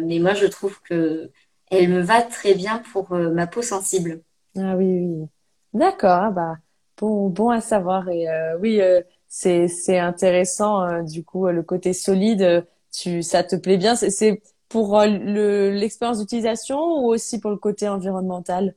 mais 0.01 0.19
moi, 0.19 0.33
je 0.33 0.45
trouve 0.45 0.79
que 0.83 1.31
elle 1.71 1.89
me 1.89 2.01
va 2.01 2.21
très 2.21 2.53
bien 2.53 2.83
pour 2.93 3.11
ma 3.15 3.47
peau 3.47 3.61
sensible. 3.61 4.21
Ah 4.55 4.75
oui, 4.77 4.85
oui. 4.85 5.27
D'accord, 5.75 6.11
ah 6.23 6.31
bah 6.31 6.55
bon, 6.97 7.29
bon 7.29 7.49
à 7.49 7.59
savoir. 7.59 8.07
Et 8.07 8.29
euh, 8.29 8.57
oui, 8.59 8.79
euh, 8.81 9.01
c'est 9.27 9.67
c'est 9.67 9.99
intéressant. 9.99 10.81
Euh, 10.83 11.01
du 11.03 11.23
coup, 11.25 11.47
le 11.47 11.63
côté 11.63 11.91
solide, 11.91 12.65
tu 12.93 13.21
ça 13.21 13.43
te 13.43 13.57
plaît 13.57 13.77
bien. 13.77 13.95
C'est 13.95 14.41
pour 14.69 15.01
le 15.01 15.71
l'expérience 15.71 16.19
d'utilisation 16.19 16.79
ou 16.79 17.07
aussi 17.09 17.41
pour 17.41 17.51
le 17.51 17.57
côté 17.57 17.89
environnemental? 17.89 18.73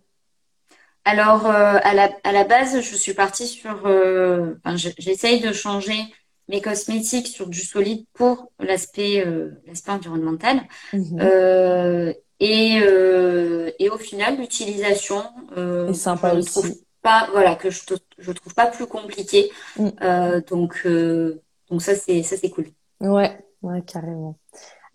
Alors 1.04 1.46
à 1.46 1.94
la 1.94 2.10
à 2.24 2.32
la 2.32 2.44
base, 2.44 2.80
je 2.80 2.96
suis 2.96 3.14
partie 3.14 3.46
sur. 3.46 3.76
Enfin, 3.86 4.76
j'essaye 4.98 5.40
de 5.40 5.52
changer 5.52 5.96
mes 6.48 6.60
cosmétiques 6.60 7.28
sur 7.28 7.46
du 7.46 7.60
solide 7.60 8.04
pour 8.12 8.50
l'aspect 8.58 9.24
l'aspect 9.66 9.92
environnemental. 9.92 10.62
Mmh 10.92 12.12
et, 12.40 12.80
et 13.78 13.90
au 13.90 13.98
final, 13.98 14.38
l'utilisation 14.38 15.22
euh, 15.56 15.90
est 15.90 15.94
sympa 15.94 16.34
aussi 16.34 16.84
pas 17.02 17.28
voilà 17.32 17.56
que 17.56 17.70
je 17.70 17.80
je 18.18 18.32
trouve 18.32 18.54
pas 18.54 18.66
plus 18.66 18.86
compliqué. 18.86 19.50
Mm. 19.76 19.88
euh, 20.02 20.40
donc 20.42 20.82
euh, 20.86 21.42
donc 21.70 21.82
ça 21.82 21.94
c'est 21.94 22.22
ça 22.22 22.36
c'est 22.36 22.50
cool. 22.50 22.66
Ouais 23.00 23.38
ouais 23.62 23.82
carrément. 23.82 24.36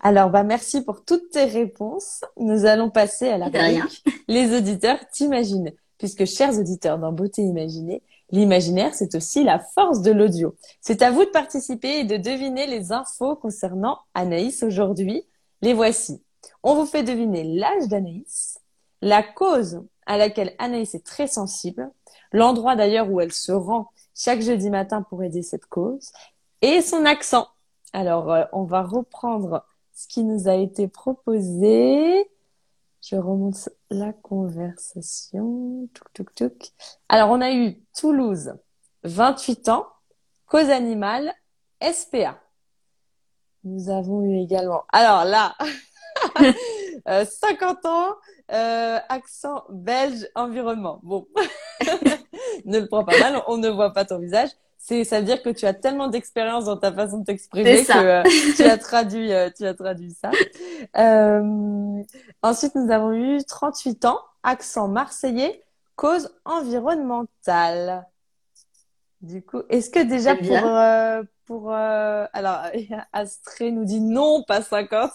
Alors 0.00 0.30
bah 0.30 0.42
merci 0.42 0.82
pour 0.82 1.04
toutes 1.04 1.30
tes 1.30 1.44
réponses. 1.44 2.24
Nous 2.36 2.66
allons 2.66 2.90
passer 2.90 3.28
à 3.28 3.38
la 3.38 3.46
rubrique 3.46 4.04
les 4.28 4.56
auditeurs 4.56 4.98
t'imaginent. 5.12 5.72
Puisque 5.98 6.26
chers 6.26 6.58
auditeurs 6.58 6.98
dans 6.98 7.12
beauté 7.12 7.42
imaginée 7.42 8.02
l'imaginaire 8.30 8.94
c'est 8.94 9.14
aussi 9.14 9.44
la 9.44 9.58
force 9.58 10.02
de 10.02 10.10
l'audio. 10.10 10.56
C'est 10.80 11.02
à 11.02 11.10
vous 11.10 11.24
de 11.24 11.30
participer 11.30 12.00
et 12.00 12.04
de 12.04 12.16
deviner 12.16 12.66
les 12.66 12.92
infos 12.92 13.36
concernant 13.36 13.98
Anaïs 14.14 14.62
aujourd'hui. 14.62 15.24
Les 15.62 15.72
voici. 15.72 16.22
On 16.62 16.74
vous 16.74 16.86
fait 16.86 17.04
deviner 17.04 17.44
l'âge 17.44 17.88
d'Anaïs 17.88 18.58
la 19.04 19.22
cause 19.22 19.82
à 20.06 20.18
laquelle 20.18 20.54
Anaïs 20.58 20.94
est 20.94 21.04
très 21.04 21.26
sensible, 21.26 21.90
l'endroit 22.32 22.76
d'ailleurs 22.76 23.10
où 23.10 23.20
elle 23.20 23.32
se 23.32 23.52
rend 23.52 23.90
chaque 24.14 24.40
jeudi 24.40 24.70
matin 24.70 25.02
pour 25.02 25.22
aider 25.22 25.42
cette 25.42 25.66
cause, 25.66 26.12
et 26.62 26.80
son 26.80 27.04
accent. 27.04 27.48
Alors, 27.92 28.32
euh, 28.32 28.44
on 28.52 28.64
va 28.64 28.82
reprendre 28.82 29.64
ce 29.94 30.08
qui 30.08 30.24
nous 30.24 30.48
a 30.48 30.54
été 30.54 30.88
proposé. 30.88 32.28
Je 33.02 33.16
remonte 33.16 33.68
la 33.90 34.12
conversation. 34.12 35.88
Alors, 37.08 37.30
on 37.30 37.40
a 37.40 37.52
eu 37.52 37.80
Toulouse, 37.96 38.54
28 39.04 39.68
ans, 39.68 39.86
cause 40.46 40.70
animale, 40.70 41.32
SPA. 41.82 42.40
Nous 43.62 43.90
avons 43.90 44.24
eu 44.24 44.38
également. 44.40 44.84
Alors 44.92 45.24
là, 45.24 45.54
50 47.06 47.78
euh, 47.84 47.88
ans, 47.88 48.14
euh, 48.52 48.98
accent 49.08 49.64
belge, 49.70 50.26
environnement. 50.34 51.00
Bon, 51.02 51.26
ne 52.64 52.80
le 52.80 52.86
prends 52.86 53.04
pas 53.04 53.18
mal, 53.18 53.42
on 53.46 53.56
ne 53.56 53.68
voit 53.68 53.92
pas 53.92 54.04
ton 54.04 54.18
visage. 54.18 54.50
C'est, 54.78 55.04
ça 55.04 55.20
veut 55.20 55.24
dire 55.24 55.42
que 55.42 55.48
tu 55.48 55.64
as 55.64 55.72
tellement 55.72 56.08
d'expérience 56.08 56.66
dans 56.66 56.76
ta 56.76 56.92
façon 56.92 57.20
de 57.20 57.24
t'exprimer 57.24 57.84
que 57.84 57.92
euh, 57.92 58.22
tu 58.56 58.62
as 58.62 58.76
traduit, 58.76 59.32
euh, 59.32 59.48
tu 59.54 59.64
as 59.64 59.72
traduit 59.74 60.12
ça. 60.12 60.30
ensuite, 62.42 62.74
nous 62.74 62.90
avons 62.90 63.12
eu 63.12 63.42
38 63.44 64.04
ans, 64.04 64.20
accent 64.42 64.88
marseillais, 64.88 65.62
cause 65.96 66.34
environnementale. 66.44 68.06
Du 69.22 69.40
coup, 69.42 69.62
est-ce 69.70 69.88
que 69.88 70.00
déjà 70.00 70.36
pour 70.36 71.24
pour 71.46 71.72
alors 71.72 72.62
Astré 73.12 73.70
nous 73.70 73.84
dit 73.84 74.00
non 74.00 74.42
pas 74.42 74.62
50 74.62 75.12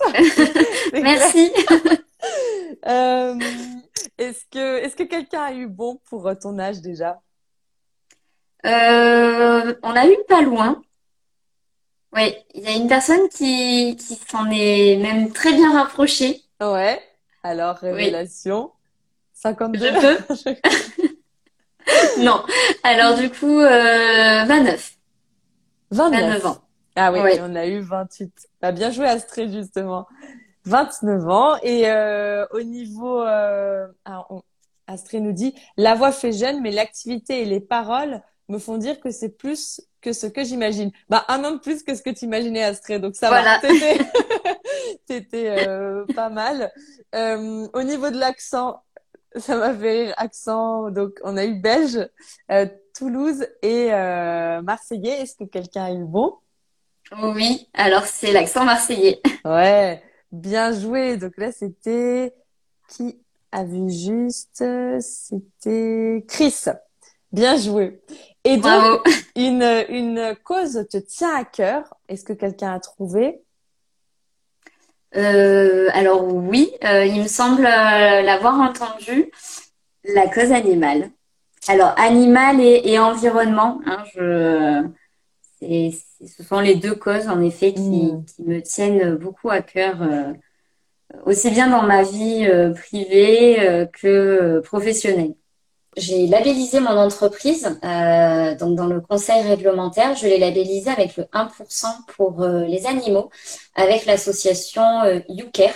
merci 0.94 1.52
euh, 2.88 3.36
est-ce 4.18 4.46
que, 4.52 4.78
est-ce 4.80 4.96
que 4.96 5.04
quelqu'un 5.04 5.44
a 5.44 5.54
eu 5.54 5.68
bon 5.68 6.00
pour 6.10 6.28
euh, 6.28 6.36
ton 6.36 6.60
âge 6.60 6.82
déjà? 6.82 7.22
Euh, 8.66 9.74
On 9.84 9.96
a 9.96 10.08
eu 10.08 10.18
pas 10.28 10.42
loin. 10.42 10.82
Oui, 12.14 12.36
il 12.54 12.64
y 12.64 12.68
a 12.68 12.76
une 12.76 12.88
personne 12.88 13.30
qui, 13.30 13.96
qui 13.96 14.20
s'en 14.30 14.50
est 14.52 14.98
même 14.98 15.32
très 15.32 15.54
bien 15.54 15.72
rapprochée. 15.72 16.42
Ouais. 16.60 17.02
Alors, 17.44 17.78
révélation. 17.78 18.72
52 19.34 19.86
Je 19.86 20.54
peux 20.54 22.24
Non. 22.24 22.44
Alors, 22.84 23.16
du 23.16 23.30
coup, 23.30 23.60
euh, 23.60 24.46
29. 25.92 26.22
29. 26.22 26.46
ans. 26.46 26.58
Ah 26.96 27.12
oui, 27.12 27.20
on 27.42 27.56
a 27.56 27.66
eu 27.66 27.80
28. 27.80 28.50
Bah, 28.62 28.72
bien 28.72 28.92
joué 28.92 29.08
Astrid, 29.08 29.52
justement. 29.52 30.08
29 30.66 31.30
ans. 31.30 31.56
Et 31.64 31.90
euh, 31.90 32.46
au 32.52 32.62
niveau, 32.62 33.22
euh, 33.22 33.88
Astrid 34.88 35.24
nous 35.24 35.32
dit, 35.32 35.56
la 35.78 35.96
voix 35.96 36.12
fait 36.12 36.32
jeune, 36.32 36.62
mais 36.62 36.72
l'activité 36.72 37.42
et 37.42 37.46
les 37.46 37.60
paroles 37.60 38.22
me 38.50 38.58
font 38.58 38.78
dire 38.78 39.00
que 39.00 39.12
c'est 39.12 39.30
plus 39.30 39.82
que 40.02 40.14
ce 40.14 40.28
que 40.28 40.44
j'imagine. 40.44 40.92
Bah 41.10 41.26
un 41.28 41.44
homme 41.44 41.60
plus 41.60 41.84
que 41.84 41.96
ce 41.96 42.02
que 42.02 42.10
tu 42.10 42.26
imaginais, 42.26 42.64
Astrid. 42.64 43.02
Donc 43.02 43.16
ça 43.16 43.30
va. 43.30 43.60
T'étais 45.08 45.68
euh, 45.68 46.06
pas 46.16 46.30
mal. 46.30 46.72
Euh, 47.16 47.68
au 47.74 47.84
niveau 47.84 48.10
de 48.10 48.18
l'accent, 48.18 48.82
Ça 49.36 49.58
m'a 49.58 49.74
fait 49.74 50.06
rire. 50.06 50.14
Accent. 50.18 50.90
Donc, 50.92 51.20
on 51.24 51.38
a 51.38 51.46
eu 51.46 51.56
Belge, 51.56 52.08
euh, 52.52 52.66
Toulouse 52.98 53.46
et 53.62 53.94
euh, 53.94 54.62
Marseillais. 54.62 55.22
Est-ce 55.22 55.36
que 55.36 55.44
quelqu'un 55.44 55.86
a 55.86 55.92
eu 55.92 56.04
bon? 56.04 56.36
Oui, 57.22 57.68
alors 57.74 58.06
c'est 58.06 58.32
l'accent 58.32 58.66
marseillais. 58.66 59.20
Ouais, 59.44 60.04
bien 60.32 60.74
joué. 60.74 61.18
Donc 61.18 61.34
là, 61.38 61.52
c'était 61.52 62.34
qui 62.88 63.20
a 63.52 63.64
vu 63.64 63.90
juste 63.90 64.64
C'était 65.00 66.24
Chris. 66.28 66.66
Bien 67.32 67.58
joué. 67.58 68.02
Et 68.44 68.58
donc, 68.58 68.64
Bravo. 68.64 69.04
une, 69.36 69.86
une 69.90 70.36
cause 70.44 70.86
te 70.90 70.98
tient 70.98 71.36
à 71.36 71.46
cœur. 71.46 71.96
Est-ce 72.08 72.24
que 72.24 72.34
quelqu'un 72.34 72.74
a 72.74 72.80
trouvé? 72.80 73.42
Euh, 75.16 75.88
alors 75.94 76.24
oui, 76.34 76.72
euh, 76.84 77.06
il 77.06 77.24
me 77.24 77.28
semble 77.28 77.66
euh, 77.66 78.22
l'avoir 78.22 78.60
entendu, 78.60 79.32
la 80.04 80.28
cause 80.28 80.52
animale. 80.52 81.12
Alors 81.68 81.94
animal 81.98 82.62
et, 82.62 82.82
et 82.86 83.00
environnement, 83.00 83.82
hein, 83.86 84.04
je, 84.16 84.84
c'est, 85.60 85.92
ce 86.26 86.44
sont 86.44 86.60
les 86.60 86.76
deux 86.76 86.96
causes 86.96 87.28
en 87.28 87.42
effet 87.42 87.74
qui, 87.74 88.14
Mm. 88.14 88.26
qui 88.26 88.44
me 88.44 88.62
tiennent 88.62 89.16
beaucoup 89.16 89.50
à 89.50 89.62
cœur, 89.62 90.02
euh, 90.04 90.34
aussi 91.26 91.52
bien 91.52 91.70
dans 91.70 91.84
ma 91.84 92.04
vie 92.04 92.48
euh, 92.48 92.74
privée 92.74 93.60
euh, 93.62 93.86
que 93.88 94.60
professionnelle. 94.62 95.36
J'ai 95.98 96.28
labellisé 96.28 96.80
mon 96.80 96.98
entreprise, 96.98 97.80
euh, 97.84 98.56
donc 98.56 98.76
dans 98.76 98.86
le 98.86 99.02
conseil 99.02 99.42
réglementaire, 99.42 100.16
je 100.16 100.28
l'ai 100.28 100.38
labellisé 100.38 100.90
avec 100.90 101.18
le 101.18 101.24
1% 101.34 101.88
pour 102.16 102.44
euh, 102.44 102.66
les 102.66 102.86
animaux, 102.86 103.32
avec 103.76 104.06
l'association 104.06 105.02
euh, 105.04 105.20
YouCare. 105.30 105.74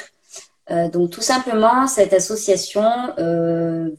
Euh, 0.70 0.88
donc 0.88 1.10
tout 1.10 1.22
simplement, 1.22 1.88
cette 1.88 2.14
association 2.14 2.84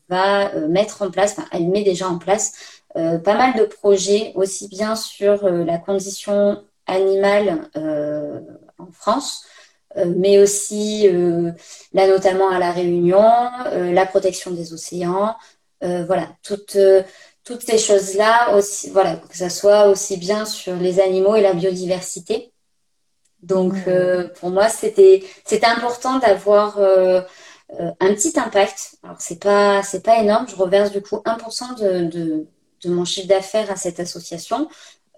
va 0.09 0.55
mettre 0.69 1.03
en 1.03 1.11
place, 1.11 1.37
elle 1.53 1.69
met 1.69 1.83
déjà 1.83 2.09
en 2.09 2.19
place 2.19 2.53
pas 2.95 3.35
mal 3.35 3.55
de 3.59 3.65
projets, 3.65 4.33
aussi 4.37 4.69
bien 4.69 4.95
sur 4.95 5.49
la 5.49 5.79
condition 5.79 6.63
animale 6.87 7.69
en 8.79 8.87
France, 8.93 9.45
mais 10.07 10.39
aussi 10.39 11.09
là 11.93 12.07
notamment 12.07 12.49
à 12.51 12.61
La 12.61 12.71
Réunion, 12.71 13.29
la 13.73 14.07
protection 14.07 14.53
des 14.53 14.73
océans, 14.73 15.35
voilà, 15.83 16.29
toutes, 16.43 16.77
euh, 16.77 17.03
toutes 17.45 17.63
ces 17.63 17.79
choses-là 17.79 18.57
aussi, 18.57 18.91
voilà, 18.91 19.17
que 19.17 19.37
ça 19.37 19.51
soit 19.51 19.89
aussi 19.89 20.17
bien 20.17 20.45
sur 20.45 20.77
les 20.77 21.01
animaux 21.01 21.37
et 21.37 21.43
la 21.43 21.53
biodiversité. 21.55 22.53
Donc, 23.43 23.75
euh, 23.89 24.29
pour 24.41 24.51
moi, 24.51 24.69
c'était 24.69 25.23
c'était 25.45 25.67
important 25.67 26.19
d'avoir 26.19 26.79
euh, 26.79 27.21
euh, 27.79 27.91
un 28.01 28.15
petit 28.15 28.39
impact. 28.39 28.97
Alors, 29.03 29.21
c'est 29.21 29.41
pas 29.43 29.83
c'est 29.83 30.03
pas 30.03 30.19
énorme. 30.23 30.47
Je 30.49 30.57
reverse 30.57 30.91
du 30.93 31.03
coup 31.03 31.17
1% 31.25 31.75
de, 31.75 32.05
de, 32.07 32.47
de 32.85 32.91
mon 32.91 33.05
chiffre 33.05 33.29
d'affaires 33.29 33.71
à 33.71 33.77
cette 33.77 34.01
association. 34.01 34.69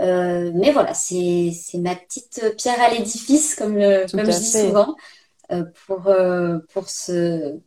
Euh, 0.01 0.51
mais 0.55 0.73
voilà, 0.73 0.93
c'est 0.95 1.53
ma 1.75 1.95
petite 1.95 2.55
pierre 2.59 2.81
à 2.81 2.91
l'édifice, 2.91 3.55
comme 3.55 3.77
le, 3.77 4.07
comme 4.11 4.31
je 4.31 4.39
dis 4.39 4.51
souvent, 4.51 4.97
euh, 5.53 5.65
pour 5.87 6.09
euh, 6.09 6.59
pour 6.73 6.89
ce 6.89 7.59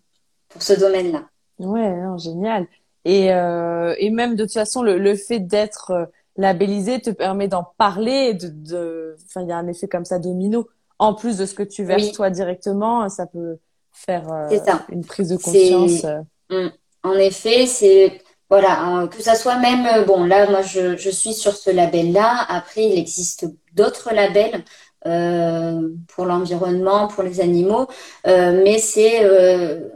pour 0.50 0.62
ce 0.62 0.74
domaine-là. 0.74 1.30
Ouais, 1.60 1.96
non, 1.96 2.18
génial. 2.18 2.68
Et, 3.06 3.34
euh, 3.34 3.96
et 3.98 4.10
même 4.10 4.36
de 4.36 4.44
toute 4.44 4.54
façon, 4.54 4.82
le, 4.84 4.98
le 4.98 5.16
fait 5.16 5.40
d'être 5.40 5.92
euh, 5.92 6.06
labellisé 6.38 7.00
te 7.02 7.10
permet 7.10 7.48
d'en 7.48 7.66
parler, 7.78 8.34
de, 8.34 8.50
de, 8.50 9.16
enfin, 9.26 9.42
il 9.42 9.48
y 9.48 9.52
a 9.52 9.58
un 9.58 9.68
effet 9.68 9.88
comme 9.88 10.06
ça 10.06 10.20
domino. 10.20 10.68
En 11.00 11.14
plus 11.14 11.38
de 11.38 11.46
ce 11.46 11.54
que 11.54 11.64
tu 11.64 11.84
verses 11.86 12.04
Oui. 12.04 12.12
toi 12.12 12.30
directement, 12.30 13.08
ça 13.08 13.26
peut 13.26 13.58
faire 13.94 14.32
euh, 14.32 14.58
ça. 14.66 14.86
une 14.90 15.06
prise 15.06 15.30
de 15.30 15.38
conscience. 15.38 16.06
Mm. 16.50 16.68
En 17.04 17.14
effet, 17.14 17.66
c'est 17.66 18.22
voilà 18.50 18.82
hein, 18.82 19.08
que 19.08 19.22
ça 19.22 19.36
soit 19.36 19.58
même 19.60 20.06
bon 20.06 20.26
là 20.26 20.50
moi 20.50 20.62
je, 20.62 20.98
je 20.98 21.10
suis 21.10 21.34
sur 21.34 21.56
ce 21.56 21.70
label-là. 21.70 22.46
Après 22.50 22.84
il 22.84 22.98
existe 23.00 23.46
d'autres 23.74 24.14
labels 24.14 24.66
euh, 25.06 25.90
pour 26.14 26.26
l'environnement, 26.26 27.08
pour 27.08 27.24
les 27.24 27.40
animaux, 27.40 27.88
mais 28.26 28.78
c'est 28.80 29.22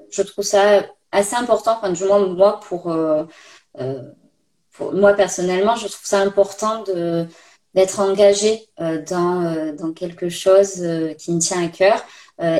je 0.10 0.22
trouve 0.22 0.46
ça 0.46 0.84
assez 1.14 1.36
important. 1.36 1.76
Enfin 1.78 1.92
du 1.92 2.04
moins 2.06 2.26
moi 2.28 2.60
pour, 2.68 2.92
euh, 2.92 3.24
euh, 3.80 4.02
pour 4.74 4.94
moi 4.94 5.14
personnellement 5.14 5.76
je 5.76 5.88
trouve 5.88 6.06
ça 6.06 6.20
important 6.20 6.84
de 6.84 7.26
d'être 7.76 8.00
engagé 8.00 8.68
euh, 8.82 9.02
dans 9.10 9.76
dans 9.76 9.94
quelque 9.94 10.30
chose 10.30 10.74
qui 11.18 11.32
me 11.34 11.40
tient 11.40 11.64
à 11.66 11.70
cœur 11.70 12.04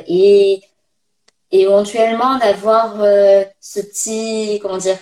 et 0.08 0.62
et 1.52 1.62
éventuellement 1.62 2.40
d'avoir 2.40 2.96
ce 3.60 3.80
petit, 3.80 4.60
comment 4.62 4.78
dire, 4.78 4.98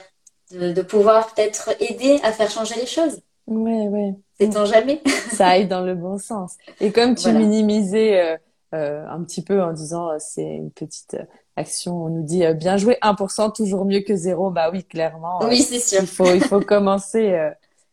de, 0.52 0.74
de 0.74 0.82
pouvoir 0.82 1.34
peut-être 1.34 1.70
aider 1.80 2.20
à 2.24 2.34
faire 2.34 2.50
changer 2.50 2.76
les 2.76 2.86
choses. 2.86 3.22
Ouais, 3.48 3.88
ouais. 3.88 4.14
Sait-on 4.40 4.66
jamais? 4.66 5.02
Ça 5.32 5.48
aille 5.50 5.68
dans 5.68 5.82
le 5.82 5.96
bon 5.96 6.18
sens. 6.18 6.56
Et 6.80 6.92
comme 6.92 7.16
tu 7.16 7.24
Voilà. 7.24 7.40
minimisais 7.40 8.20
euh, 8.20 8.38
euh, 8.74 9.06
un 9.08 9.24
petit 9.24 9.44
peu 9.44 9.62
en 9.62 9.72
disant 9.74 10.10
euh, 10.10 10.18
c'est 10.20 10.44
une 10.44 10.72
petite 10.72 11.16
action, 11.62 12.06
on 12.06 12.10
nous 12.10 12.24
dit 12.24 12.44
euh, 12.46 12.54
bien 12.54 12.78
joué, 12.78 12.98
1% 13.02 13.52
toujours 13.52 13.86
mieux 13.86 14.02
que 14.02 14.16
zéro. 14.16 14.52
Bah 14.52 14.70
oui, 14.72 14.84
clairement. 14.84 15.42
euh, 15.44 15.50
Oui, 15.50 15.62
c'est 15.62 15.80
sûr. 15.80 16.02
il 16.02 16.08
faut, 16.08 16.32
il 16.34 16.42
faut 16.42 16.60
commencer 16.62 17.32
euh, 17.32 17.50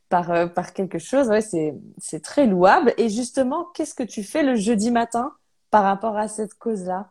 par, 0.09 0.31
euh, 0.31 0.47
par 0.47 0.73
quelque 0.73 0.99
chose. 0.99 1.29
Ouais, 1.29 1.41
c'est, 1.41 1.75
c'est 1.99 2.23
très 2.23 2.47
louable. 2.47 2.95
Et 2.99 3.09
justement, 3.09 3.67
qu'est-ce 3.75 3.95
que 3.95 4.03
tu 4.03 4.23
fais 4.23 4.43
le 4.43 4.57
jeudi 4.57 4.91
matin 4.91 5.33
par 5.71 5.85
rapport 5.85 6.17
à 6.17 6.29
cette 6.29 6.55
cause-là? 6.55 7.11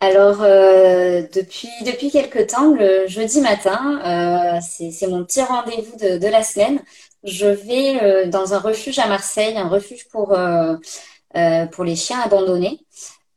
Alors, 0.00 0.38
depuis, 0.38 1.68
depuis 1.86 2.10
quelque 2.10 2.40
temps, 2.40 2.74
le 2.74 3.06
jeudi 3.06 3.40
matin, 3.40 4.60
c'est, 4.60 4.90
c'est 4.90 5.06
mon 5.06 5.24
petit 5.24 5.42
rendez-vous 5.42 5.96
de, 5.96 6.18
de 6.18 6.26
la 6.26 6.42
semaine. 6.42 6.80
Je 7.22 7.46
vais 7.46 8.26
dans 8.26 8.52
un 8.52 8.58
refuge 8.58 8.98
à 8.98 9.06
Marseille, 9.06 9.56
un 9.56 9.68
refuge 9.68 10.08
pour, 10.08 10.32
euh, 10.32 11.66
pour 11.66 11.84
les 11.84 11.96
chiens 11.96 12.20
abandonnés. 12.20 12.80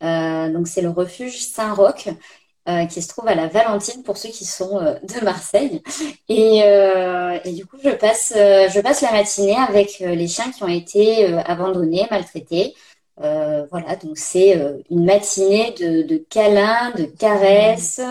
Euh, 0.04 0.52
donc, 0.52 0.68
c'est 0.68 0.82
le 0.82 0.90
refuge 0.90 1.40
Saint-Roch, 1.40 2.10
euh, 2.68 2.86
qui 2.86 3.02
se 3.02 3.08
trouve 3.08 3.28
à 3.28 3.36
la 3.36 3.48
Valentine 3.48 4.04
pour 4.04 4.18
ceux 4.18 4.30
qui 4.30 4.46
sont 4.46 4.80
euh, 4.80 4.96
de 5.04 5.24
Marseille. 5.24 5.82
Et, 6.30 7.54
du 7.54 7.66
coup, 7.66 7.78
je 7.84 7.92
passe, 7.92 8.34
je 8.36 8.82
passe 8.82 9.02
la 9.02 9.12
matinée 9.12 9.56
avec 9.56 10.00
les 10.00 10.28
chiens 10.28 10.52
qui 10.52 10.64
ont 10.64 10.68
été 10.68 11.34
abandonnés, 11.46 12.08
maltraités. 12.12 12.76
Voilà, 13.18 13.96
donc 14.04 14.18
c'est 14.18 14.60
une 14.90 15.06
matinée 15.06 15.74
de, 15.80 16.18
câlins, 16.18 16.92
de 16.92 17.06
caresses, 17.06 18.02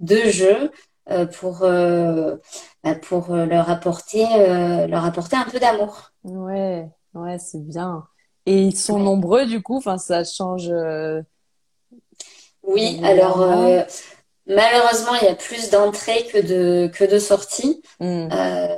de 0.00 0.16
jeux 0.30 0.70
pour, 1.32 1.60
bah, 1.60 2.94
pour 3.02 3.34
leur 3.34 3.70
apporter, 3.70 4.24
leur 4.86 5.04
apporter 5.04 5.36
un 5.36 5.44
peu 5.44 5.58
d'amour. 5.58 6.12
Ouais, 6.24 6.88
ouais, 7.14 7.38
c'est 7.38 7.64
bien. 7.64 8.06
Et 8.46 8.62
ils 8.62 8.76
sont 8.76 8.98
Ouais. 8.98 9.04
nombreux, 9.04 9.46
du 9.46 9.62
coup, 9.62 9.76
enfin, 9.78 9.98
ça 9.98 10.24
change. 10.24 10.68
euh, 10.70 11.22
Oui, 12.62 12.98
Régulièrement. 12.98 13.02
alors 13.02 13.42
euh, 13.42 13.82
malheureusement, 14.46 15.14
il 15.20 15.24
y 15.26 15.28
a 15.30 15.34
plus 15.34 15.70
d'entrées 15.70 16.26
que 16.32 16.38
de, 16.38 16.88
que 16.88 17.04
de 17.04 17.18
sorties. 17.18 17.82
hmm. 18.00 18.32
Euh, 18.32 18.68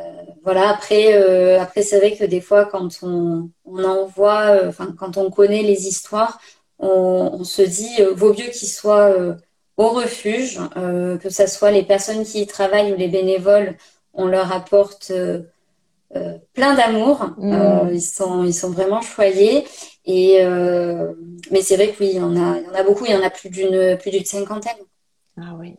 voilà, 0.44 0.70
après, 0.70 1.14
euh, 1.16 1.60
après 1.60 1.82
c'est 1.82 1.98
vrai 1.98 2.16
que 2.16 2.24
des 2.24 2.40
fois, 2.40 2.66
quand 2.66 2.88
on, 3.02 3.50
on 3.64 3.84
envoie, 3.84 4.42
euh, 4.64 4.68
enfin, 4.70 4.94
quand 4.98 5.16
on 5.18 5.30
connaît 5.30 5.62
les 5.62 5.86
histoires, 5.88 6.40
on, 6.78 7.30
on 7.34 7.44
se 7.44 7.62
dit, 7.62 7.90
euh, 8.00 8.14
vaut 8.14 8.30
mieux 8.34 8.50
qu'ils 8.50 8.68
soient 8.68 9.10
euh, 9.10 9.34
au 9.76 9.90
refuge, 9.90 10.60
euh, 10.76 11.18
que 11.18 11.30
ça 11.30 11.46
soit 11.46 11.70
les 11.70 11.84
personnes 11.84 12.24
qui 12.24 12.42
y 12.42 12.46
travaillent 12.46 12.92
ou 12.92 12.96
les 12.96 13.08
bénévoles, 13.08 13.76
on 14.14 14.26
leur 14.26 14.52
apporte 14.52 15.10
euh, 15.10 15.42
euh, 15.42 15.44
plein 16.52 16.74
d'amour. 16.74 17.30
Mm. 17.38 17.52
Euh, 17.52 17.92
ils 17.92 18.02
sont, 18.02 18.44
ils 18.44 18.54
sont 18.54 18.70
vraiment 18.70 19.00
choyés. 19.00 19.66
Et, 20.04 20.42
euh, 20.42 21.12
mais 21.50 21.62
c'est 21.62 21.76
vrai 21.76 21.92
que 21.92 22.02
oui, 22.02 22.10
il 22.12 22.16
y 22.16 22.20
en 22.20 22.36
a, 22.36 22.58
il 22.58 22.64
y 22.64 22.68
en 22.68 22.74
a 22.74 22.82
beaucoup, 22.82 23.04
il 23.06 23.12
y 23.12 23.14
en 23.14 23.22
a 23.22 23.30
plus 23.30 23.48
d'une, 23.48 23.96
plus 23.98 24.10
d'une 24.10 24.24
cinquantaine. 24.24 24.76
Ah 25.40 25.54
oui. 25.58 25.76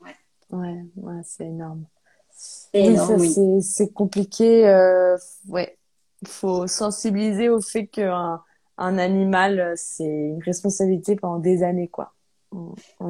Ouais. 0.00 0.14
Ouais, 0.50 0.84
ouais, 0.96 1.20
c'est 1.24 1.46
énorme. 1.46 1.84
C'est 2.30 2.84
énorme, 2.84 3.16
oui. 3.18 3.62
c'est, 3.62 3.92
compliqué. 3.92 4.68
Euh, 4.68 5.16
ouais. 5.48 5.76
Il 6.22 6.28
faut 6.28 6.66
sensibiliser 6.66 7.48
au 7.48 7.60
fait 7.60 7.86
qu'un 7.86 8.40
un 8.80 8.98
animal, 8.98 9.58
euh, 9.58 9.72
c'est 9.76 10.04
une 10.04 10.42
responsabilité 10.42 11.16
pendant 11.16 11.38
des 11.38 11.62
années, 11.64 11.88
quoi. 11.88 12.14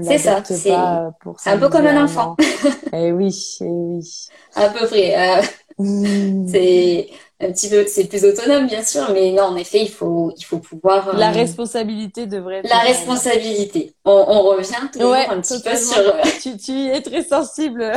C'est 0.03 0.19
ça, 0.19 0.43
c'est- 0.45 0.73
euh, 0.73 1.11
un 1.47 1.59
peu 1.59 1.69
comme 1.69 1.87
un 1.87 2.05
enfant. 2.05 2.33
an. 2.33 2.37
Eh 2.93 3.13
oui, 3.13 3.57
eh 3.61 3.65
oui. 3.65 4.29
À 4.55 4.69
peu 4.71 4.87
près. 4.87 5.39
Euh, 5.39 5.43
C'est 5.79 7.09
un 7.41 7.53
petit 7.53 7.69
peu, 7.69 7.87
c'est 7.87 8.07
plus 8.09 8.25
autonome, 8.25 8.67
bien 8.67 8.83
sûr, 8.83 9.11
mais 9.13 9.31
non, 9.31 9.45
en 9.45 9.57
effet, 9.57 9.83
il 9.83 9.91
faut, 9.91 10.33
il 10.37 10.43
faut 10.45 10.59
pouvoir, 10.59 11.17
La 11.17 11.31
euh, 11.31 11.33
responsabilité 11.33 12.27
devrait 12.27 12.57
être 12.59 12.69
la 12.69 12.81
responsabilité. 12.81 13.95
On, 14.05 14.11
on 14.11 14.43
revient 14.43 14.91
toujours 14.93 15.13
Ouais, 15.13 15.27
un 15.29 15.41
petit 15.41 15.63
peu 15.63 15.77
sur, 15.77 15.99
euh, 15.99 16.21
Tu, 16.43 16.57
tu 16.57 16.73
es 16.73 17.01
très 17.01 17.23
sensible, 17.23 17.81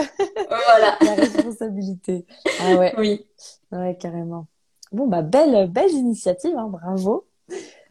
voilà. 0.50 0.98
la 1.02 1.16
responsabilité. 1.16 2.26
Ah 2.62 2.76
ouais, 2.76 2.94
Oui. 3.00 3.26
ouais, 3.72 3.98
carrément. 4.00 4.46
Bon, 4.92 5.08
bah, 5.08 5.24
belle, 5.24 5.68
belle 5.72 5.92
initiative, 5.92 6.56
hein, 6.56 6.68
bravo. 6.68 7.26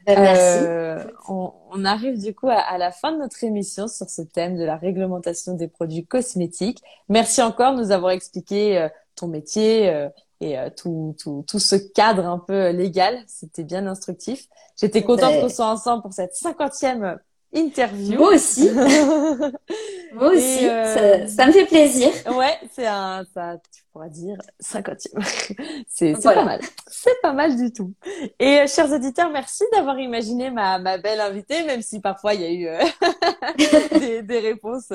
Ben, 0.07 0.21
merci. 0.21 1.13
On, 1.29 1.53
on, 1.73 1.85
arrive 1.85 2.17
du 2.19 2.33
coup 2.33 2.49
à, 2.49 2.55
à, 2.59 2.79
la 2.79 2.93
fin 2.93 3.13
de 3.13 3.19
notre 3.19 3.43
émission 3.43 3.89
sur 3.89 4.09
ce 4.09 4.23
thème 4.23 4.57
de 4.57 4.65
la 4.65 4.77
réglementation 4.77 5.55
des 5.55 5.69
produits 5.69 6.07
cosmétiques. 6.07 6.79
Merci 7.09 7.43
encore 7.43 7.75
de 7.75 7.81
nous 7.83 7.91
avoir 7.91 8.13
expliqué 8.13 8.89
ton 9.15 9.29
métier 9.29 10.09
et 10.41 10.57
tout, 10.77 11.15
tout, 11.19 11.45
tout 11.47 11.59
ce 11.59 11.77
cadre 11.77 12.27
un 12.27 12.39
peu 12.39 12.71
légal. 12.71 13.23
C'était 13.27 13.65
bien 13.65 13.87
instructif. 13.87 14.47
J'étais 14.81 15.03
contente 15.03 15.41
qu'on 15.41 15.49
soit 15.49 15.67
ensemble 15.67 16.03
pour 16.03 16.13
cette 16.13 16.35
cinquantième 16.35 17.19
interview. 17.53 18.19
Moi 18.19 18.35
aussi. 18.35 18.71
Moi 20.15 20.29
aussi. 20.33 20.69
Euh, 20.69 21.27
ça, 21.27 21.47
me 21.47 21.53
fait 21.53 21.67
plaisir. 21.67 22.09
Ouais, 22.35 22.59
c'est 22.73 22.87
un, 22.87 23.25
ça, 23.35 23.57
tu 23.73 23.83
pourras 23.93 24.09
dire 24.09 24.39
cinquantième. 24.59 25.23
c'est, 25.89 26.15
c'est 26.15 26.23
pas 26.23 26.45
mal. 26.45 26.61
C'est 26.87 27.21
pas 27.23 27.33
mal 27.33 27.57
du 27.57 27.73
tout. 27.73 27.93
Et 28.39 28.61
euh, 28.61 28.67
chers 28.67 28.91
auditeurs, 28.93 29.31
merci 29.31 29.65
d'avoir 29.73 29.99
imaginé 29.99 30.51
ma, 30.51 30.79
ma 30.79 30.99
belle 30.99 31.21
invitée, 31.21 31.65
même 31.65 31.83
si 31.83 32.01
parfois 32.01 32.35
il 32.35 32.41
y 32.41 32.45
a 32.45 32.51
eu 32.51 32.67
euh, 32.69 33.99
des, 33.99 34.23
des, 34.23 34.39
réponses 34.39 34.93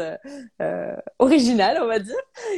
originales, 1.20 1.80
on 1.82 1.88
va 1.88 2.00
dire. 2.00 2.16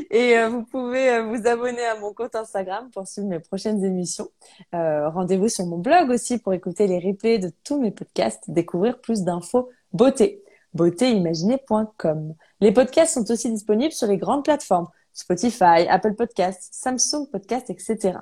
Et 0.09 0.37
vous 0.47 0.63
pouvez 0.63 1.21
vous 1.21 1.47
abonner 1.47 1.85
à 1.85 1.99
mon 1.99 2.13
compte 2.13 2.35
Instagram 2.35 2.89
pour 2.91 3.07
suivre 3.07 3.27
mes 3.27 3.39
prochaines 3.39 3.83
émissions. 3.83 4.29
rendez-vous 4.71 5.49
sur 5.49 5.65
mon 5.65 5.77
blog 5.77 6.09
aussi 6.09 6.37
pour 6.37 6.53
écouter 6.53 6.87
les 6.87 6.99
replays 6.99 7.39
de 7.39 7.51
tous 7.63 7.79
mes 7.79 7.91
podcasts, 7.91 8.43
découvrir 8.49 8.99
plus 8.99 9.23
d'infos 9.23 9.69
beauté, 9.93 10.43
beautéimaginée.com. 10.73 12.35
Les 12.61 12.71
podcasts 12.71 13.13
sont 13.13 13.31
aussi 13.31 13.51
disponibles 13.51 13.93
sur 13.93 14.07
les 14.07 14.17
grandes 14.17 14.43
plateformes, 14.43 14.87
Spotify, 15.17 15.87
Apple 15.89 16.13
Podcasts, 16.13 16.69
Samsung 16.71 17.25
Podcasts, 17.31 17.71
etc. 17.71 18.19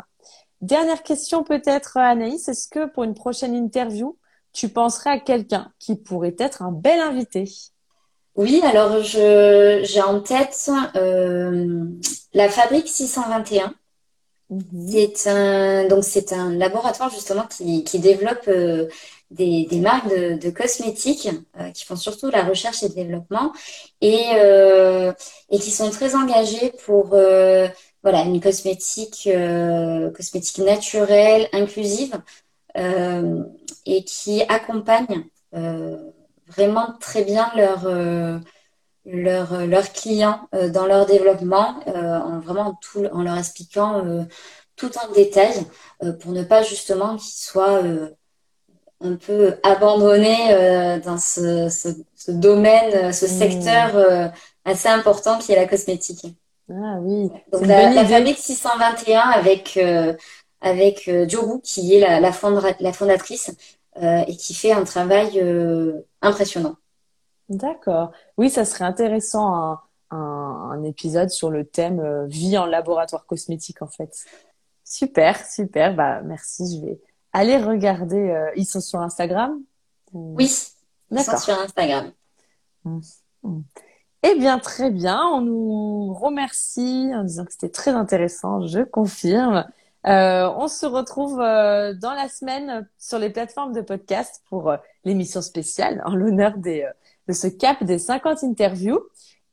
Dernière 0.61 1.03
question 1.03 1.43
peut-être, 1.43 1.97
Anaïs, 1.97 2.47
est-ce 2.47 2.69
que 2.69 2.85
pour 2.87 3.03
une 3.03 3.13
prochaine 3.13 3.53
interview, 3.53 4.17
tu 4.53 4.69
penserais 4.69 5.09
à 5.09 5.19
quelqu'un 5.19 5.71
qui 5.77 5.97
pourrait 5.97 6.35
être 6.39 6.61
un 6.61 6.71
bel 6.71 7.01
invité? 7.01 7.51
Oui, 8.35 8.61
alors 8.63 9.03
je, 9.03 9.81
j'ai 9.83 10.01
en 10.01 10.21
tête 10.21 10.69
euh, 10.95 11.83
la 12.33 12.49
Fabrique 12.49 12.87
621. 12.87 13.73
Mhm. 14.49 14.63
C'est 14.87 15.29
un 15.29 15.87
donc 15.87 16.03
c'est 16.03 16.31
un 16.31 16.53
laboratoire 16.53 17.09
justement 17.09 17.45
qui, 17.47 17.83
qui 17.83 17.99
développe 17.99 18.47
euh, 18.47 18.87
des, 19.31 19.79
marques 19.79 20.07
de, 20.09 20.49
cosmétiques 20.49 21.29
euh, 21.59 21.71
qui 21.71 21.85
font 21.85 21.95
surtout 21.95 22.29
la 22.29 22.43
recherche 22.43 22.83
et 22.83 22.89
le 22.89 22.93
développement 22.93 23.53
et, 24.01 24.23
euh, 24.35 25.13
qui 25.51 25.71
sont 25.71 25.89
très 25.89 26.15
engagés 26.15 26.71
pour 26.85 27.09
euh, 27.13 27.67
voilà 28.03 28.21
une 28.21 28.39
cosmétique 28.39 29.27
cosmétique 30.15 30.59
naturelle, 30.59 31.47
inclusive 31.53 32.21
et 33.85 34.03
qui 34.03 34.43
accompagne 34.43 35.25
vraiment 36.47 36.93
très 36.99 37.23
bien 37.23 37.51
leurs 39.05 39.93
clients 39.93 40.47
dans 40.71 40.85
leur 40.85 41.07
développement 41.07 41.79
en 41.87 42.39
vraiment 42.41 42.77
tout 42.79 43.05
en 43.11 43.23
leur 43.23 43.37
expliquant 43.39 44.03
tout 44.75 44.91
en 44.99 45.11
détail 45.13 45.53
pour 46.19 46.31
ne 46.31 46.43
pas 46.43 46.61
justement 46.61 47.15
qu'ils 47.15 47.33
soient 47.33 47.81
un 49.05 49.15
peu 49.15 49.55
abandonné 49.63 50.35
euh, 50.51 50.99
dans 50.99 51.17
ce, 51.17 51.69
ce, 51.69 52.31
domaine, 52.31 52.93
euh, 52.93 53.11
ce 53.11 53.25
hmm. 53.25 53.27
secteur 53.27 53.95
euh, 53.95 54.27
assez 54.65 54.89
important 54.89 55.37
qui 55.37 55.51
est 55.51 55.55
la 55.55 55.67
cosmétique. 55.67 56.25
Ah 56.69 56.97
oui. 57.01 57.29
Donc 57.51 57.65
la, 57.65 57.91
la 57.91 58.05
fabrique 58.05 58.37
621 58.37 59.19
avec 59.19 59.79
avec 60.61 61.11
Jobu 61.27 61.61
qui 61.61 61.93
est 61.93 61.99
la, 61.99 62.19
la, 62.19 62.31
la 62.79 62.93
fondatrice 62.93 63.51
et 64.01 64.35
qui 64.35 64.55
fait 64.55 64.71
un 64.71 64.83
travail 64.83 65.39
impressionnant. 66.23 66.75
D'accord. 67.49 68.13
Oui, 68.37 68.49
ça 68.49 68.65
serait 68.65 68.83
intéressant 68.83 69.53
un, 69.53 69.79
un, 70.09 70.71
un, 70.71 70.83
épisode 70.83 71.29
sur 71.29 71.51
le 71.51 71.65
thème 71.65 72.25
vie 72.25 72.57
en 72.57 72.65
laboratoire 72.65 73.27
cosmétique 73.27 73.83
en 73.83 73.87
fait. 73.87 74.25
Super, 74.83 75.45
super. 75.45 75.93
Bah 75.93 76.21
merci. 76.23 76.79
Je 76.81 76.87
vais 76.87 76.99
allez 77.35 77.57
regarder. 77.57 78.29
Euh, 78.29 78.51
ils 78.55 78.65
sont 78.65 78.81
sur 78.81 79.01
Instagram 79.01 79.59
Oui, 80.13 80.51
ils 81.11 81.19
sont 81.19 81.37
sur 81.37 81.59
Instagram. 81.59 82.11
Mmh. 82.85 82.99
Mmh. 83.43 83.59
Eh 84.23 84.39
bien, 84.39 84.57
très 84.57 84.89
bien. 84.89 85.21
On 85.33 85.41
nous 85.41 86.13
remercie 86.13 87.11
en 87.13 87.23
disant 87.23 87.45
que 87.45 87.51
c'était 87.51 87.69
très 87.69 87.91
intéressant. 87.91 88.65
Je 88.65 88.81
confirme. 88.81 89.65
Euh, 90.07 90.49
on 90.57 90.67
se 90.67 90.85
retrouve 90.85 91.41
euh, 91.41 91.93
dans 91.93 92.13
la 92.13 92.29
semaine 92.29 92.87
sur 92.97 93.19
les 93.19 93.31
plateformes 93.31 93.73
de 93.73 93.81
podcast 93.81 94.43
pour 94.49 94.73
l'émission 95.03 95.41
spéciale 95.41 96.01
en 96.05 96.15
l'honneur 96.15 96.57
des, 96.57 96.87
de 97.27 97.33
ce 97.33 97.47
cap 97.47 97.83
des 97.83 97.99
50 97.99 98.43
interviews. 98.43 98.99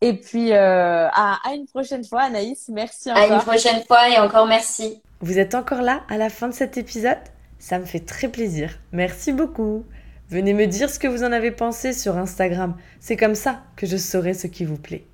Et 0.02 0.18
puis, 0.18 0.52
à, 0.52 1.08
à, 1.08 1.54
une 1.54 1.66
prochaine 1.66 2.04
fois, 2.04 2.22
Anaïs. 2.22 2.68
Merci 2.68 3.10
encore. 3.10 3.22
À 3.22 3.26
une 3.26 3.40
prochaine 3.40 3.82
fois 3.84 4.08
et 4.08 4.18
encore 4.18 4.46
merci. 4.46 5.00
Vous 5.20 5.38
êtes 5.38 5.54
encore 5.54 5.82
là 5.82 6.02
à 6.08 6.16
la 6.16 6.28
fin 6.28 6.48
de 6.48 6.54
cet 6.54 6.76
épisode? 6.76 7.18
Ça 7.62 7.78
me 7.78 7.84
fait 7.84 8.00
très 8.00 8.28
plaisir. 8.28 8.80
Merci 8.90 9.32
beaucoup. 9.32 9.84
Venez 10.28 10.52
me 10.52 10.66
dire 10.66 10.90
ce 10.90 10.98
que 10.98 11.06
vous 11.06 11.22
en 11.22 11.30
avez 11.30 11.52
pensé 11.52 11.92
sur 11.92 12.18
Instagram. 12.18 12.76
C'est 12.98 13.16
comme 13.16 13.36
ça 13.36 13.62
que 13.76 13.86
je 13.86 13.96
saurai 13.96 14.34
ce 14.34 14.48
qui 14.48 14.64
vous 14.64 14.76
plaît. 14.76 15.06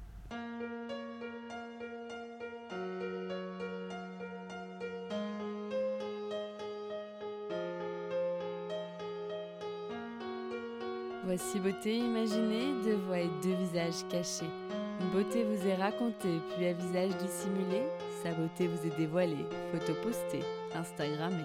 Voici 11.25 11.61
beauté 11.61 11.99
imaginée, 11.99 12.73
deux 12.83 12.97
voix 13.07 13.19
et 13.19 13.29
deux 13.43 13.57
visages 13.57 14.09
cachés. 14.09 14.51
Une 15.03 15.11
beauté 15.11 15.45
vous 15.45 15.69
est 15.69 15.75
racontée, 15.75 16.41
puis 16.57 16.67
un 16.67 16.73
visage 16.73 17.15
dissimulé. 17.19 17.83
Sa 18.23 18.33
beauté 18.33 18.67
vous 18.69 18.87
est 18.87 18.97
dévoilée, 18.97 19.45
photo 19.71 19.93
postée, 20.03 20.43
Instagrammée. 20.75 21.45